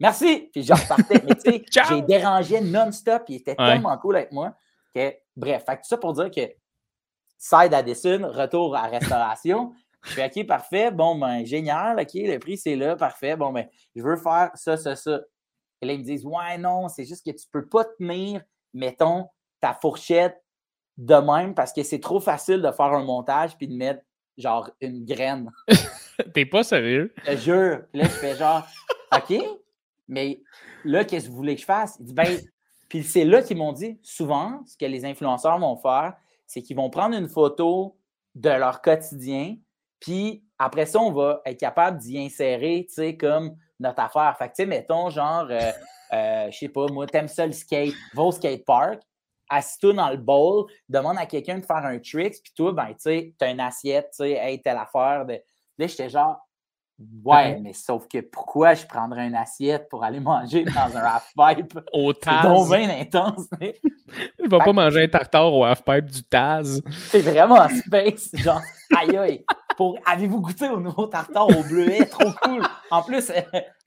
[0.00, 0.48] Merci!
[0.52, 1.22] Puis je repartais.
[1.26, 3.24] Mais tu sais, j'ai dérangé non-stop.
[3.28, 3.66] Il était Ouais.
[3.74, 4.54] tellement cool avec moi.
[4.94, 6.40] Que, bref, fait que tout ça pour dire que
[7.42, 9.72] side Addison, retour à restauration.
[10.04, 10.92] Je fais OK, parfait.
[10.92, 11.98] Bon, ben, génial.
[11.98, 12.94] OK, le prix, c'est là.
[12.94, 13.36] Parfait.
[13.36, 13.66] Bon, ben,
[13.96, 15.20] je veux faire ça, ça, ça.
[15.80, 18.42] Et là, ils me disent Ouais, non, c'est juste que tu ne peux pas tenir,
[18.72, 19.26] mettons,
[19.60, 20.40] ta fourchette
[20.98, 24.02] de même parce que c'est trop facile de faire un montage puis de mettre,
[24.38, 25.50] genre, une graine.
[26.34, 27.12] T'es pas sérieux?
[27.24, 27.82] Je te jure.
[27.90, 28.64] Puis là, je fais genre,
[29.12, 29.42] OK,
[30.06, 30.40] mais
[30.84, 31.96] là, qu'est-ce que vous voulez que je fasse?
[31.98, 32.38] Il dit, ben,
[32.88, 36.14] puis c'est là qu'ils m'ont dit, souvent, ce que les influenceurs vont faire,
[36.52, 37.96] c'est qu'ils vont prendre une photo
[38.34, 39.56] de leur quotidien,
[40.00, 44.36] puis après ça, on va être capable d'y insérer, tu sais, comme notre affaire.
[44.38, 45.72] Fait que, tu sais, mettons, genre, euh,
[46.12, 49.00] euh, je sais pas, moi, t'aimes ça le skate, va au skate park,
[49.48, 52.96] assis-toi dans le bowl, demande à quelqu'un de faire un trick, puis toi, ben, tu
[52.98, 55.24] sais, t'as une assiette, tu sais, hey, telle affaire.
[55.24, 55.40] De...
[55.78, 56.36] Là, j'étais genre,
[57.24, 61.78] ouais, mais sauf que pourquoi je prendrais une assiette pour aller manger dans un half-pipe?
[61.92, 62.42] Au C'est Taz.
[62.44, 63.46] donc bien intense.
[63.60, 63.74] mais
[64.38, 66.82] Je vais pas manger un tartare au half-pipe du Taz.
[67.08, 68.30] C'est vraiment space.
[68.34, 68.60] Genre,
[68.96, 69.44] aïe aïe.
[69.76, 72.04] Pour, avez-vous goûté au nouveau tartare au bleuet?
[72.06, 72.62] Trop cool.
[72.90, 73.40] En plus, euh,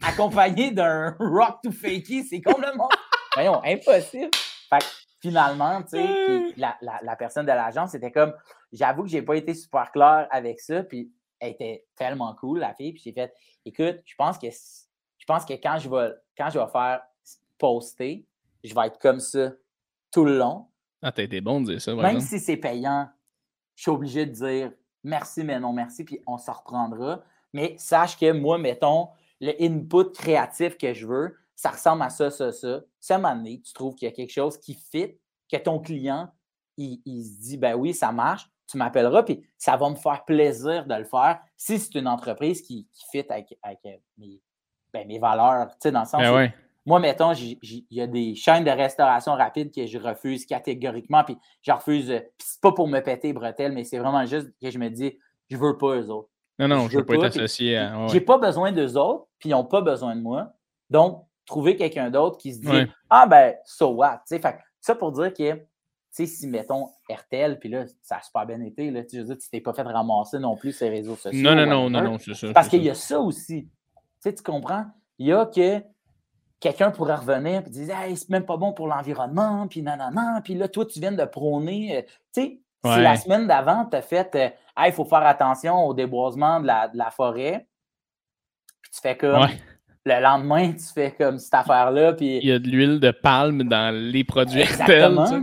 [0.04, 2.90] accompagné d'un rock to fakey, c'est complètement.
[3.36, 4.32] Voyons, impossible.
[4.70, 4.86] Fait que
[5.22, 8.34] finalement, tu sais, la, la- la personne de l'agence était comme,
[8.74, 12.74] j'avoue que j'ai pas été super clair avec ça, puis elle était tellement cool, la
[12.74, 13.34] fille, puis j'ai fait,
[13.66, 17.02] écoute, je pense que je pense que quand je vais quand je vais faire
[17.58, 18.28] poster,
[18.64, 19.52] je vais être comme ça
[20.12, 20.68] tout le long.
[21.02, 22.26] Ah, t'as été bon de dire ça, Même exemple.
[22.26, 23.10] si c'est payant,
[23.76, 24.72] je suis obligé de dire
[25.04, 27.24] merci, mais non merci, puis on s'en reprendra.
[27.54, 29.10] Mais sache que moi, mettons,
[29.40, 32.82] le input créatif que je veux, ça ressemble à ça, ça, ça.
[33.10, 35.18] Un moment donné, tu trouves qu'il y a quelque chose qui fit,
[35.52, 36.30] que ton client,
[36.78, 40.26] il, il se dit, ben oui, ça marche, tu m'appelleras, puis ça va me faire
[40.26, 44.42] plaisir de le faire si c'est une entreprise qui, qui fit avec, avec, euh, mes,
[44.94, 46.54] ben, mes valeurs, tu sais, dans le sens Ben où ouais.
[46.86, 51.38] moi, mettons, il y a des chaînes de restauration rapide que je refuse catégoriquement, puis
[51.62, 54.48] je refuse, euh, puis c'est pas pour me péter les bretelles, mais c'est vraiment juste
[54.62, 55.18] que je me dis,
[55.50, 56.30] je veux pas eux autres.
[56.58, 58.00] Non, non, je je veux pas pas, être associé à.
[58.00, 60.54] ouais, J'ai pas besoin d'eux autres, puis ils n'ont pas besoin de moi.
[60.90, 62.88] Donc, trouver quelqu'un d'autre qui se dit, Ouais.
[63.10, 64.22] ah ben, so what?
[64.28, 64.42] Tu sais,
[64.80, 65.62] ça pour dire que,
[66.16, 69.28] sais, si, mettons, RTL, puis là, ça a super bien été, là, tu je veux
[69.28, 71.42] dire, tu t'es pas fait ramasser non plus ces réseaux sociaux.
[71.42, 72.54] Non, non, non, non, non, c'est ça.
[72.54, 73.64] Parce qu'il y a ça aussi.
[73.66, 73.70] Tu
[74.20, 74.86] sais, tu comprends?
[75.18, 75.82] Il y a que
[76.60, 80.56] quelqu'un pourrait revenir et dire Hey, c'est même pas bon pour l'environnement, puis nanana, puis
[80.56, 81.98] là, toi, tu viens de prôner.
[81.98, 82.02] euh,
[82.34, 82.42] Tu sais,
[82.84, 86.60] si la semaine d'avant, tu as fait euh, Hey, il faut faire attention au déboisement
[86.60, 87.68] de la, de la forêt,
[88.82, 89.42] puis tu fais comme.
[89.42, 89.60] Ouais.
[90.08, 92.38] Le lendemain, tu fais comme cette affaire-là, puis.
[92.38, 94.62] Il y a de l'huile de palme dans les produits.
[94.62, 95.42] Exactement, là,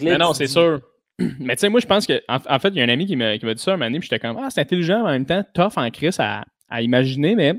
[0.00, 0.80] Mais non, c'est dis- sûr.
[1.40, 3.06] Mais tu sais, moi, je pense que, en, en fait, il y a un ami
[3.06, 5.02] qui m'a qui m'a dit ça un moment donné, puis j'étais comme, ah, c'est intelligent,
[5.02, 7.54] mais en même temps, tough en crise à, à imaginer, mais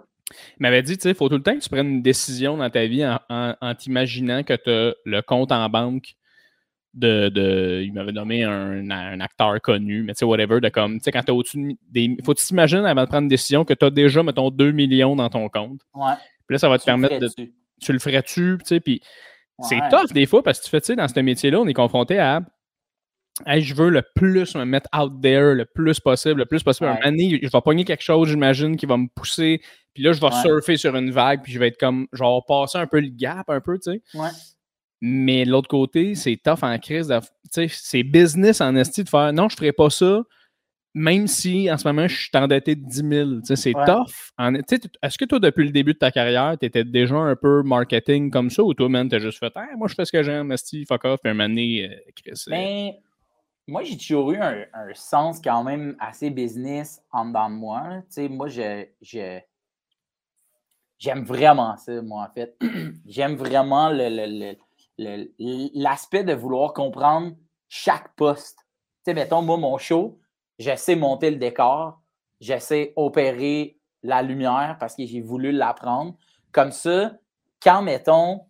[0.00, 2.56] il m'avait dit, tu sais, il faut tout le temps que tu prennes une décision
[2.58, 6.14] dans ta vie en, en- en t'imaginant que tu as le compte en banque
[6.94, 7.28] de.
[7.28, 11.04] de- il m'avait nommé un, un acteur connu, mais tu sais, whatever, de comme, tu
[11.04, 12.16] sais, quand tu es au-dessus de des.
[12.24, 14.72] faut que tu t'imagines avant de prendre une décision que tu as déjà, mettons, 2
[14.72, 15.80] millions dans ton compte.
[15.94, 16.14] Ouais,
[16.46, 17.28] Puis là, ça va te tu permettre de
[17.80, 19.00] tu le ferais-tu, tu sais, puis
[19.62, 21.74] C'est tough des fois parce que tu fais, tu sais, dans ce métier-là, on est
[21.74, 22.40] confronté à
[23.58, 26.88] je veux le plus me mettre out there le plus possible, le plus possible.
[26.88, 29.60] Un année, je vais pogner quelque chose, j'imagine, qui va me pousser.
[29.92, 32.78] Puis là, je vais surfer sur une vague, puis je vais être comme, genre, passer
[32.78, 34.02] un peu le gap, un peu, tu sais.
[35.06, 37.12] Mais de l'autre côté, c'est tough en crise.
[37.52, 40.22] Tu sais, c'est business en esti de faire, non, je ferai pas ça,
[40.94, 43.30] même si en ce moment, je suis endetté de 10 000.
[43.40, 44.08] Tu sais, c'est tough.
[45.02, 48.30] Est-ce que toi, depuis le début de ta carrière, tu étais déjà un peu marketing
[48.30, 50.86] comme ça, ou toi, man, t'as juste fait, moi, je fais ce que j'aime, esti,
[50.86, 52.42] fuck off, puis un moment donné, euh, Chris.
[52.46, 52.92] Ben,
[53.66, 57.82] moi, j'ai toujours eu un, sens quand même assez business en dedans de moi.
[58.06, 58.86] Tu sais, moi, je,
[60.98, 62.56] j'aime vraiment ça, moi, en fait.
[63.06, 63.90] j'aime vraiment
[64.98, 67.32] l'aspect de vouloir comprendre
[67.68, 68.58] chaque poste.
[69.04, 70.18] Tu sais, mettons, moi, mon show,
[70.58, 72.00] je sais monter le décor,
[72.40, 76.14] je sais opérer la lumière parce que j'ai voulu l'apprendre.
[76.52, 77.12] Comme ça,
[77.62, 78.42] quand, mettons,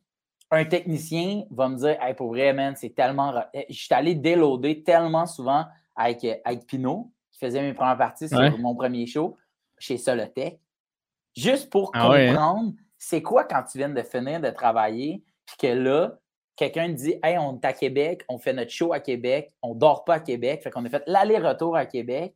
[0.51, 3.33] un technicien va me dire Hey, pour vrai, man, c'est tellement.
[3.55, 5.65] Eh, je suis allé déloader tellement souvent
[5.97, 9.37] avec, euh, avec Pinot, qui faisait mes premières parties sur mon premier show
[9.79, 10.61] chez Solotech,
[11.37, 12.29] juste pour ah hein?
[12.29, 16.19] comprendre c'est quoi quand tu viens de finir de travailler, puis que là,
[16.57, 20.05] quelqu'un dit Hey, on est à Québec, on fait notre show à Québec, on dort
[20.05, 22.35] pas à Québec, fait qu'on a fait l'aller-retour à Québec,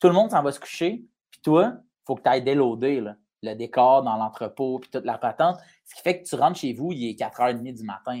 [0.00, 3.00] tout le monde s'en va se coucher, puis toi, il faut que tu ailles déloader.
[3.00, 5.58] Là le décor dans l'entrepôt, puis toute la patente.
[5.84, 8.20] Ce qui fait que tu rentres chez vous, il est 4h30 du matin.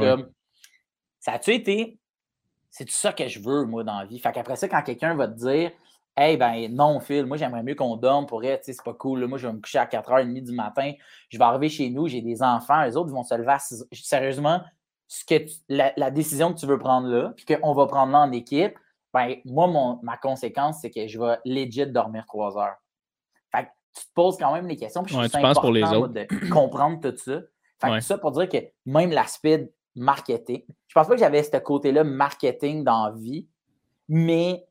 [0.00, 0.30] comme,
[1.20, 1.98] ça a-tu été,
[2.70, 4.18] c'est tout ça que je veux, moi, dans la vie.
[4.18, 5.70] Fait qu'après ça, quand quelqu'un va te dire,
[6.14, 9.26] Hey, ben non, Phil, moi j'aimerais mieux qu'on dorme pour être, c'est pas cool.
[9.26, 10.92] moi, je vais me coucher à 4h30 du matin.
[11.30, 13.86] Je vais arriver chez nous, j'ai des enfants, les autres vont se lever à 6
[13.92, 14.60] Sérieusement,
[15.12, 18.32] ce que la, décision que tu veux prendre là, puis qu'on va prendre là en
[18.32, 18.74] équipe,
[19.12, 22.76] ben moi, mon, ma conséquence, c'est que je vais legit dormir 3 heures.
[23.54, 25.02] Fait que tu te poses quand même les questions.
[25.02, 26.14] Puis je tu penses pour les autres.
[26.14, 27.40] de comprendre tout ça.
[27.78, 28.56] Fait ça pour dire que
[28.86, 33.46] même l'aspect marketing, je pense pas que j'avais ce côté-là marketing dans la vie,
[34.08, 34.64] mais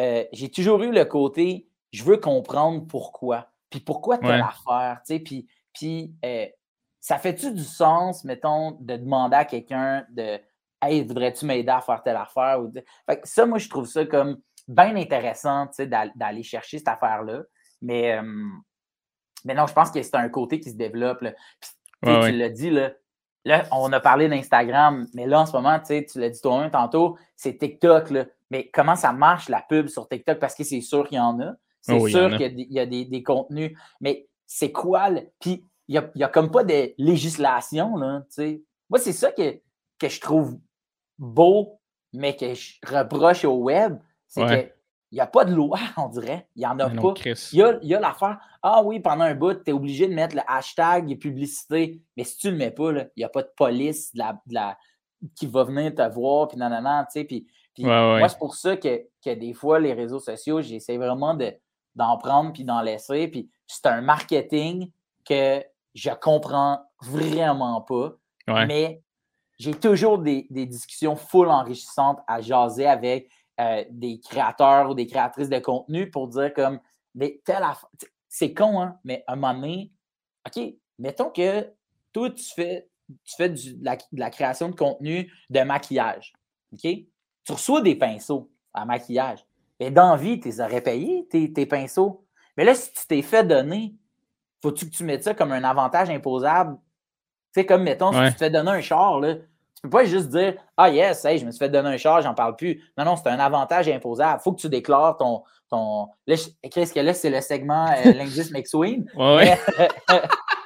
[0.00, 3.48] euh, j'ai toujours eu le côté je veux comprendre pourquoi.
[3.70, 6.46] Puis pourquoi telle affaire, tu sais, puis, puis euh,
[7.00, 10.38] ça fait-tu du sens, mettons, de demander à quelqu'un de
[10.80, 12.60] Hey, voudrais-tu m'aider à faire telle affaire?
[13.08, 14.38] Fait ça, moi, je trouve ça comme
[14.68, 17.42] bien intéressant, tu sais, d'aller chercher cette affaire-là.
[17.82, 18.20] Mais,
[19.44, 21.24] mais non, je pense que c'est un côté qui se développe.
[22.04, 22.92] tu l'as dit, là,
[23.44, 27.18] là, on a parlé d'Instagram, mais là, en ce moment, tu l'as dit toi-même tantôt,
[27.34, 28.10] c'est TikTok.
[28.10, 28.26] Là.
[28.50, 30.38] Mais comment ça marche, la pub sur TikTok?
[30.38, 31.54] Parce que c'est sûr qu'il y en a.
[31.80, 33.76] C'est oh sûr qu'il y a, des, contenus.
[34.00, 35.10] Mais c'est quoi?
[35.40, 37.96] Puis, n'y a, comme pas de législation.
[37.96, 38.22] Là,
[38.90, 39.60] Moi, c'est ça que,
[39.98, 40.58] que je trouve
[41.18, 41.80] beau,
[42.12, 43.98] mais que je reproche au web.
[44.26, 44.72] C'est que
[45.10, 46.46] il n'y a pas de loi, on dirait.
[46.54, 47.14] Il n'y en a pas.
[47.24, 48.38] il y a, l'affaire.
[48.62, 52.02] Ah oui, pendant un bout, tu es obligé de mettre le hashtag et publicité.
[52.16, 54.76] Mais si tu ne le mets pas, il n'y a pas de police la,
[55.34, 56.48] qui va venir te voir.
[56.48, 57.04] Puis non, non, non.
[57.04, 57.46] Tu sais, puis,
[57.78, 61.36] moi, c'est pour ça que, que, des fois, les réseaux sociaux, j'essaie vraiment
[61.94, 63.28] d'en prendre puis d'en laisser.
[63.28, 64.90] Puis c'est un marketing
[65.24, 65.62] que
[65.94, 68.12] je comprends vraiment pas.
[68.46, 69.02] Mais
[69.58, 73.30] j'ai toujours des, des discussions full enrichissantes à jaser avec
[73.60, 76.78] euh, des créateurs ou des créatrices de contenu pour dire comme,
[77.14, 77.64] mais telle
[78.28, 79.92] c'est con, hein, mais à un moment donné,
[80.46, 80.62] OK,
[80.98, 81.68] mettons que
[82.12, 82.88] toi, tu fais,
[83.24, 83.58] tu fais de,
[84.12, 86.34] la, création de contenu de maquillage.
[86.72, 86.82] OK?
[86.82, 89.44] Tu reçois des pinceaux à maquillage.
[89.80, 92.24] Mais dans vie, tu les aurais payés, tes, tes pinceaux.
[92.56, 93.96] Mais là, si tu t'es fait donner,
[94.62, 96.76] faut-tu que tu mettes ça comme un avantage imposable?
[97.54, 100.04] Tu sais, comme mettons, si tu te fais donner un char, là, tu peux pas
[100.04, 102.82] juste dire Ah yes, je me suis fait donner un char, j'en parle plus.
[102.96, 104.40] Non, non, c'est un avantage imposable.
[104.42, 105.44] Faut que tu déclares ton.
[105.70, 106.08] ton...
[106.26, 106.36] Là,
[106.70, 109.08] qu'est-ce que là, c'est le segment euh, Linguist McSween.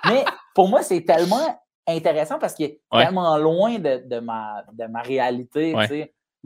[0.09, 0.25] Mais,
[0.55, 5.75] pour moi, c'est tellement intéressant parce qu'il est tellement loin de, ma, de ma réalité.
[5.75, 5.87] Moi,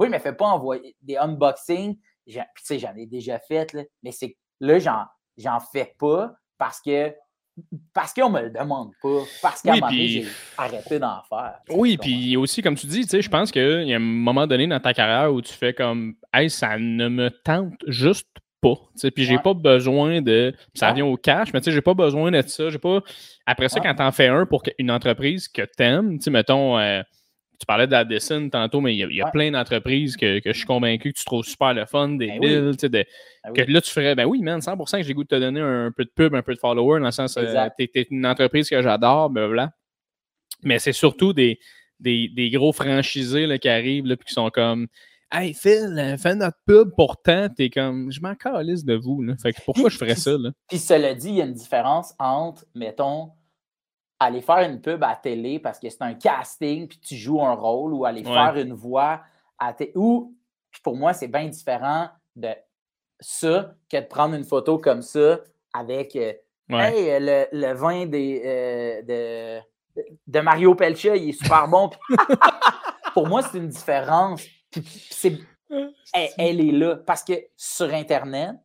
[0.08, 1.96] je ne me fais pas envoyer des unboxings.
[2.26, 6.80] Puis, tu sais, j'en ai déjà fait, là, mais c'est là, j'en fais pas parce
[6.80, 7.14] que
[7.94, 10.26] parce qu'on me le demande pas, parce qu'à un moment donné, j'ai
[10.58, 11.54] arrêté d'en faire.
[11.70, 14.80] Oui, puis aussi, comme tu dis, je pense qu'il y a un moment donné dans
[14.80, 18.28] ta carrière où tu fais comme Hey, ça ne me tente juste
[18.60, 18.74] pas.
[19.14, 20.54] Puis j'ai pas besoin de.
[20.74, 22.70] Ça vient au cash, mais tu sais, j'ai pas besoin de ça.
[22.70, 23.00] J'ai pas.
[23.46, 26.78] Après ça, quand t'en fais un pour une entreprise que t'aimes, tu sais, mettons.
[26.78, 27.02] Euh,
[27.58, 31.18] tu parlais d'Addison tantôt, mais il y a, plein d'entreprises que, je suis convaincu que
[31.18, 33.04] tu trouves super le fun, des ben tu sais, ben
[33.54, 35.90] que là, tu ferais, ben oui, man, 100% que j'ai goût de te donner un
[35.96, 38.68] peu de pub, un peu de follower, dans le sens, euh, tu es, une entreprise
[38.68, 39.70] que j'adore, voilà.
[40.62, 41.58] Mais c'est surtout des,
[42.00, 44.86] des, gros franchisés là, qui arrivent, là, puis qui sont comme,
[45.32, 49.34] Hey Phil, euh, fais notre pub, pourtant, t'es comme, je m'en calisse de vous, là.
[49.42, 50.50] Fait que pourquoi je ferais ça, là?
[50.68, 53.32] Puis cela dit, il y a une différence entre, mettons,
[54.18, 57.54] aller faire une pub à télé parce que c'est un casting, puis tu joues un
[57.54, 59.20] rôle, ou aller faire une voix
[59.58, 59.92] à télé.
[59.94, 60.34] Ou,
[60.82, 62.50] pour moi, c'est bien différent de
[63.20, 65.40] ça que de prendre une photo comme ça
[65.72, 66.32] avec euh,
[66.68, 67.18] Hey,
[67.52, 71.90] le, vin des, euh, de, de, Mario Pelcha, il est super bon.
[73.14, 74.44] pour moi, c'est une différence.
[76.12, 76.96] elle, est là.
[76.96, 78.56] Parce que sur Internet,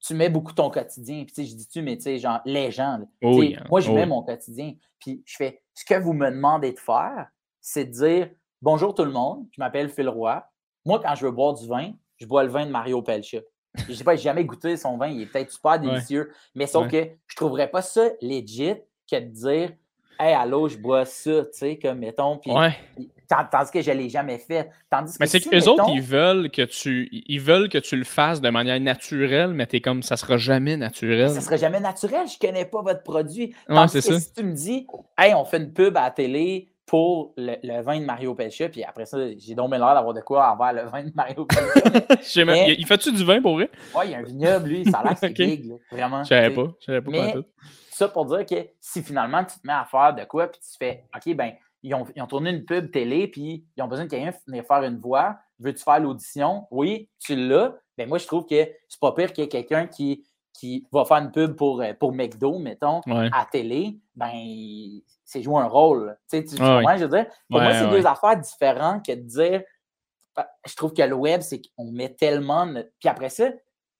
[0.00, 1.24] tu mets beaucoup ton quotidien.
[1.24, 3.00] Puis, je dis tu, mais tu sais, genre, les gens.
[3.22, 4.74] Oh moi, je mets mon quotidien.
[5.00, 7.28] Puis, je fais ce que vous me demandez de faire,
[7.60, 8.30] c'est de dire
[8.60, 10.44] bonjour tout le monde, je m'appelle Phil Roy.
[10.84, 13.38] Moi, quand je veux boire du vin, je bois le vin de Mario Pelcha.
[13.88, 16.32] Je sais pas, j'ai jamais goûté son vin, il est peut-être super délicieux.
[16.54, 18.74] Mais sauf que je trouverais pas ça legit
[19.10, 19.72] que de dire
[20.18, 22.38] Hey, allô, je bois ça, tu sais, comme mettons.
[22.38, 22.50] Puis,
[23.28, 24.70] tandis que je ne l'ai jamais fait.
[24.90, 28.40] Tandis mais c'est qu'eux autres, ils veulent que tu ils veulent que tu le fasses
[28.40, 31.30] de manière naturelle, mais es comme ça sera jamais naturel.
[31.30, 33.54] Ça sera jamais naturel, je connais pas votre produit.
[33.66, 34.20] Tandis que ça.
[34.20, 38.00] si tu me dis Hey, on fait une pub à la télé pour le, vin
[38.00, 41.04] de Mario Pelcha, puis après ça, j'ai donc l'air d'avoir de quoi avoir le vin
[41.04, 42.44] de Mario Pelcha.
[42.46, 42.74] mais...
[42.78, 43.70] Il fait-tu du vin pour vrai?
[43.94, 45.62] Oui, il y a un vignoble, lui, ça a l'air okay.
[45.92, 46.22] vraiment.
[46.24, 47.10] Je savais pas, je savais pas.
[47.10, 47.34] Mais,
[47.90, 50.78] ça pour dire que si finalement tu te mets à faire de quoi, puis tu
[50.78, 51.52] fais, OK, ben,
[51.82, 54.64] ils ont, ils ont tourné une pub télé, puis ils ont besoin de quelqu'un venir
[54.64, 55.36] faire une voix.
[55.58, 56.66] Veux-tu faire l'audition?
[56.70, 57.74] Oui, tu l'as.
[57.96, 61.04] Ben, moi, je trouve que c'est pas pire qu'il y ait quelqu'un qui, qui va
[61.04, 63.98] faire une pub pour, euh, pour McDo, mettons, à télé.
[64.14, 64.32] Ben,
[65.24, 66.16] c'est jouer un rôle.
[66.30, 69.22] Tu sais, tu vois, je veux dire, pour moi, c'est deux affaires différentes que de
[69.22, 69.62] dire.
[70.36, 72.72] Bah, je trouve que le web, c'est qu'on met tellement.
[73.00, 73.48] Puis après ça,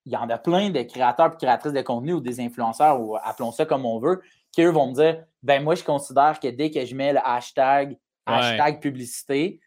[0.04, 3.16] il y en a plein de créateurs et créatrices de contenu ou des influenceurs, ou
[3.22, 4.22] appelons ça comme on veut,
[4.52, 7.20] qui eux vont me dire ben moi, je considère que dès que je mets le
[7.24, 7.96] hashtag,
[8.26, 9.60] hashtag publicité,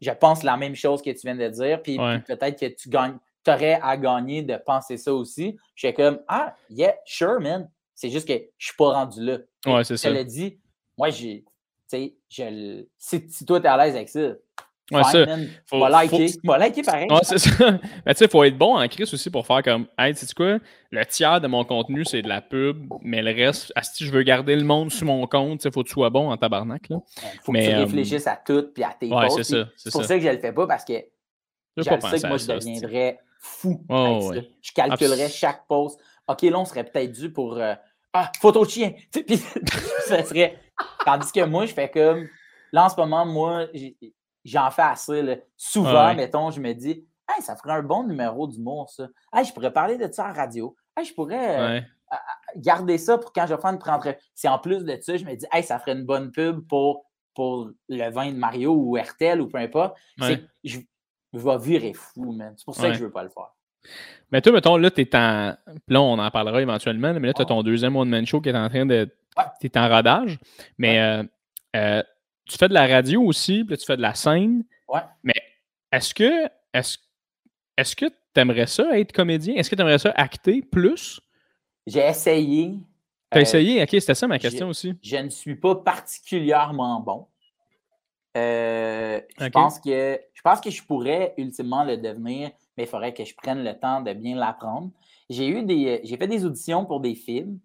[0.00, 1.82] je pense la même chose que tu viens de dire.
[1.82, 1.96] Puis,
[2.26, 5.56] peut-être que tu gagnes, aurais à gagner de penser ça aussi.
[5.74, 7.70] Je suis comme Ah, yeah, sure, man.
[7.94, 9.38] C'est juste que je ne suis pas rendu là.
[9.66, 10.08] Ouais, c'est ça.
[10.08, 10.58] Je l'ai dit,
[10.98, 11.44] moi, j'ai.
[11.90, 14.32] Tu sais, si, si toi, tu es à l'aise avec ça,
[14.92, 15.24] Ouais, ça.
[15.66, 16.28] Faut, liker.
[16.44, 16.56] Faut...
[16.56, 17.10] liker pareil.
[17.10, 17.78] Ouais, c'est ça.
[18.04, 20.26] Mais tu sais, il faut être bon en Chris aussi pour faire comme Hey, tu
[20.26, 20.58] sais quoi?
[20.90, 24.22] Le tiers de mon contenu, c'est de la pub, mais le reste, si je veux
[24.22, 26.88] garder le monde sur mon compte, il faut que tu sois bon en tabarnak.
[26.90, 26.98] Là.
[27.42, 29.68] faut que tu euh, réfléchisses à tout puis à tes ouais, C'est ça.
[29.76, 30.16] C'est pour ça.
[30.16, 30.94] que je le fais pas parce que
[31.76, 33.80] je, sais que moi, je deviendrais fou.
[33.88, 35.98] Je calculerais chaque post.
[36.28, 37.58] OK, là, on serait peut-être dû pour.
[37.58, 37.74] Euh,
[38.12, 38.92] ah, photo de chien.
[39.10, 39.36] Puis
[40.06, 40.58] ça serait.
[41.04, 42.28] Tandis que moi, je fais comme.
[42.72, 43.66] Là, en ce moment, moi,
[44.44, 45.42] j'en fais assez.
[45.56, 49.08] Souvent, mettons, je me dis, hey, ça ferait un bon numéro d'humour, ça.
[49.32, 50.76] Hey, je pourrais parler de ça en radio.
[50.96, 51.80] Hey, je pourrais euh,
[52.56, 54.14] garder ça pour quand je vais faire une prendre.
[54.34, 57.06] C'est en plus de ça, je me dis, hey, ça ferait une bonne pub pour,
[57.34, 59.96] pour le vin de Mario ou RTL ou peu importe.
[60.18, 60.34] Je,
[60.64, 60.78] je
[61.32, 62.54] vais virer fou, man.
[62.56, 63.52] C'est pour ça que je ne veux pas le faire.
[64.30, 65.54] Mais toi, mettons, là, tu es en.
[65.88, 68.56] Là, on en parlera éventuellement, mais là, tu as ton deuxième one-man show qui est
[68.56, 69.08] en train de.
[69.60, 70.38] Tu es en rodage.
[70.78, 71.22] Mais euh,
[71.76, 72.02] euh,
[72.46, 74.64] tu fais de la radio aussi, puis tu fais de la scène.
[74.88, 75.00] Ouais.
[75.22, 75.34] Mais
[75.90, 76.98] est-ce que est-ce,
[77.76, 79.54] est-ce que tu aimerais ça être comédien?
[79.54, 81.20] Est-ce que tu aimerais ça acter plus?
[81.86, 82.74] J'ai essayé.
[83.30, 83.82] Tu as essayé?
[83.82, 84.94] Ok, c'était ça ma question aussi.
[85.02, 87.26] Je ne suis pas particulièrement bon.
[88.36, 93.14] Euh, je, pense que, je pense que je pourrais ultimement le devenir, mais il faudrait
[93.14, 94.90] que je prenne le temps de bien l'apprendre.
[95.30, 96.00] J'ai eu des.
[96.02, 97.60] J'ai fait des auditions pour des films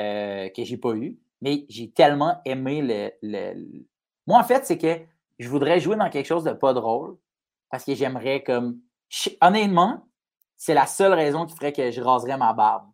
[0.00, 3.76] euh, que j'ai pas eu, mais j'ai tellement aimé le,
[4.26, 5.00] moi, en fait, c'est que
[5.38, 7.16] je voudrais jouer dans quelque chose de pas drôle
[7.70, 8.80] parce que j'aimerais comme.
[9.40, 10.08] Honnêtement,
[10.56, 12.88] c'est la seule raison qui ferait que je raserais ma barbe.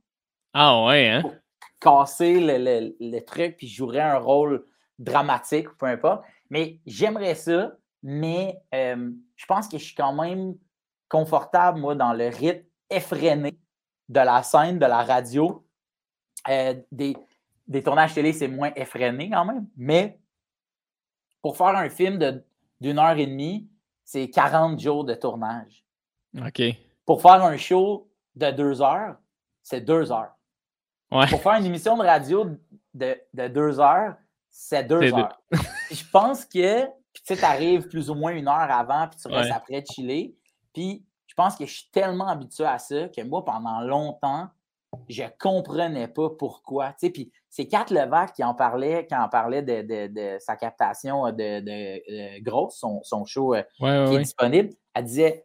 [0.52, 1.22] Ah ouais, hein?
[1.22, 1.34] Pour
[1.80, 4.66] casser le, truc puis jouerais un rôle
[4.98, 6.22] dramatique ou peu importe.
[6.50, 7.72] Mais j'aimerais ça,
[8.02, 10.54] mais euh, je pense que je suis quand même
[11.08, 13.56] confortable, moi, dans le rythme effréné
[14.08, 15.64] de la scène, de la radio.
[16.48, 17.16] Euh, des,
[17.68, 20.18] des tournages télé, c'est moins effréné quand même, mais
[21.42, 22.42] pour faire un film
[22.80, 23.68] d'une heure et demie,
[24.04, 25.84] c'est 40 jours de tournage.
[26.36, 26.62] OK.
[27.06, 29.16] Pour faire un show de deux heures,
[29.62, 30.36] c'est deux heures.
[31.10, 31.26] Ouais.
[31.28, 32.46] Pour faire une émission de radio
[32.94, 34.14] de, deux heures,
[34.48, 35.40] c'est deux heures.
[35.90, 39.52] je pense que, tu sais, arrives plus ou moins une heure avant, puis tu restes
[39.52, 40.36] après chiller.
[40.72, 44.48] Puis je pense que je suis tellement habitué à ça que moi, pendant longtemps,
[45.08, 46.92] je comprenais pas pourquoi.
[46.92, 51.60] Tu puis c'est Kat Levac qui en parlait, qui en parlait de, sa captation de,
[51.60, 53.84] de, Grosse, son, show euh, qui
[54.14, 54.70] est disponible.
[54.94, 55.44] Elle disait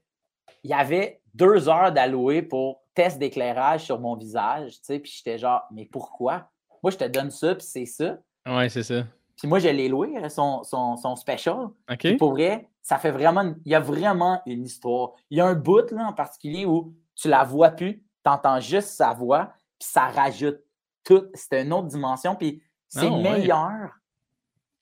[0.63, 5.11] il y avait deux heures d'allouer pour test d'éclairage sur mon visage, tu sais, puis
[5.15, 6.49] j'étais genre, mais pourquoi?
[6.81, 8.17] Moi, je te donne ça, puis c'est ça.
[8.47, 9.03] Ouais, c'est ça.
[9.37, 11.67] Puis moi, je l'ai loué, hein, son, son, special.
[11.91, 12.17] OK.
[12.17, 15.11] pour vrai, ça fait vraiment, il y a vraiment une histoire.
[15.29, 18.59] Il y a un bout, là, en particulier, où tu la vois plus, tu entends
[18.59, 20.64] juste sa voix, puis ça rajoute
[21.05, 21.25] tout.
[21.33, 22.35] C'est une autre dimension.
[22.35, 23.21] Puis C'est Ah, ouais.
[23.21, 23.91] meilleur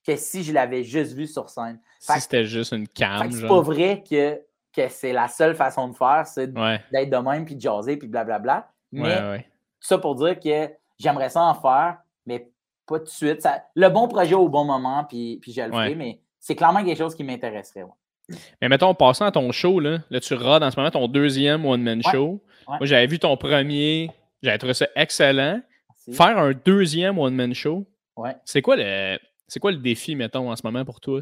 [0.05, 1.80] que si je l'avais juste vu sur scène.
[2.01, 4.39] Fait Si c'était juste une cam, c'est pas vrai que,
[4.76, 7.95] que c'est la seule façon de faire, c'est Ouais, d'être de même, puis de jaser,
[7.97, 8.69] puis blablabla.
[8.91, 9.47] Mais ouais,
[9.80, 10.69] ça pour dire que
[10.99, 12.49] j'aimerais ça en faire, mais
[12.86, 13.41] pas tout de suite.
[13.41, 16.84] Ça- le bon projet au bon moment, puis, puis je le ferai, mais c'est clairement
[16.84, 17.86] quelque chose qui m'intéresserait.
[18.61, 21.65] Mais mettons, passant à ton show, là, là tu rodes en ce moment ton deuxième
[21.65, 22.41] one-man show.
[22.67, 24.11] Moi, j'avais vu ton premier,
[24.41, 25.61] j'avais trouvé ça excellent.
[26.11, 27.85] Faire un deuxième one-man show,
[28.17, 28.35] Ouais.
[28.45, 31.21] c'est quoi le c'est quoi le défi, mettons, en ce moment pour toi?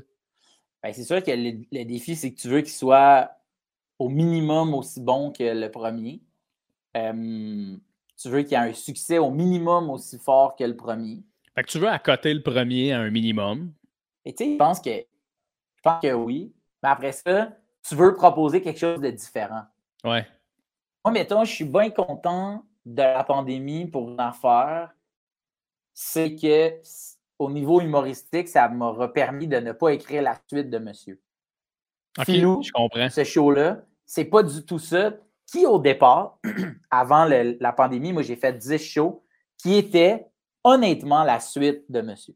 [0.82, 3.30] Ben, c'est sûr que le, le défi, c'est que tu veux qu'il soit
[4.00, 6.22] au minimum aussi bon que le premier.
[6.98, 7.76] Euh,
[8.18, 11.22] tu veux qu'il y ait un succès au minimum aussi fort que le premier.
[11.56, 13.74] Fait que tu veux accoter le premier à un minimum.
[14.26, 16.52] Et tu sais, je pense que je pense que oui.
[16.82, 17.52] Mais après ça,
[17.88, 19.64] tu veux proposer quelque chose de différent.
[20.04, 20.26] Ouais.
[21.04, 24.92] Moi, mettons, je suis bien content de la pandémie pour une affaire.
[25.94, 26.74] C'est que
[27.40, 31.20] au niveau humoristique, ça m'a permis de ne pas écrire la suite de Monsieur.
[32.20, 33.10] Ok, je comprends.
[33.10, 35.14] ce show-là, c'est pas du tout ça.
[35.48, 36.40] Qui, au départ,
[36.92, 39.24] avant le- la pandémie, moi, j'ai fait 10 shows
[39.58, 40.26] qui étaient
[40.64, 42.36] honnêtement la suite de Monsieur.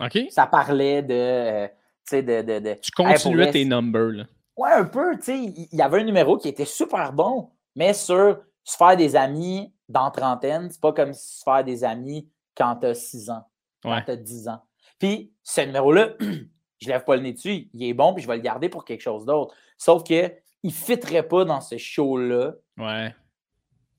[0.00, 0.18] OK?
[0.30, 1.14] Ça parlait de.
[1.14, 1.68] euh,
[2.08, 4.24] tu de, de, de- Tu continuais tes numbers, là.
[4.56, 5.38] Ouais, un peu, tu sais.
[5.38, 9.14] Il il y avait un numéro qui était super bon, mais sur se faire des
[9.16, 13.44] amis dans trentaine, c'est pas comme se faire des amis quand t'as 6 ans,
[13.82, 14.04] quand Ouais.
[14.04, 14.60] t'as 10 ans.
[14.98, 16.14] Puis, ce numéro-là,
[16.80, 18.84] je lève pas le nez dessus, il est bon, puis je vais le garder pour
[18.84, 19.54] quelque chose d'autre.
[19.76, 22.54] Sauf que il ne fitterait pas dans ce show-là.
[22.78, 23.14] Ouais.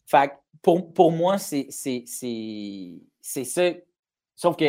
[0.07, 3.70] Fait que pour, pour moi, c'est c'est- c'est- c'est ça.
[4.36, 4.66] Sauf que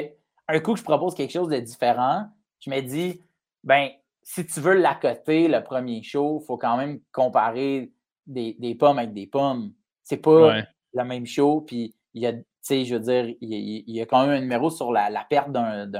[0.48, 2.26] un coup que je propose quelque chose de différent,
[2.60, 3.20] je me dis,
[3.64, 3.88] ben,
[4.22, 7.92] si tu veux l'accoter, le premier show, il faut quand même comparer
[8.26, 9.72] des, des pommes avec des pommes.
[10.08, 10.64] C'est pas Ouais.
[10.94, 13.82] le même show, puis il y a, tu sais, je veux dire, il y a,
[13.88, 15.90] il y a quand même un numéro sur la, la perte d'un,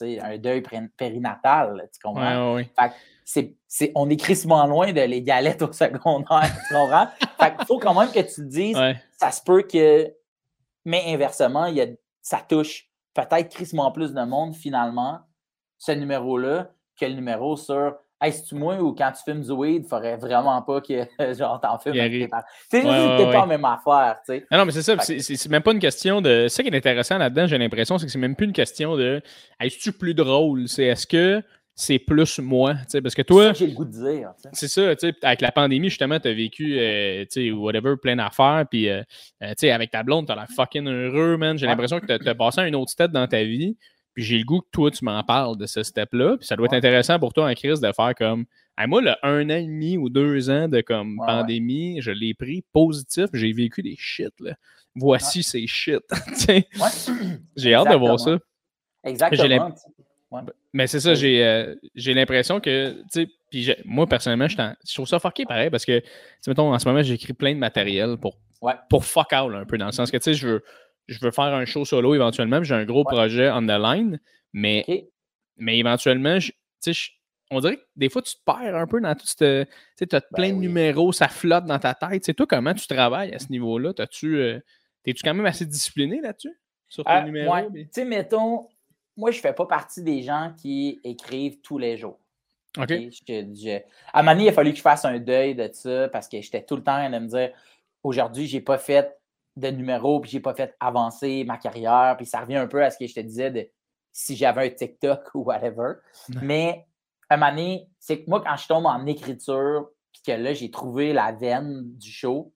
[0.00, 0.62] un deuil
[0.96, 2.50] périnatal, tu comprends?
[2.50, 2.94] Ouais, ouais, Fait que
[3.24, 7.06] c'est, c'est, on est crissement loin de les galettes au secondaire, tu comprends?
[7.38, 8.76] Fait qu'il faut quand même que tu te dises,
[9.16, 10.12] ça se peut que.
[10.84, 11.86] Mais inversement, il y a,
[12.20, 15.20] ça touche peut-être crissement plus de monde finalement,
[15.78, 17.94] ce numéro-là, que le numéro sur
[18.24, 20.94] Hey, c'est-tu moi ou quand tu filmes du weed, il faudrait vraiment pas que
[21.38, 22.42] genre t'en filmes Il avec tes parents.
[22.70, 24.46] Tu sais, Ouais, ouais, pas la même affaire, tu sais.
[24.50, 24.96] Ah non, mais c'est ça.
[24.98, 26.46] C'est, même pas une question de.
[26.48, 29.20] Ça qui est intéressant là-dedans, j'ai l'impression, c'est que c'est même plus une question de
[29.60, 30.68] est-ce plus drôle?
[30.68, 31.42] C'est est-ce que
[31.74, 32.74] c'est plus moi?
[32.74, 34.32] Tu sais, Parce que C'est ça toi, que j'ai le goût de dire.
[34.42, 37.50] tu c'est ça, tu sais, avec la pandémie, justement, tu as vécu, euh, tu sais,
[37.50, 39.02] whatever, plein d'affaires, puis, euh,
[39.42, 41.58] euh, tu sais, avec ta blonde, tu as l'air fucking heureux, man.
[41.58, 41.72] J'ai Ouais.
[41.72, 43.76] l'impression que tu as passé un autre step dans ta vie,
[44.14, 46.66] puis j'ai le goût que toi, tu m'en parles de ce step-là, puis ça doit
[46.66, 48.44] être intéressant pour toi en crise de faire comme,
[48.78, 52.10] Hey, moi, le un an et demi ou deux ans de comme Ouais, pandémie, je
[52.10, 54.54] l'ai pris positif, j'ai vécu des shit, là.
[54.96, 56.02] Voici ces shit.
[57.56, 58.38] J'ai hâte de voir ça.
[59.02, 59.74] Exactement.
[60.72, 65.06] Mais c'est ça, j'ai euh, j'ai l'impression que, tu sais, moi, personnellement, je, je trouve
[65.06, 68.36] ça fucké pareil parce que, tu mettons, en ce moment, j'écris plein de matériel pour,
[68.60, 68.72] Ouais.
[68.88, 70.64] pour fuck all un peu, dans le sens que, tu sais, je veux,
[71.08, 73.12] je veux faire un show solo éventuellement, puis j'ai un gros Ouais.
[73.12, 74.20] projet on the line,
[74.52, 74.84] mais,
[75.56, 77.10] mais éventuellement, je- tu sais, je-
[77.50, 79.64] on dirait que des fois, tu te perds un peu dans tout ce.
[79.98, 80.66] Tu tu as plein de Ben oui.
[80.66, 82.22] numéros, ça flotte dans ta tête.
[82.22, 83.92] Tu sais, toi, comment tu travailles à ce niveau-là?
[83.92, 84.36] T'as-tu.
[84.36, 84.58] euh,
[85.02, 86.58] T'es-tu quand même assez discipliné là-dessus?
[86.88, 87.52] Sur tes Euh, numéros?
[87.52, 87.68] ouais.
[87.72, 88.66] Tu sais, mettons,
[89.18, 92.18] moi, je fais pas partie des gens qui écrivent tous les jours.
[92.78, 92.84] OK?
[92.84, 93.82] Ok, je- je-
[94.12, 96.26] À un moment donné, il a fallu que je fasse un deuil de ça parce
[96.28, 97.52] que j'étais tout le temps de me dire
[98.02, 99.14] aujourd'hui, j'ai pas fait
[99.56, 102.14] de numéro, puis j'ai pas fait avancer ma carrière.
[102.16, 103.68] Puis ça revient un peu à ce que je te disais de
[104.12, 105.94] si j'avais un TikTok ou whatever.
[106.28, 106.40] Ouais.
[106.42, 106.86] Mais
[107.28, 110.52] à un moment donné, c'est que moi, quand je tombe en écriture, puis que là,
[110.54, 112.52] j'ai trouvé la veine du show,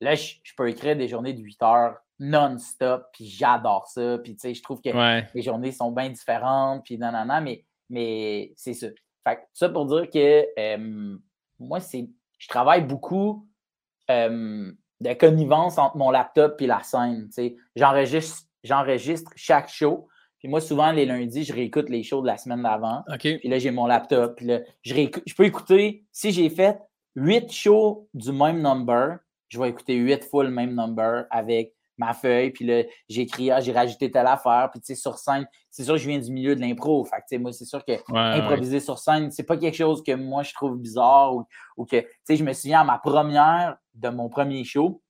[0.00, 4.18] là, je, je peux écrire des journées de 8 heures non-stop, puis j'adore ça.
[4.22, 5.26] Puis tu sais, je trouve que Ouais.
[5.34, 8.88] les journées sont bien différentes, puis non, non, non, mais, mais c'est ça.
[9.26, 11.16] Fait que ça pour dire que euh,
[11.58, 13.46] moi, c'est je travaille beaucoup
[14.10, 17.26] euh, de connivence entre mon laptop et la scène.
[17.26, 17.56] tu sais.
[17.76, 20.08] J'enregistre, j'enregistre chaque show.
[20.38, 23.02] Puis moi, souvent, les lundis, je réécoute les shows de la semaine d'avant.
[23.08, 23.38] OK.
[23.38, 24.36] Puis là, j'ai mon laptop.
[24.36, 26.78] Puis là, je, réécou- je peux écouter, si j'ai fait
[27.14, 32.12] huit shows du même number, je vais écouter huit fois le même number avec ma
[32.14, 32.50] feuille.
[32.50, 34.68] Puis là, j'écris, ah, j'ai rajouté telle affaire.
[34.72, 37.04] Puis tu sais, sur scène, c'est sûr que je viens du milieu de l'impro.
[37.04, 38.40] Fait que tu sais, moi, c'est sûr que Ouais, ouais.
[38.40, 41.44] improviser sur scène, c'est pas quelque chose que moi je trouve bizarre ou,
[41.76, 45.02] ou que, tu sais, je me souviens à ma première de mon premier show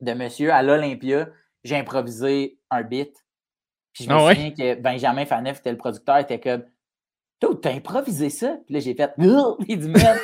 [0.00, 1.28] de monsieur à l'Olympia,
[1.64, 3.14] j'ai improvisé un beat.
[3.92, 4.34] Puis je me Ah ouais?
[4.34, 6.64] souviens que Benjamin Faneuf était le producteur, était comme
[7.60, 8.56] t'as improvisé ça?
[8.66, 9.12] Puis là, j'ai fait!
[9.68, 10.16] Il dit, man,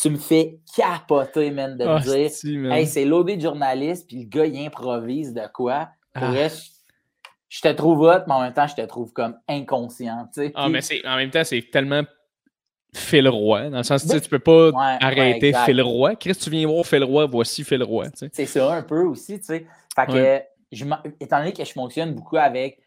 [0.00, 2.56] tu me fais capoter, man, de me dire si.
[2.56, 3.04] Hey, c'est
[3.36, 5.88] de journaliste, puis le gars, il improvise de quoi?
[6.14, 6.48] Pour Ah.
[6.48, 10.26] je- te trouve hot, mais en même temps, je te trouve comme inconscient.
[10.34, 10.52] Tu sais.
[10.54, 12.02] Ah, mais c'est, en même temps, c'est tellement
[12.94, 14.70] Phil Roy, dans le sens que tu peux pas
[15.00, 16.16] arrêter Phil Roy.
[16.16, 18.08] Chris, tu viens voir Phil Roy, voici Phil Roy.
[18.32, 19.66] C'est ça un peu aussi, tu sais.
[19.94, 20.84] Fait que, je,
[21.20, 22.78] étant donné que je fonctionne beaucoup avec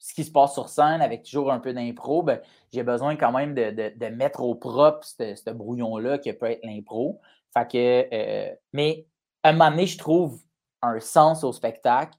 [0.00, 2.40] ce qui se passe sur scène, avec toujours un peu d'impro, ben,
[2.72, 6.64] j'ai besoin quand même de, de, de mettre au propre ce brouillon-là qui peut être
[6.64, 7.20] l'impro.
[7.52, 9.06] Fait que, euh, mais
[9.42, 10.40] à un moment donné, je trouve
[10.82, 12.16] un sens au spectacle.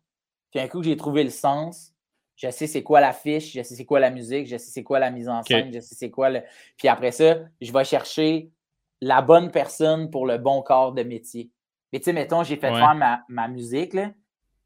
[0.52, 1.94] Puis un coup j'ai trouvé le sens,
[2.36, 5.00] je sais c'est quoi l'affiche, je sais c'est quoi la musique, je sais c'est quoi
[5.00, 6.42] la mise en scène, je sais c'est quoi le.
[6.78, 8.52] Puis après ça, je vais chercher
[9.00, 11.50] la bonne personne pour le bon corps de métier.
[11.92, 14.12] Mais tu sais, mettons, j'ai fait faire ma, ma musique, là,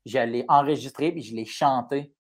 [0.06, 2.12] je l'ai enregistrée puis je l'ai chantée.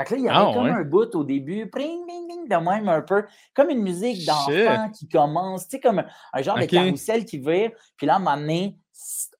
[0.00, 2.48] Fait que là, il y avait ah, comme un bout au début, pring, ping, ping,
[2.48, 6.58] de même un peu, comme une musique d'enfant qui commence, tu sais, comme un, genre
[6.58, 7.70] de carrousel qui vire.
[7.96, 8.78] Puis là, à un moment donné,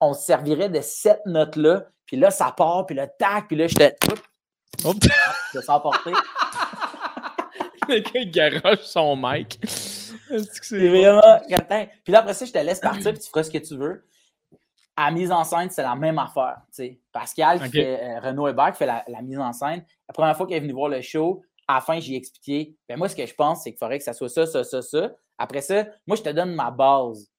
[0.01, 3.69] on se servirait de cette note-là, puis là, ça part, puis là, tac, puis là,
[3.69, 3.97] j'étais.
[4.85, 4.97] Hop!
[5.55, 6.13] Je suis emporté.
[7.89, 9.59] Le gars, il garoche son mic.
[9.67, 11.41] C'est vraiment.
[12.05, 14.05] Puis là, après ça, je te laisse partir, puis tu feras ce que tu veux
[15.01, 16.59] à mise en scène, c'est la même affaire.
[17.11, 20.47] Pascal, qui fait, euh, Renaud Hébert, qui fait la, mise en scène, la première fois
[20.47, 23.25] qu'il est venu voir le show, à la fin, j'ai expliqué ben moi, ce que
[23.25, 25.13] je pense, c'est qu'il faudrait que ça soit ça, ça, ça, ça.
[25.39, 27.31] Après ça, moi, je te donne ma base.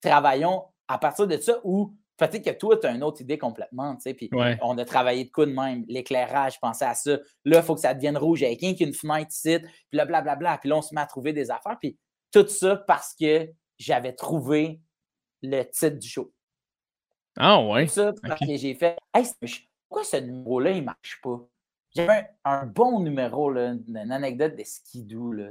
[0.00, 3.96] Travaillons à partir de ça ou peut-être que toi, tu as une autre idée complètement.
[3.96, 4.30] Puis
[4.62, 5.84] on a travaillé de coup de même.
[5.88, 7.18] L'éclairage, je pensais à ça.
[7.44, 9.58] Là, il faut que ça devienne rouge avec un une fenêtre ici.
[9.58, 10.58] Puis là, blablabla.
[10.58, 11.78] Puis là, on se met à trouver des affaires.
[11.80, 11.98] Puis
[12.30, 14.80] tout ça parce que j'avais trouvé
[15.42, 16.32] le titre du show.
[17.38, 17.86] Ah ouais.
[17.86, 18.96] ça parce que j'ai fait
[19.88, 21.40] pourquoi ce numéro-là, il ne marche pas?
[21.94, 25.50] J'avais un, bon numéro, là, une anecdote de skidoo, là,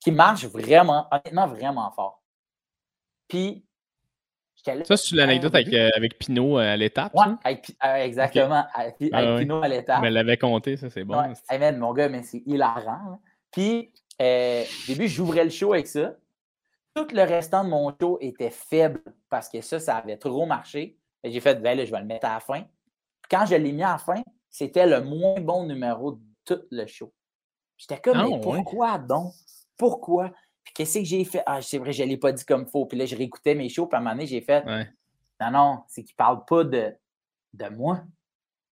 [0.00, 2.22] qui marche vraiment, honnêtement, vraiment fort.
[3.28, 3.66] Puis,
[4.66, 7.12] là, Ça, c'est l'anecdote avec, euh, avec Pinot à l'étape?
[7.14, 7.26] Oui,
[7.84, 8.64] euh, exactement.
[8.74, 10.00] Avec, ah Pinot à l'étape.
[10.00, 11.20] Mais elle l'avait compté, ça, c'est bon.
[11.20, 11.72] Ouais.
[11.72, 13.20] mon gars, mais c'est hilarant.
[13.50, 13.92] Puis,
[14.22, 16.14] euh, au début, j'ouvrais le show avec ça.
[16.94, 20.97] Tout le restant de mon show était faible parce que ça, ça avait trop marché.
[21.24, 22.64] J'ai fait, ben là, je vais le mettre à la fin.
[23.30, 26.86] Quand je l'ai mis à la fin, c'était le moins bon numéro de tout le
[26.86, 27.12] show.
[27.76, 29.32] J'étais comme, mais ah, pourquoi donc?
[29.76, 30.32] Pourquoi?
[30.64, 31.42] Puis qu'est-ce que j'ai fait?
[31.46, 32.86] Ah, c'est vrai, je ne l'ai pas dit comme il faut.
[32.86, 34.64] Puis là, je réécoutais mes shows, puis à un moment donné, j'ai fait,
[35.40, 36.94] non, non, c'est qu'il ne parle pas de,
[37.54, 38.02] de moi.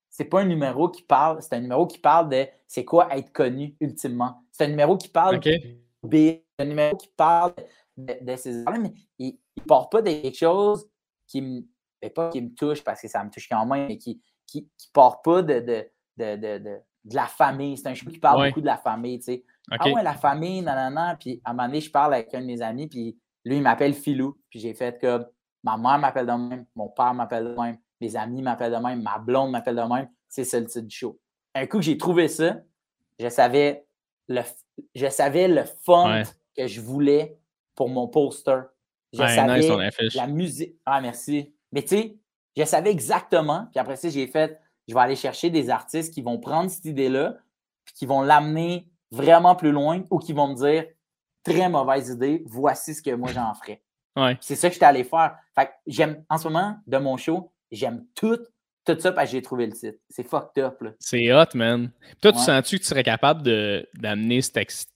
[0.09, 3.33] C'est pas un numéro qui parle, c'est un numéro qui parle de c'est quoi être
[3.33, 4.43] connu ultimement.
[4.51, 5.51] C'est un numéro qui parle de
[6.11, 7.53] c'est un numéro qui parle
[7.97, 10.89] de, de ces mais il ne parle pas de quelque chose
[11.27, 11.67] qui
[12.03, 14.21] me pas qui me touche parce que ça me touche quand même, mais qui
[14.55, 14.61] ne
[14.93, 15.87] part pas de, de,
[16.17, 16.81] de, de,
[17.13, 17.77] la famille.
[17.77, 19.45] C'est un show qui parle beaucoup de la famille, tu sais.
[19.71, 21.17] Ah ouais, la famille, nanana.
[21.19, 23.63] Puis à un moment donné, je parle avec un de mes amis, puis lui, il
[23.63, 24.39] m'appelle Philou.
[24.51, 25.27] Puis j'ai fait comme
[25.63, 29.03] ma mère m'appelle de même, mon père m'appelle de même, mes amis m'appellent de même,
[29.03, 30.09] ma blonde m'appelle de même.
[30.29, 31.19] C'est ça le titre du show.
[31.55, 32.59] Un coup que j'ai trouvé ça,
[33.19, 33.87] je savais
[34.29, 34.43] le,
[34.95, 36.23] je savais le font
[36.57, 37.39] que je voulais
[37.75, 38.61] pour mon poster.
[39.13, 39.69] Je savais
[40.15, 40.77] la musique.
[40.85, 41.56] Ah, merci.
[41.73, 42.17] Mais tu sais,
[42.57, 43.67] je savais exactement.
[43.71, 46.85] Puis après ça, j'ai fait, je vais aller chercher des artistes qui vont prendre cette
[46.85, 47.37] idée-là,
[47.85, 50.87] puis qui vont l'amener vraiment plus loin ou qui vont me dire,
[51.43, 53.83] très mauvaise idée, voici ce que moi j'en ferais.
[54.41, 55.37] C'est ça que j'étais allé faire.
[55.55, 58.39] Fait j'aime, en ce moment, de mon show, j'aime tout,
[58.85, 60.01] tout ça parce que j'ai trouvé le site.
[60.09, 60.83] C'est fucked up.
[60.99, 61.91] C'est hot, man.
[62.23, 63.43] toi, tu sens-tu que tu serais capable
[63.95, 64.87] d'amener cette,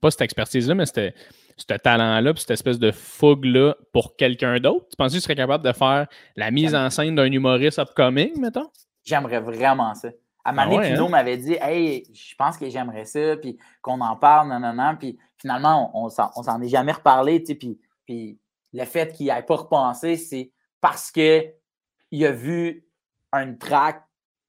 [0.00, 1.14] pas cette expertise-là, mais c'était
[1.56, 4.86] ce talent-là, cette espèce de fougue-là pour quelqu'un d'autre?
[4.90, 8.38] Tu penses que tu serais capable de faire la mise en scène d'un humoriste upcoming,
[8.38, 8.70] mettons?
[9.04, 10.08] J'aimerais vraiment ça.
[10.44, 11.08] À moment ah Pino hein?
[11.08, 14.96] m'avait dit Hey, je pense que j'aimerais ça, puis qu'on en parle, non, non, non.
[14.96, 18.38] Puis finalement, on, on s'en est jamais reparlé, tu sais, puis, puis
[18.72, 22.86] le fait qu'il ait pas repensé, c'est parce qu'il a vu
[23.32, 24.02] un track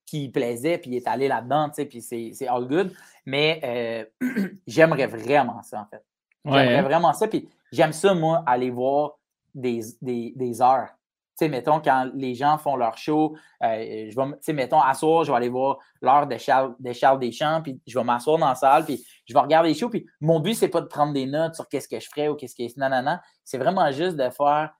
[0.05, 2.93] qui plaisait, puis il est allé là-dedans, tu sais, puis c'est all good.
[3.25, 6.03] Mais euh, j'aimerais vraiment ça, en fait.
[6.47, 6.83] J'aimerais hein?
[6.83, 7.27] vraiment ça.
[7.27, 9.17] Puis j'aime ça, moi, aller voir
[9.53, 10.89] des, des, heures.
[11.37, 14.81] Tu sais, mettons, quand les gens font leur show, euh, je vais, tu sais, mettons,
[14.81, 18.03] à soir, je vais aller voir l'heure de Charles, de Charles Deschamps, puis je vais
[18.03, 20.81] m'asseoir dans la salle, puis je vais regarder les shows, puis mon but, c'est pas
[20.81, 22.79] de prendre des notes sur qu'est-ce que je ferais ou qu'est-ce que...
[22.79, 23.17] Non, non, non.
[23.43, 24.71] C'est vraiment juste de faire...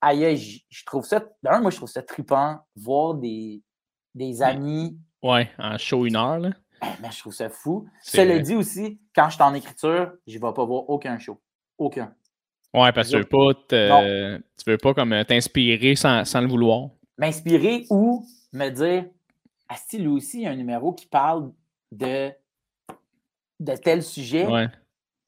[0.00, 0.36] Aïe,
[0.70, 1.22] je, trouve ça...
[1.42, 3.62] D'un, moi, je trouve ça trippant, voir des,
[4.14, 4.98] des amis...
[5.22, 6.50] Ouais, en show une heure, là.
[6.82, 7.88] Eh, mais je trouve ça fou.
[8.02, 11.40] Cela dit aussi, quand je suis en écriture, je ne vais pas voir aucun show.
[11.76, 12.14] Aucun.
[12.74, 13.54] Ouais, parce que tu veux pas,
[14.56, 16.90] tu veux pas comme euh, t'inspirer sans, le vouloir.
[17.16, 19.06] M'inspirer ou me dire,
[19.68, 21.50] Asti, lui aussi, il y a un numéro qui parle
[21.90, 22.30] de,
[23.60, 24.46] de tel sujet.
[24.46, 24.68] Ouais.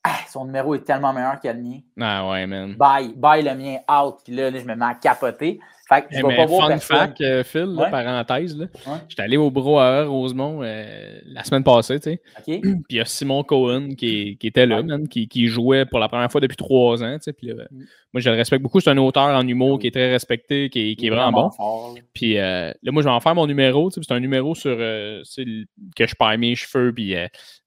[0.03, 1.81] Ah, son numéro est tellement meilleur que le mien.
[2.01, 2.75] Ah ouais, man.
[2.75, 4.21] Bye, bye le mien, out.
[4.25, 5.61] Puis là, je me mets à capoter.
[5.93, 8.99] Fait que je vais pas voir fun fact, euh, Phil, là, parenthèse, là, Ouais.
[9.09, 12.21] j'étais allé au Brouhaha Rosemont euh, la semaine passée, tu sais.
[12.47, 12.61] Puis
[12.91, 14.83] il y a Simon Cohen qui, qui était là, Ouais.
[14.85, 17.15] man, qui, qui jouait pour la première fois depuis trois ans.
[17.17, 17.79] tu sais, Puis là, Mm.
[18.13, 18.79] moi, je le respecte beaucoup.
[18.81, 21.51] C'est un auteur en humour qui est très respecté, qui est, qui est vraiment bon.
[21.51, 21.95] fort.
[21.97, 22.03] là.
[22.15, 23.91] Puis euh, là, moi, je vais en faire mon numéro.
[23.91, 26.93] tu sais, puis C'est un numéro sur que je perds mes cheveux.
[26.93, 27.15] Puis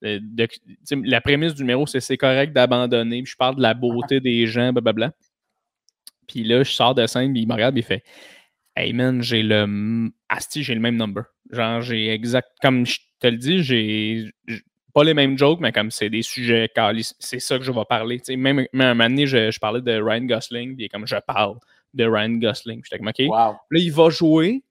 [0.01, 0.47] de-
[1.05, 3.21] la prémisse du numéro, c'est c'est correct d'abandonner.
[3.23, 5.11] Puis je parle de la beauté des gens, blablabla.
[6.27, 8.03] Puis là, je sors de scène, puis il me regarde, puis il fait
[8.75, 10.11] Hey man, j'ai le.
[10.29, 11.25] Asti, j'ai le même number.
[11.51, 12.49] Genre, j'ai exact.
[12.61, 14.31] Comme je te le dis, j'ai.
[14.93, 16.69] Pas les mêmes jokes, mais comme c'est des sujets
[17.19, 18.21] c'est ça que je vais parler.
[18.29, 21.57] Même, même un moment donné, je, je parlais de Ryan Gosling, puis comme je parle
[21.93, 22.81] de Ryan Gosling.
[22.83, 23.19] J'étais comme, OK.
[23.19, 23.57] Wow.
[23.69, 24.63] Là, il va jouer.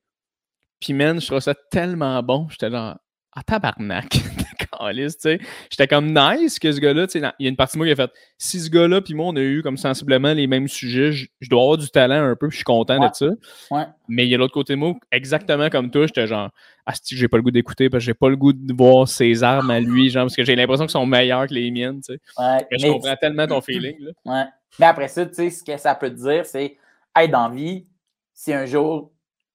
[0.80, 2.48] Puis, man, je trouve ça tellement bon.
[2.50, 3.00] J'étais là,
[3.32, 4.18] ah, tabarnak.
[4.78, 5.40] Calisse, tu sais.
[5.70, 7.86] J'étais comme nice que ce gars-là, tu sais, il y a une partie de moi
[7.86, 10.68] qui a fait, si ce gars-là, puis moi, on a eu comme sensiblement les mêmes
[10.68, 13.08] sujets, je, je dois avoir du talent un peu, puis je suis content Ouais.
[13.08, 13.28] de ça.
[13.70, 13.84] Ouais.
[14.08, 16.50] Mais il y a l'autre côté de moi, exactement comme toi, j'étais genre,
[16.86, 19.08] ah, si j'ai pas le goût d'écouter, parce que j'ai pas le goût de voir
[19.08, 22.00] ses armes à lui, genre, parce que j'ai l'impression qu'ils sont meilleurs que les miennes,
[22.00, 22.20] tu sais.
[22.38, 24.10] Ouais, je comprends tellement ton feeling, là.
[24.24, 24.44] Ouais.
[24.78, 26.76] Mais après ça, tu sais, ce que ça peut te dire, c'est
[27.16, 27.86] hey, dans vie,
[28.34, 29.10] si un jour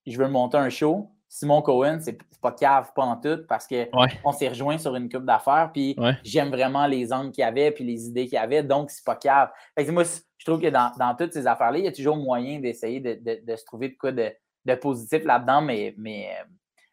[0.06, 3.86] je veux monter un show, Simon Cohen, c'est pas cave, pas en tout, parce qu'on
[3.92, 4.32] Ouais.
[4.32, 6.16] s'est rejoint sur une coupe d'affaires, puis Ouais.
[6.24, 9.04] j'aime vraiment les angles qu'il y avait, puis les idées qu'il y avait, donc c'est
[9.04, 9.50] pas cave.
[9.76, 12.16] Fait que moi, je trouve que dans, dans toutes ces affaires-là, il y a toujours
[12.16, 14.32] moyen d'essayer de, de- de se trouver de quoi de,
[14.64, 16.30] de positif là-dedans, mais, mais,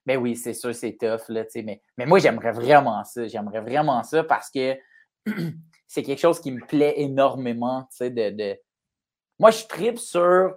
[0.06, 4.04] mais oui, c'est sûr, c'est tough, là, mais, mais moi, j'aimerais vraiment ça, j'aimerais vraiment
[4.04, 4.78] ça parce que
[5.88, 8.60] c'est quelque chose qui me plaît énormément, tu sais, de, de-
[9.40, 10.56] Moi, je tripe sur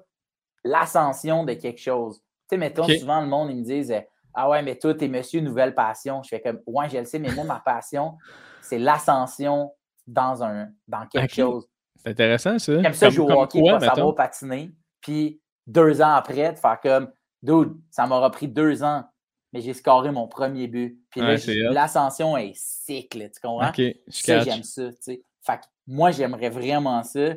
[0.64, 2.20] l'ascension de quelque chose.
[2.48, 2.92] Tu sais, mettons, Ok.
[2.98, 4.00] souvent, le monde, ils me disent euh,
[4.34, 6.22] Ah ouais, mais toi, t'es monsieur nouvelle passion.
[6.22, 8.16] Je fais comme Ouais, je le sais, mais moi, ma passion,
[8.60, 9.72] c'est l'ascension
[10.06, 11.68] dans un dans quelque chose.
[11.96, 12.80] C'est intéressant, ça.
[12.82, 13.94] J'aime ça Comme- jouer au comme hockey, quoi, pas mettons?
[13.96, 14.72] savoir patiner.
[15.00, 19.04] Puis deux ans après, de faire comme Dude, ça m'aura pris deux ans,
[19.52, 21.00] mais j'ai scoré mon premier but.
[21.10, 21.38] Puis là, Ouais,
[21.72, 23.68] l'ascension est sick, là, tu comprends?
[23.68, 24.90] Ok, je Ça, j'aime ça.
[24.90, 25.22] tu sais.
[25.42, 27.34] Fait que moi, j'aimerais vraiment ça.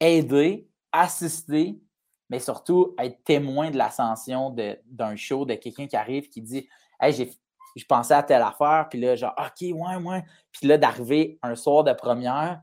[0.00, 1.78] Aider, assister,
[2.28, 4.54] mais surtout être témoin de l'ascension
[4.86, 6.68] d'un show, de quelqu'un qui arrive qui dit
[7.00, 7.30] Hey, j'ai
[7.76, 10.24] je pensais à telle affaire, puis là, genre, OK, ouais, ouais.
[10.52, 12.60] Puis là, d'arriver un soir de première.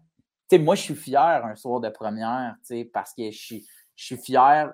[0.49, 3.37] Tu sais, moi, je suis fier un soir de première, tu sais, parce que je
[3.37, 4.71] suis, je suis fier.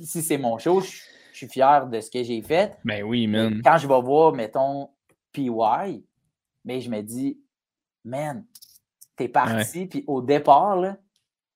[0.00, 0.90] Si c'est mon show, je,
[1.32, 2.76] je suis fier de ce que j'ai fait.
[2.84, 3.62] Ben oui, Mais man.
[3.64, 4.90] Quand je vais voir, mettons,
[5.32, 5.50] PY,
[6.64, 7.40] mais je me dis,
[8.04, 8.44] man,
[9.16, 10.96] t'es parti, puis au départ, il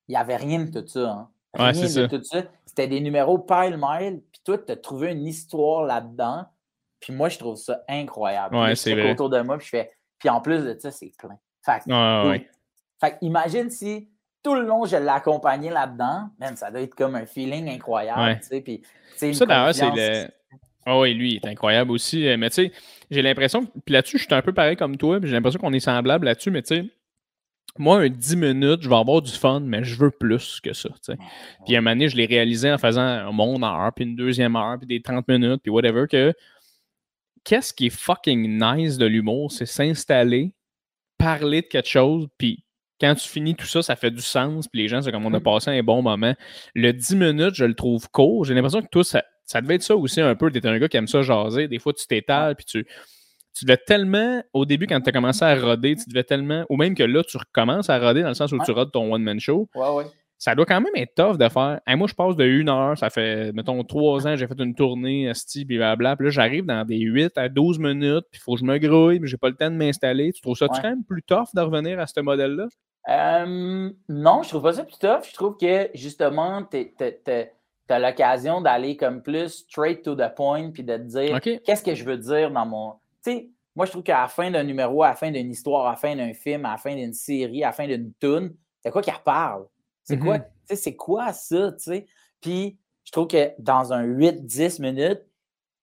[0.08, 1.10] n'y avait rien de tout ça.
[1.10, 1.30] hein.
[1.58, 2.08] Ouais, Rien c'est de ça.
[2.08, 2.42] tout ça.
[2.66, 6.44] C'était des numéros pile-mile, puis toi, tu as trouvé une histoire là-dedans.
[7.00, 8.56] Puis moi, je trouve ça incroyable.
[8.56, 9.12] Ouais, c'est vrai.
[9.12, 9.90] autour de moi, puis je fais.
[10.18, 11.38] Puis en plus de ça, c'est plein.
[11.64, 12.50] Fait que, Ouais, ouais, ouais.
[13.00, 14.08] fait que imagine si
[14.42, 16.28] tout le long, je l'ai accompagné là-dedans.
[16.38, 18.40] Man, ça doit être comme un feeling incroyable.
[18.42, 18.82] Tu sais, Puis,
[19.34, 20.28] Ça, d'ailleurs, c'est le.
[20.86, 22.28] Ah oui, lui, il est incroyable aussi.
[22.28, 22.72] Euh, Mais tu sais,
[23.10, 23.64] j'ai l'impression.
[23.64, 25.18] Puis là-dessus, je suis un peu pareil comme toi.
[25.18, 26.50] Puis j'ai l'impression qu'on est semblable là-dessus.
[26.50, 26.84] Mais tu sais,
[27.78, 30.90] moi, un 10 minutes, je vais avoir du fun, mais je veux plus que ça.
[31.66, 34.78] Puis un moment donné, je l'ai réalisé en faisant mon heure, puis une deuxième heure,
[34.78, 36.32] puis des 30 minutes, puis whatever, que
[37.42, 40.54] qu'est-ce qui est fucking nice de l'humour, c'est s'installer,
[41.18, 42.64] parler de quelque chose, puis
[43.00, 45.34] quand tu finis tout ça, ça fait du sens, puis les gens, c'est comme on
[45.34, 46.34] a passé un bon moment.
[46.74, 48.44] Le 10 minutes, je le trouve court.
[48.44, 50.50] J'ai l'impression que toi, ça, ça devait être ça aussi un peu.
[50.50, 51.68] Tu un gars qui aime ça jaser.
[51.68, 52.86] Des fois, tu t'étales, puis tu,
[53.54, 56.76] tu devais tellement, au début, quand tu as commencé à roder, tu devais tellement, ou
[56.76, 59.38] même que là, tu recommences à roder dans le sens où tu rodes ton one-man
[59.38, 60.04] show, Ouais, ouais.
[60.38, 61.80] ça doit quand même être tough de faire.
[61.86, 64.74] Hey, moi, je passe de une heure, ça fait, mettons, trois ans, j'ai fait une
[64.74, 66.16] tournée, esti, puis blablabla.
[66.16, 68.76] Puis là, j'arrive dans des 8 à 12 minutes, puis il faut que je me
[68.78, 70.32] grouille, puis j'ai pas le temps de m'installer.
[70.32, 72.66] Tu trouves ça quand même plus tough de revenir à ce modèle-là?
[73.08, 75.28] Euh, non, je trouve pas ça plus tough.
[75.28, 76.88] Je trouve que justement, tu
[77.90, 81.94] as l'occasion d'aller comme plus straight to the point puis de te dire qu'est-ce que
[81.94, 82.94] je veux dire dans mon.
[83.24, 85.90] Sais, moi, je trouve qu'à la fin d'un numéro, à la fin d'une histoire, à
[85.92, 88.90] la fin d'un film, à la fin d'une série, à la fin d'une tune, c'est
[88.90, 89.66] quoi qu'elle parle?
[90.02, 90.44] C'est quoi, Mhm.
[90.76, 92.06] c'est quoi ça, tu sais?
[92.40, 95.22] Puis, je trouve que dans un 8-10 minutes,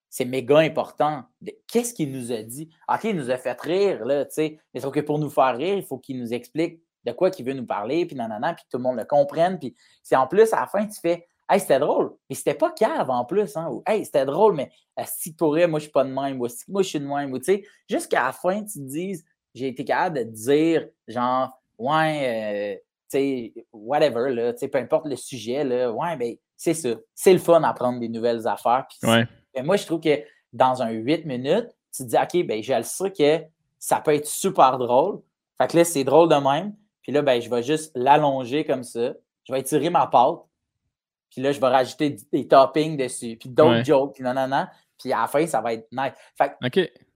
[0.10, 1.24] c'est méga important.
[1.68, 2.70] Qu'est-ce qu'il nous a dit?
[2.88, 4.60] OK, il nous a fait rire, là, tu sais.
[4.74, 7.46] Mais sauf que pour nous faire rire, il faut qu'il nous explique de quoi qu'il
[7.46, 9.58] veut nous parler, puis nanana, puis que tout le monde le comprenne.
[9.58, 12.14] Puis c'est en plus, à la fin, tu fais Hey, c'était drôle.
[12.30, 13.68] Mais c'était pas cave en plus, hein?
[13.70, 16.48] Ou Hey, c'était drôle, mais euh, si pour moi, je suis pas de même, ou
[16.48, 19.26] si moi, je suis de même, ou tu sais, jusqu'à la fin, tu te dises,
[19.54, 24.70] j'ai été capable de te dire, genre, ouais, euh, tu sais, whatever, là, tu sais,
[24.70, 26.92] peu importe le sujet, là, ouais, ben, c'est ça.
[27.16, 28.86] C'est le fun d'apprendre des nouvelles affaires.
[29.04, 29.28] Ouais.
[29.54, 30.24] mais moi, je trouve que
[30.54, 33.44] dans un 8 minutes, tu te dis, OK, ben, je le sais que
[33.78, 35.22] ça peut être super drôle.
[35.60, 36.74] Fait que là, c'est drôle de même.
[37.02, 39.14] Puis là, ben, je vais juste l'allonger comme ça.
[39.44, 40.40] Je vais étirer ma pâte.
[41.32, 43.84] Puis là, je vais rajouter des toppings dessus, puis d'autres Ouais.
[43.86, 44.68] jokes, puis non, non, non.
[45.00, 46.14] Puis à la fin, ça va être nice.
[46.38, 46.52] Fait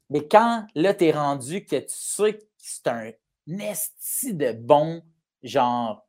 [0.09, 3.11] mais quand là, t'es rendu que tu sais que c'est un
[3.59, 5.01] esti de bon,
[5.43, 6.07] genre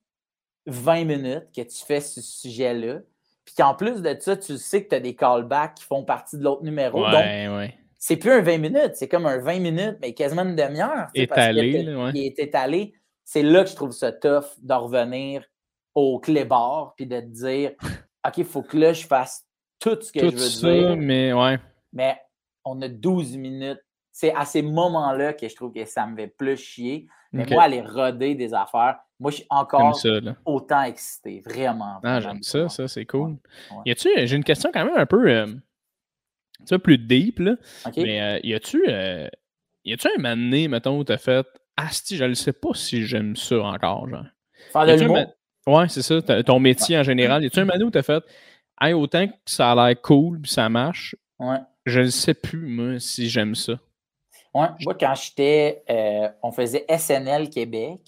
[0.67, 3.01] 20 minutes que tu fais ce sujet-là,
[3.45, 6.37] puis qu'en plus de ça, tu sais que tu as des callbacks qui font partie
[6.39, 7.01] de l'autre numéro.
[7.05, 7.75] Donc, Ouais, ouais.
[7.99, 11.09] c'est plus un 20 minutes, c'est comme un 20 minutes, mais quasiment une demi-heure.
[11.15, 12.11] sais, parce que Étalé, t'es- là, ouais.
[12.15, 12.95] Il est étalé.
[13.25, 15.45] C'est là que je trouve ça tough de revenir
[15.97, 17.73] au clébard puis de te dire
[18.27, 19.45] OK, il faut que là, je fasse
[19.81, 21.59] tout ce que Tout je veux ça, dire, mais ouais.
[21.93, 22.21] mais
[22.65, 23.81] on a 12 minutes.
[24.13, 27.07] C'est à ces moments-là que je trouve que ça me fait plus chier.
[27.33, 30.09] Mais moi, aller roder des affaires, moi, je suis encore ça,
[30.47, 31.43] autant excité.
[31.45, 32.01] Vraiment.
[32.03, 33.33] Ah, j'aime ça, ça, c'est cool.
[33.71, 33.83] Ouais.
[33.85, 35.47] Y a-tu, j'ai une question quand même un peu, euh,
[36.67, 37.57] tu plus deep, là.
[37.95, 39.29] Mais euh, y a-tu, euh,
[39.85, 41.47] y a-tu un moment donné, mettons, où t'as fait,
[41.77, 44.25] Asti, je ne sais pas si j'aime ça encore, genre.
[44.73, 45.36] Faire de l'humour.
[45.67, 47.43] Ouais, c'est ça, ton métier en général.
[47.43, 48.23] Y a-tu un donné où t'as fait,
[48.81, 51.59] hey, autant que ça a l'air cool puis ça marche, Ouais.
[51.85, 53.75] je ne sais plus, moi, si j'aime ça.
[54.55, 55.83] Ouais, moi, quand j'étais.
[55.91, 58.01] euh, on faisait SNL Québec.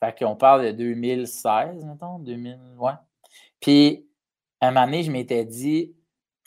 [0.00, 2.18] Fait qu'on parle de 2016, mettons.
[2.18, 2.92] 2000, ouais.
[3.60, 4.06] Puis,
[4.60, 5.94] un moment donné, je m'étais dit,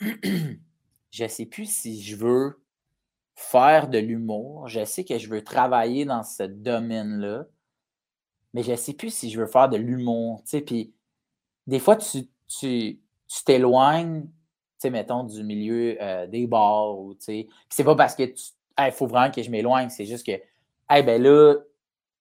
[1.10, 2.60] je sais plus si je veux
[3.34, 4.68] faire de l'humour.
[4.68, 7.44] Je sais que je veux travailler dans ce domaine-là.
[8.56, 10.40] Mais je sais plus si je veux faire de l'humour.
[10.44, 10.94] Tu sais, puis
[11.66, 14.30] des fois, tu tu tu t'éloignes, tu
[14.78, 17.46] sais, mettons, du milieu euh, des bars ou, tu sais.
[17.50, 18.42] Puis c'est pas parce que tu.
[18.78, 19.90] Il faut vraiment que je m'éloigne.
[19.90, 20.32] C'est juste que,
[20.88, 21.56] hey, ben là,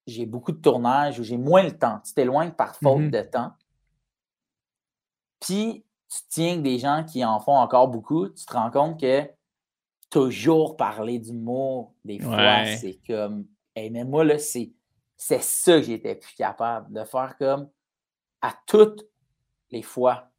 [0.08, 2.02] j'ai beaucoup de tournage ou j'ai moins le temps.
[2.06, 3.12] Tu t'éloignes par faute Mhm.
[3.12, 3.54] de temps.
[5.40, 9.00] Puis, tu tiens que des gens qui en font encore beaucoup, tu te rends compte
[9.00, 9.30] que
[10.10, 12.78] toujours parler d'humour, des fois, Ouais.
[12.82, 13.46] c'est comme.
[13.76, 14.72] Hey, mais moi, là, c'est
[15.18, 17.70] c'est ça que j'étais plus capable de faire comme
[18.42, 19.06] à toutes
[19.72, 20.30] les fois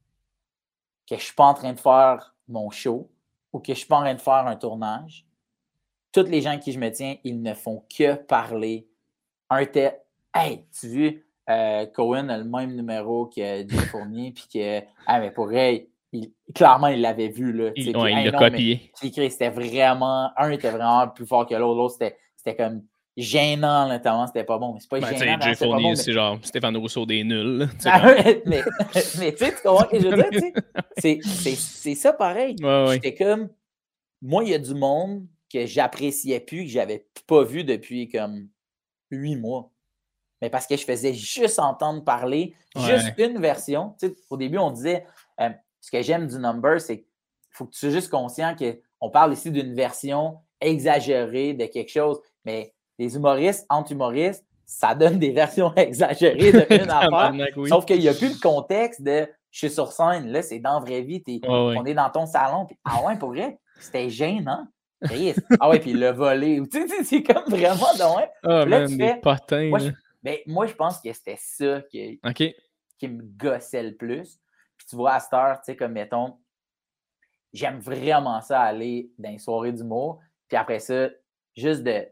[1.09, 3.09] que je suis pas en train de faire mon show
[3.53, 5.25] ou que je suis pas en train de faire un tournage,
[6.11, 8.87] tous les gens à qui je me tiens, ils ne font que parler.
[9.49, 9.99] Un tel,
[10.33, 15.19] hey, tu vu, euh, Cohen a le même numéro que Jay Fournier, puis que, ah,
[15.19, 17.71] mais pour elle, il- clairement, il l'avait vu, là.
[17.75, 18.91] Il, ouais, hey, l'a copié.
[19.29, 20.31] c'était vraiment.
[20.37, 21.77] Un était vraiment plus fort que l'autre.
[21.77, 22.83] L'autre, c'était, c'était comme
[23.17, 24.27] gênant, notamment.
[24.27, 24.73] C'était pas bon.
[24.75, 25.41] Mais c'est pas Ben, gênant.
[25.41, 27.57] Jay Fournier, mais- c'est genre Stéphane Rousseau des nuls.
[27.57, 27.65] là.
[27.85, 28.13] Ah
[28.45, 28.63] mais,
[29.19, 30.51] mais tu sais, tu comprends ce que je veux dire?
[30.99, 32.55] C'est, c'est, c'est ça pareil.
[32.61, 32.93] Ouais, ouais.
[32.95, 33.49] J'étais comme.
[34.21, 38.47] Moi, il y a du monde que j'appréciais plus, que j'avais pas vu depuis comme
[39.11, 39.69] huit mois.
[40.41, 43.95] Mais parce que je faisais juste entendre parler, juste une version.
[43.99, 45.05] Tu sais, au début, on disait
[45.39, 45.49] euh,
[45.81, 47.07] ce que j'aime du number, c'est qu'il
[47.51, 52.19] faut que tu sois juste conscient qu'on parle ici d'une version exagérée de quelque chose.
[52.43, 56.99] Mais les humoristes, entre humoristes, ça donne des versions exagérées de une affaire.
[57.01, 57.69] Tabarnak, oui.
[57.69, 60.73] Sauf qu'il n'y a plus le contexte de je suis sur scène, là, c'est dans
[60.73, 61.75] la vraie vie, Ouais, ouais.
[61.79, 62.65] on est dans ton salon.
[62.65, 64.67] Puis, ah ouais, pour vrai, c'était gênant.
[65.59, 66.61] Ah ouais, puis le voler.
[66.71, 68.25] Tu sais, c'est comme vraiment de loin.
[68.43, 69.69] Ah, là, man, tu des fais- potins.
[69.69, 69.85] Moi, là.
[69.85, 69.91] je,
[70.21, 74.37] ben, moi, je pense que c'était ça qui me gossait le plus.
[74.77, 76.37] Puis tu vois, à cette heure, tu sais, comme mettons,
[77.53, 80.19] j'aime vraiment ça aller dans les soirées d'humour.
[80.47, 81.09] Puis après ça,
[81.55, 82.05] juste de,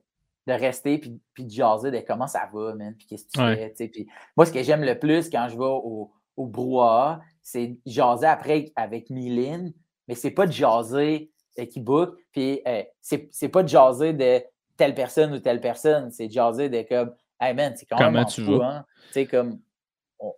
[0.47, 3.39] de rester puis, puis de jaser de comment ça va, man, puis qu'est-ce que tu
[3.41, 3.55] Ouais.
[3.55, 3.87] fais, tu sais.
[3.87, 4.07] Puis
[4.37, 8.71] moi, ce que j'aime le plus quand je vais au, au brouhaha, c'est jaser après
[8.75, 9.73] avec Mylène,
[10.07, 14.43] mais c'est pas de jaser euh, qui book, puis euh, c'est pas de jaser de
[14.77, 18.11] telle personne ou telle personne, c'est de jaser de comme, hey man, c'est quand Comment
[18.11, 18.65] même tu fou, vas?
[18.67, 18.85] hein?
[19.13, 19.59] Tu sais, comme,
[20.19, 20.35] on-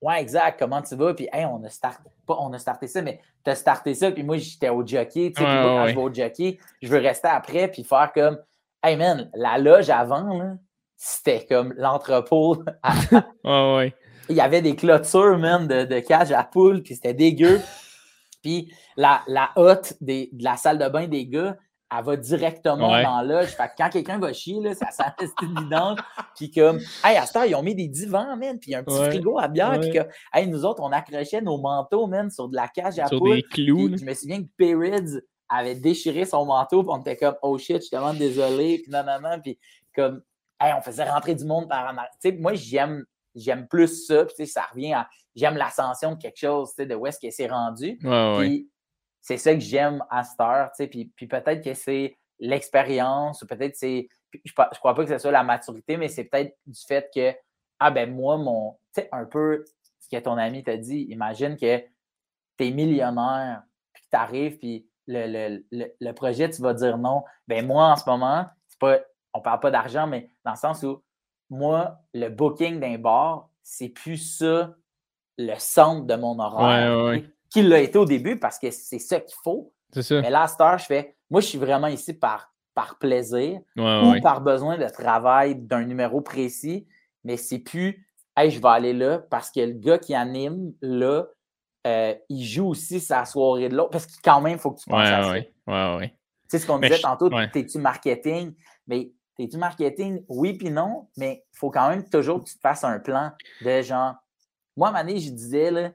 [0.00, 3.02] ouais, exact, comment tu vas, puis hey, on a start, pas on a starté ça,
[3.02, 5.94] mais t'as starté ça, puis moi, j'étais au jockey, tu sais, Ouais, quand ouais, je
[5.94, 8.38] vais au jockey, je veux rester après, puis faire comme,
[8.82, 10.56] hey man, la loge avant,
[10.96, 12.92] c'était comme l'entrepôt à-
[13.44, 13.94] Ouais, ouais.
[14.28, 17.60] il y avait des clôtures, man, de, de cage à poules, puis c'était dégueu.
[18.42, 21.58] Puis la, la hotte des- de la salle de bain des gars,
[21.94, 23.02] elle va directement Ouais.
[23.02, 23.48] dans la loge.
[23.48, 25.98] Fait que quand quelqu'un va chier, là, ça sent une vidange.
[26.36, 28.98] Puis comme, hey, à cette heure, ils ont mis des divans, man, puis un petit
[28.98, 29.10] Ouais.
[29.10, 29.78] frigo à bière.
[29.80, 29.98] Puis que,
[30.32, 33.34] hey, nous autres, on accrochait nos manteaux, man, sur de la cage à Sur poules.
[33.36, 33.76] des clous.
[33.76, 33.96] Puis là.
[34.00, 35.20] je me souviens que Perrids
[35.50, 38.90] avait déchiré son manteau, puis on était comme, oh shit, je suis tellement désolé, puis
[38.90, 39.58] non, non, non, puis
[39.94, 40.22] comme,
[40.60, 42.10] hey, on faisait rentrer du monde par en arrière.
[42.22, 43.04] Tu sais, moi, j'aime,
[43.34, 46.76] j'aime plus ça, puis tu sais, ça revient à, j'aime l'ascension de quelque chose, tu
[46.76, 47.98] sais, de où est-ce que c'est rendu.
[48.02, 48.38] Ouais, ouais.
[48.38, 48.70] Puis
[49.20, 53.42] c'est ça que j'aime à cette heure, tu sais, puis, puis peut-être que c'est l'expérience,
[53.42, 56.56] ou peut-être c'est, je, je crois pas que ce soit la maturité, mais c'est peut-être
[56.64, 57.34] du fait que,
[57.80, 59.64] ah ben moi, mon, tu sais, un peu
[59.98, 61.78] ce que ton ami t'a dit, imagine que
[62.56, 63.62] tu es millionnaire,
[63.92, 67.24] puis que tu arrives, puis le, le- le- le projet, tu vas dire non.
[67.48, 68.46] Ben moi, en ce moment,
[68.78, 68.98] pas,
[69.34, 71.02] on parle pas d'argent, mais dans le sens où
[71.50, 74.74] moi, le booking d'un bar, c'est plus ça
[75.38, 76.96] le centre de mon horaire.
[76.98, 77.30] Ouais, ouais.
[77.50, 79.72] Qui l'a été au début parce que c'est ça qu'il faut.
[79.92, 80.20] C'est ça.
[80.20, 81.16] Mais là, à cette heure, je fais.
[81.30, 85.84] Moi, je suis vraiment ici par, par plaisir Ouais, ou par besoin de travail d'un
[85.84, 86.86] numéro précis,
[87.24, 88.06] mais c'est plus
[88.36, 91.26] Hey, je vais aller là parce que le gars qui anime là,
[91.86, 93.90] euh, il joue aussi sa soirée de l'autre.
[93.90, 95.30] Parce que quand même, il faut que tu penses à ça.
[95.32, 95.52] ouais.
[95.66, 96.08] Ouais, ouais.
[96.08, 96.16] Tu
[96.50, 98.54] sais ce qu'on disait je- tantôt, t'es-tu marketing?
[98.86, 100.24] Mais t'es-tu marketing?
[100.28, 103.32] Oui puis non, mais il faut quand même toujours que tu te fasses un plan
[103.60, 104.14] de genre.
[104.76, 105.94] Moi, à un moment donné, je disais,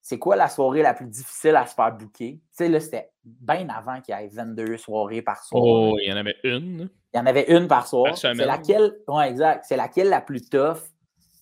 [0.00, 2.34] c'est quoi la soirée la plus difficile à se faire booker?
[2.38, 5.62] Tu sais, là, c'était bien avant qu'il y ait 22 soirées par soir.
[5.62, 6.88] Oh, il y en avait une.
[7.12, 8.16] Il y en avait une par soir.
[8.16, 9.64] C'est laquelle, ouais, exact.
[9.68, 10.78] C'est laquelle la plus tough?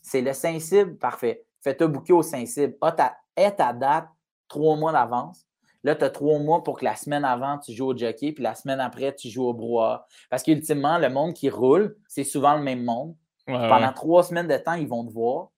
[0.02, 1.44] C'est le Saint-Cible, parfait.
[1.60, 2.76] Fais-toi booker au Saint-Cible.
[2.80, 4.08] Ah, ta, aie ta date
[4.48, 5.44] trois mois d'avance.
[5.84, 8.42] Là, tu as trois mois pour que la semaine avant, tu joues au jockey, puis
[8.42, 10.06] la semaine après, tu joues au brouhaha.
[10.28, 13.14] Parce qu'ultimement, le monde qui roule, c'est souvent le même monde.
[13.46, 13.94] Ouais, Pendant ouais.
[13.94, 15.48] trois semaines de temps, ils vont te voir.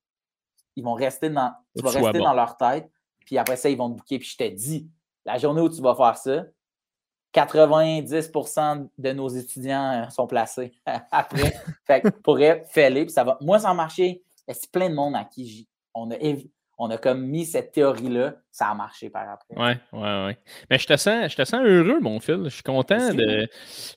[0.77, 2.25] Ils vont rester dans, tu vas rester bon.
[2.25, 2.91] dans leur tête.
[3.25, 4.19] Puis après ça, ils vont te booker.
[4.19, 4.89] Puis je te dis,
[5.25, 6.45] la journée où tu vas faire ça,
[7.33, 10.73] 90% de nos étudiants euh, sont placés
[11.11, 11.55] après.
[11.85, 13.39] fait que pourrait fêler, puis ça va.
[13.41, 16.17] Moi, sans marcher, c'est plein de monde à qui j'y- on a,
[16.83, 19.55] on a comme mis cette théorie-là, ça a marché par après.
[19.55, 20.39] Ouais, ouais, ouais.
[20.71, 22.41] Mais je te sens, je te sens heureux, mon Phil.
[22.45, 23.47] Je suis content Merci, de.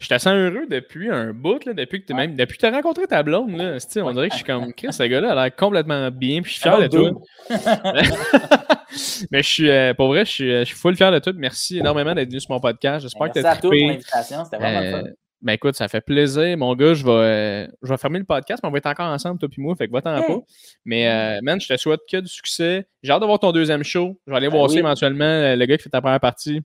[0.02, 2.28] Je te sens heureux depuis un bout, là, depuis que tu Ouais.
[2.28, 3.56] même depuis que tu as rencontré ta blonde.
[3.56, 6.52] Là, on dirait que je suis comme Chris, ce gars-là a l'air complètement bien, puis
[6.52, 7.10] je suis fier de toi.
[7.10, 7.18] dude.
[9.32, 11.32] Mais je suis, euh, pour vrai, je suis, euh, je suis full fier de toi.
[11.36, 13.02] Merci énormément d'être venu sur mon podcast.
[13.04, 15.08] J'espère que tu Merci as à toi pour l'invitation, c'était vraiment Euh, fun.
[15.44, 16.58] Ben écoute, ça fait plaisir.
[16.58, 19.08] Mon gars, je vais, euh, je vais fermer le podcast, mais on va être encore
[19.10, 20.26] ensemble, toi et moi, fait que va-t'en Hey.
[20.28, 20.40] pas.
[20.86, 22.88] Mais euh, man, je te souhaite que du succès.
[23.04, 24.20] J'ai hâte de voir ton deuxième show.
[24.26, 25.24] Je vais aller Ben voir ça éventuellement.
[25.26, 26.62] euh, Le gars qui fait ta première partie,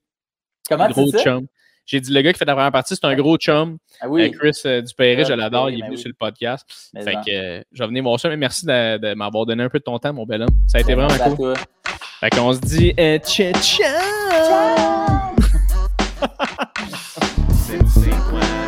[0.69, 1.47] Comment tu gros chum.
[1.87, 3.79] J'ai dit le gars qui fait ta première partie, c'est un gros chum.
[4.01, 6.03] Ah Euh, oui, Chris euh, Dupéry, je Ah, l'adore, il est ben venu oui.
[6.03, 6.67] sur le podcast.
[6.93, 9.63] mais Fait que euh, je vais venir voir ça, mais merci de, de m'avoir donné
[9.63, 10.49] un peu de ton temps, mon bel homme.
[10.67, 11.55] Ça a été Merci vraiment cool.
[11.55, 11.65] toi.
[12.21, 13.85] Fait qu'on se dit euh, tcha tcha!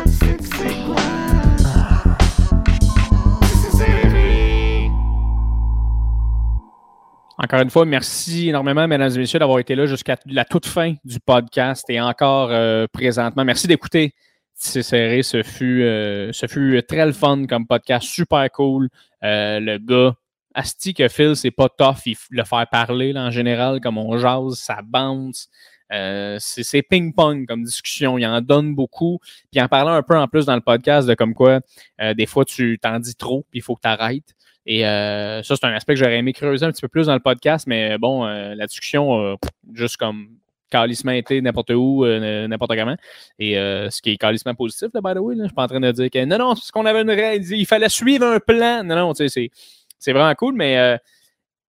[7.43, 10.93] Encore une fois, merci énormément, mesdames et messieurs, d'avoir été là jusqu'à la toute fin
[11.03, 13.43] du podcast et encore euh, présentement.
[13.43, 14.13] Merci d'écouter.
[14.53, 18.89] C'est serré, ce fut, euh, ce fut très le fun comme podcast, super cool.
[19.23, 20.13] Euh, le gars,
[20.53, 24.59] Asti que Phil, c'est pas tough, il le faire parler en général, comme on jase,
[24.59, 25.49] ça bounce.
[25.91, 29.19] Euh, c'est c'est ping-pong comme discussion, il en donne beaucoup.
[29.51, 31.59] Puis en parlant un peu en plus dans le podcast de comme quoi,
[32.01, 34.35] euh, des fois tu t'en dis trop, puis il faut que tu arrêtes.
[34.65, 37.13] Et euh, ça, c'est un aspect que j'aurais aimé creuser un petit peu plus dans
[37.13, 39.35] le podcast, mais bon, euh, la discussion, euh,
[39.73, 40.27] juste comme
[40.71, 42.95] calissement été n'importe où, euh, n'importe comment.
[43.37, 45.63] Et euh, ce qui est calissement positif, là, by the way, là, je suis pas
[45.63, 47.89] en train de dire que non, non, c'est parce qu'on avait une règle, il fallait
[47.89, 48.83] suivre un plan.
[48.83, 49.51] Non, non, tu sais,
[49.99, 50.97] c'est, vraiment cool, mais, euh,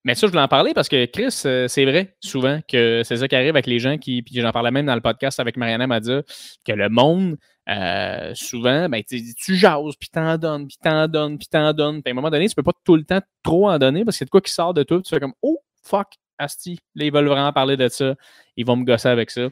[0.05, 3.17] mais ça, je voulais en parler parce que Chris, euh, c'est vrai souvent que c'est
[3.17, 5.57] ça qui arrive avec les gens qui, puis j'en parlais même dans le podcast avec
[5.57, 6.23] Mariana Madza,
[6.65, 7.37] que le monde,
[7.69, 12.03] euh, souvent, ben, tu jases, puis t'en donnes, puis t'en donnes, puis t'en donnes.
[12.03, 14.19] Puis à un moment donné, tu peux pas tout le temps trop en donner parce
[14.19, 15.01] qu'il y a de quoi qui sort de toi.
[15.03, 16.09] Tu fais comme, oh, fuck,
[16.39, 16.79] Asti.
[16.95, 18.15] Là, ils veulent vraiment parler de ça.
[18.57, 19.49] Ils vont me gosser avec ça.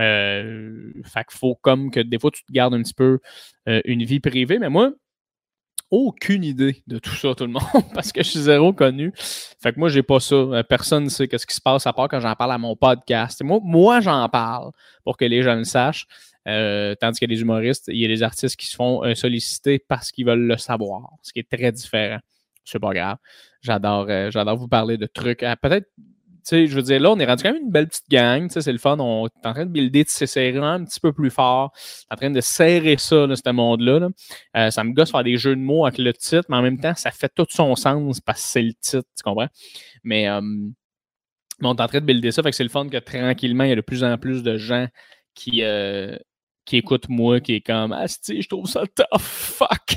[0.00, 3.20] Euh, fait qu'il faut comme que des fois, tu te gardes un petit peu
[3.68, 4.58] euh, une vie privée.
[4.58, 4.92] Mais moi,
[5.90, 7.62] aucune idée de tout ça, tout le monde,
[7.94, 9.12] parce que je suis zéro connu.
[9.62, 10.34] Fait que moi, j'ai pas ça.
[10.34, 12.76] Euh, Personne ne sait qu'est-ce qui se passe à part quand j'en parle à mon
[12.76, 13.40] podcast.
[13.40, 14.70] Et moi, moi j'en parle
[15.04, 16.06] pour que les gens le sachent.
[16.46, 19.78] Euh, tandis a des humoristes, il y a des artistes qui se font euh, solliciter
[19.78, 22.18] parce qu'ils veulent le savoir, ce qui est très différent.
[22.64, 23.16] C'est pas grave.
[23.62, 25.40] J'adore euh, j'adore vous parler de trucs.
[25.62, 25.88] Peut-être,
[26.44, 28.48] sais, je veux dire, là, on est rendu quand même une belle petite gang.
[28.50, 28.98] C'est le fun.
[28.98, 31.72] On est en train de builder de se serrer un petit peu plus fort.
[32.10, 33.98] en train de serrer ça, là, ce monde-là.
[34.00, 34.08] là.
[34.56, 36.78] Euh, ça me gosse faire des jeux de mots avec le titre, mais en même
[36.80, 39.48] temps, ça fait tout son sens parce que c'est le titre, tu comprends?
[40.04, 40.40] Mais, euh,
[41.62, 43.70] on est en train de builder ça, fait que c'est le fun que tranquillement, il
[43.70, 44.86] y a de plus en plus de gens
[45.34, 46.16] qui, euh,
[46.64, 49.96] qui écoutent moi, qui est comme Ah, si, je trouve ça tough, fuck.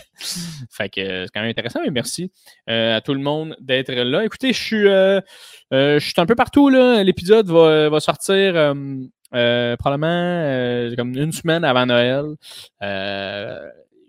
[0.72, 2.32] fait que c'est quand même intéressant, mais merci
[2.70, 4.26] euh, à tout le monde d'être là.
[4.26, 5.22] Écoutez, je suis, euh,
[5.74, 7.04] euh, un peu partout, là.
[7.04, 8.54] L'épisode va, sortir.
[9.32, 12.26] probablement comme une semaine avant Noël.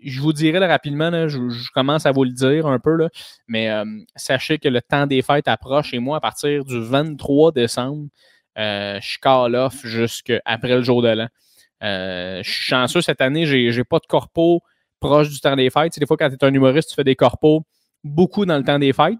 [0.01, 3.09] Je vous dirai rapidement, je, commence à vous le dire un peu, là,
[3.47, 3.69] mais
[4.15, 8.07] sachez que le temps des fêtes approche et moi, à partir du 23 décembre,
[8.55, 11.27] je call off jusqu'après le jour de l'an.
[11.83, 14.61] Euh, je suis chanceux cette année, j'ai pas de corpo
[14.99, 15.97] proche du temps des fêtes.
[15.97, 17.61] Des fois, quand tu es un humoriste, tu fais des corpos
[18.03, 19.17] beaucoup dans le temps des fêtes.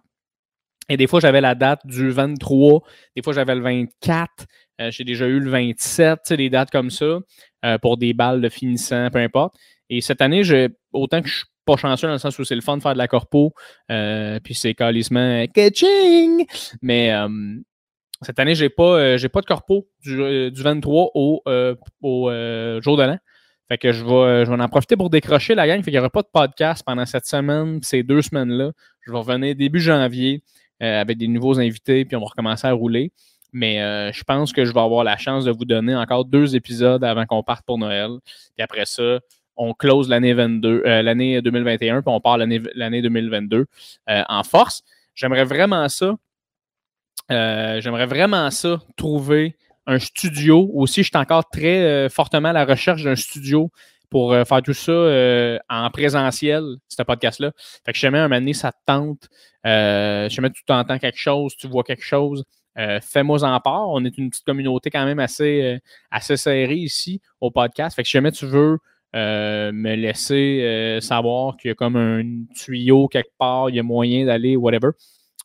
[0.89, 2.81] Et des fois, j'avais la date du 23,
[3.15, 4.47] des fois, j'avais le 24,
[4.81, 7.19] euh, j'ai déjà eu le 27, tu sais, des dates comme ça,
[7.63, 9.55] euh, pour des balles de finissant, peu importe.
[9.91, 10.41] Et cette année,
[10.91, 12.93] autant que je suis pas chanceux dans le sens où c'est le fun de faire
[12.93, 13.53] de la corpo.
[13.87, 16.45] puis c'est calissement catching.
[16.81, 17.13] Mais
[18.21, 21.41] cette année, j'ai pas, j'ai pas de corpo du, 23 au,
[22.01, 22.31] au
[22.81, 23.17] jour de l'an.
[23.67, 25.77] Fait que je vais, je vais en profiter pour décrocher la gang.
[25.77, 28.71] Fait qu'il n'y aura pas de podcast pendant cette semaine, ces deux semaines-là.
[29.01, 30.43] Je vais revenir début janvier
[30.79, 33.11] avec des nouveaux invités, puis on va recommencer à rouler.
[33.51, 36.55] Mais euh, je pense que je vais avoir la chance de vous donner encore deux
[36.55, 38.11] épisodes avant qu'on parte pour Noël.
[38.55, 39.19] Puis après ça,
[39.55, 42.59] on close l'année 22, euh, l'année 2021, puis on part l'année
[43.01, 43.65] 2022
[44.09, 44.83] euh, en force.
[45.15, 46.15] J'aimerais vraiment ça.
[47.29, 49.55] J'aimerais vraiment ça, trouver
[49.87, 50.69] un studio.
[50.73, 53.71] Aussi, je suis encore très fortement à la recherche d'un studio
[54.09, 57.51] pour faire tout ça en présentiel, ce podcast-là.
[57.85, 59.29] Fait que je mets un moment donné, ça te tente.
[59.63, 62.43] je mets tu entends quelque chose, tu vois quelque chose.
[62.79, 63.89] Euh, fais-moi en part.
[63.89, 65.79] On est une petite communauté quand même assez, euh,
[66.11, 67.95] assez serrée ici au podcast.
[67.95, 68.77] Fait que jamais tu veux
[69.15, 72.23] euh, me laisser savoir qu'il y a comme un
[72.55, 74.91] tuyau quelque part, il y a moyen d'aller, whatever.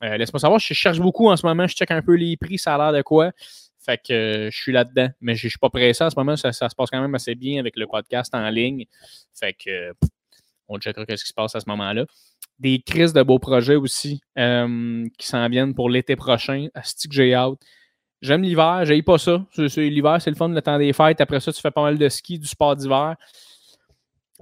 [0.01, 0.59] Laisse-moi savoir.
[0.59, 1.66] Je cherche beaucoup en ce moment.
[1.66, 3.33] Je check un peu les prix, ça a l'air de quoi.
[3.79, 5.09] Fait que je suis là-dedans.
[5.21, 6.37] Mais je ne suis pas pressé en ce moment.
[6.37, 8.85] Ça, se passe quand même assez bien avec le podcast en ligne.
[9.35, 9.93] Fait que
[10.69, 12.05] on checkera ce qui se passe à ce moment-là
[12.59, 16.69] des crises de beaux projets aussi euh, qui s'en viennent pour l'été prochain.
[16.75, 17.37] Asti que j'ai.
[18.23, 19.45] J'aime l'hiver, j'ai pas ça.
[19.77, 21.21] L'hiver, c'est le fun, le temps des fêtes.
[21.21, 23.16] Après ça, tu fais pas mal de ski, du sport d'hiver.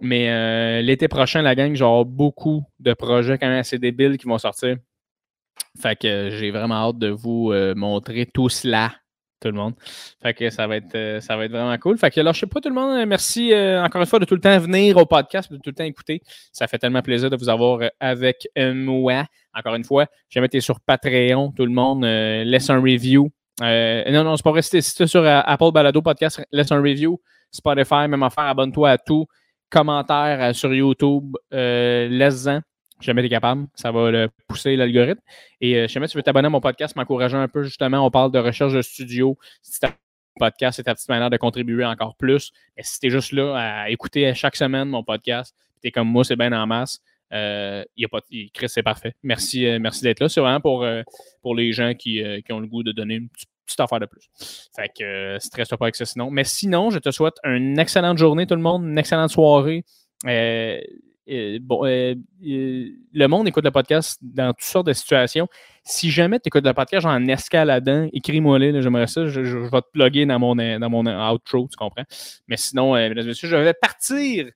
[0.01, 4.27] Mais euh, l'été prochain, la gang, j'ai beaucoup de projets quand même assez débiles qui
[4.27, 4.77] vont sortir.
[5.81, 8.93] Fait que j'ai vraiment hâte de vous euh, montrer tout cela
[9.43, 9.75] tout le monde.
[10.23, 11.99] Fait que ça va être, euh, ça va être vraiment cool.
[11.99, 14.25] Fait que alors, je sais pas tout le monde, merci euh, encore une fois de
[14.25, 16.23] tout le temps venir au podcast, de tout le temps écouter.
[16.53, 19.25] Ça fait tellement plaisir de vous avoir euh, avec moi.
[19.55, 23.31] Encore une fois, jamais été sur Patreon, tout le monde, laisse un review.
[23.61, 24.63] non, non, c'est pas vrai.
[24.63, 27.21] Si tu sur Apple Balado Podcast, laisse un review.
[27.51, 29.27] Spotify, même affaire, abonne-toi à tout.
[29.69, 32.61] Commentaire sur YouTube, laisse-en
[33.03, 33.67] jamais tu es capable.
[33.75, 35.21] Ça va le pousser l'algorithme.
[35.61, 38.05] Et euh, jamais tu veux t'abonner à mon podcast, m'encourager un peu justement.
[38.05, 39.39] On parle de recherche de studio.
[39.63, 39.95] Si ta
[40.39, 42.53] podcast, c'est ta petite manière de contribuer encore plus.
[42.77, 46.09] Et si tu es juste là à écouter chaque semaine mon podcast, tu es comme
[46.09, 47.01] moi, c'est bien en masse.
[47.33, 48.21] Euh, y a pas,
[48.53, 49.15] Chris, c'est parfait.
[49.23, 50.29] Merci, euh, merci d'être là.
[50.29, 51.03] C'est vraiment pour, euh,
[51.41, 53.49] pour les gens qui, qui, ont le goût de donner une petite,
[53.79, 54.29] affaire de plus.
[54.77, 56.31] Fait que stresse pas avec ça sinon.
[56.31, 59.83] Mais sinon, je te souhaite une excellente journée, tout le monde, une excellente soirée
[61.29, 62.15] euh, euh,
[63.13, 65.49] le monde écoute le podcast dans toutes sortes de situations.
[65.85, 70.27] Si jamais tu écoutes le podcast en escaladant, écris-moi-le, j'aimerais ça, je, vais te plugger
[70.27, 72.05] dans mon, dans mon outro, tu comprends?
[72.49, 74.47] Mais sinon, euh, mesdames et messieurs, je vais partir.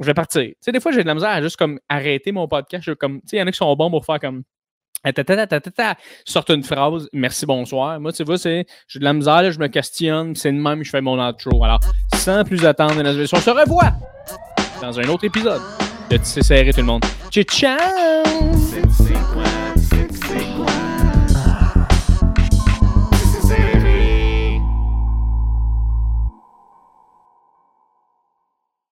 [0.00, 0.42] Je vais partir.
[0.42, 2.94] Tu sais, des fois, j'ai de la misère à juste comme arrêter mon podcast.
[2.94, 4.44] Comme, tu sais, il y en a qui sont bons pour faire comme
[6.24, 8.00] sorte une phrase, merci, bonsoir.
[8.00, 10.90] Moi, tu vois, c'est, j'ai de la misère, je me questionne, c'est de même je
[10.90, 11.64] fais mon outro.
[11.64, 11.80] Alors,
[12.14, 13.92] sans plus attendre, on se revoit!
[14.80, 15.60] Dans un autre épisode
[16.10, 17.04] de Tisser serré tout le monde.
[17.30, 17.44] Ciao!
[17.44, 19.47] ciao!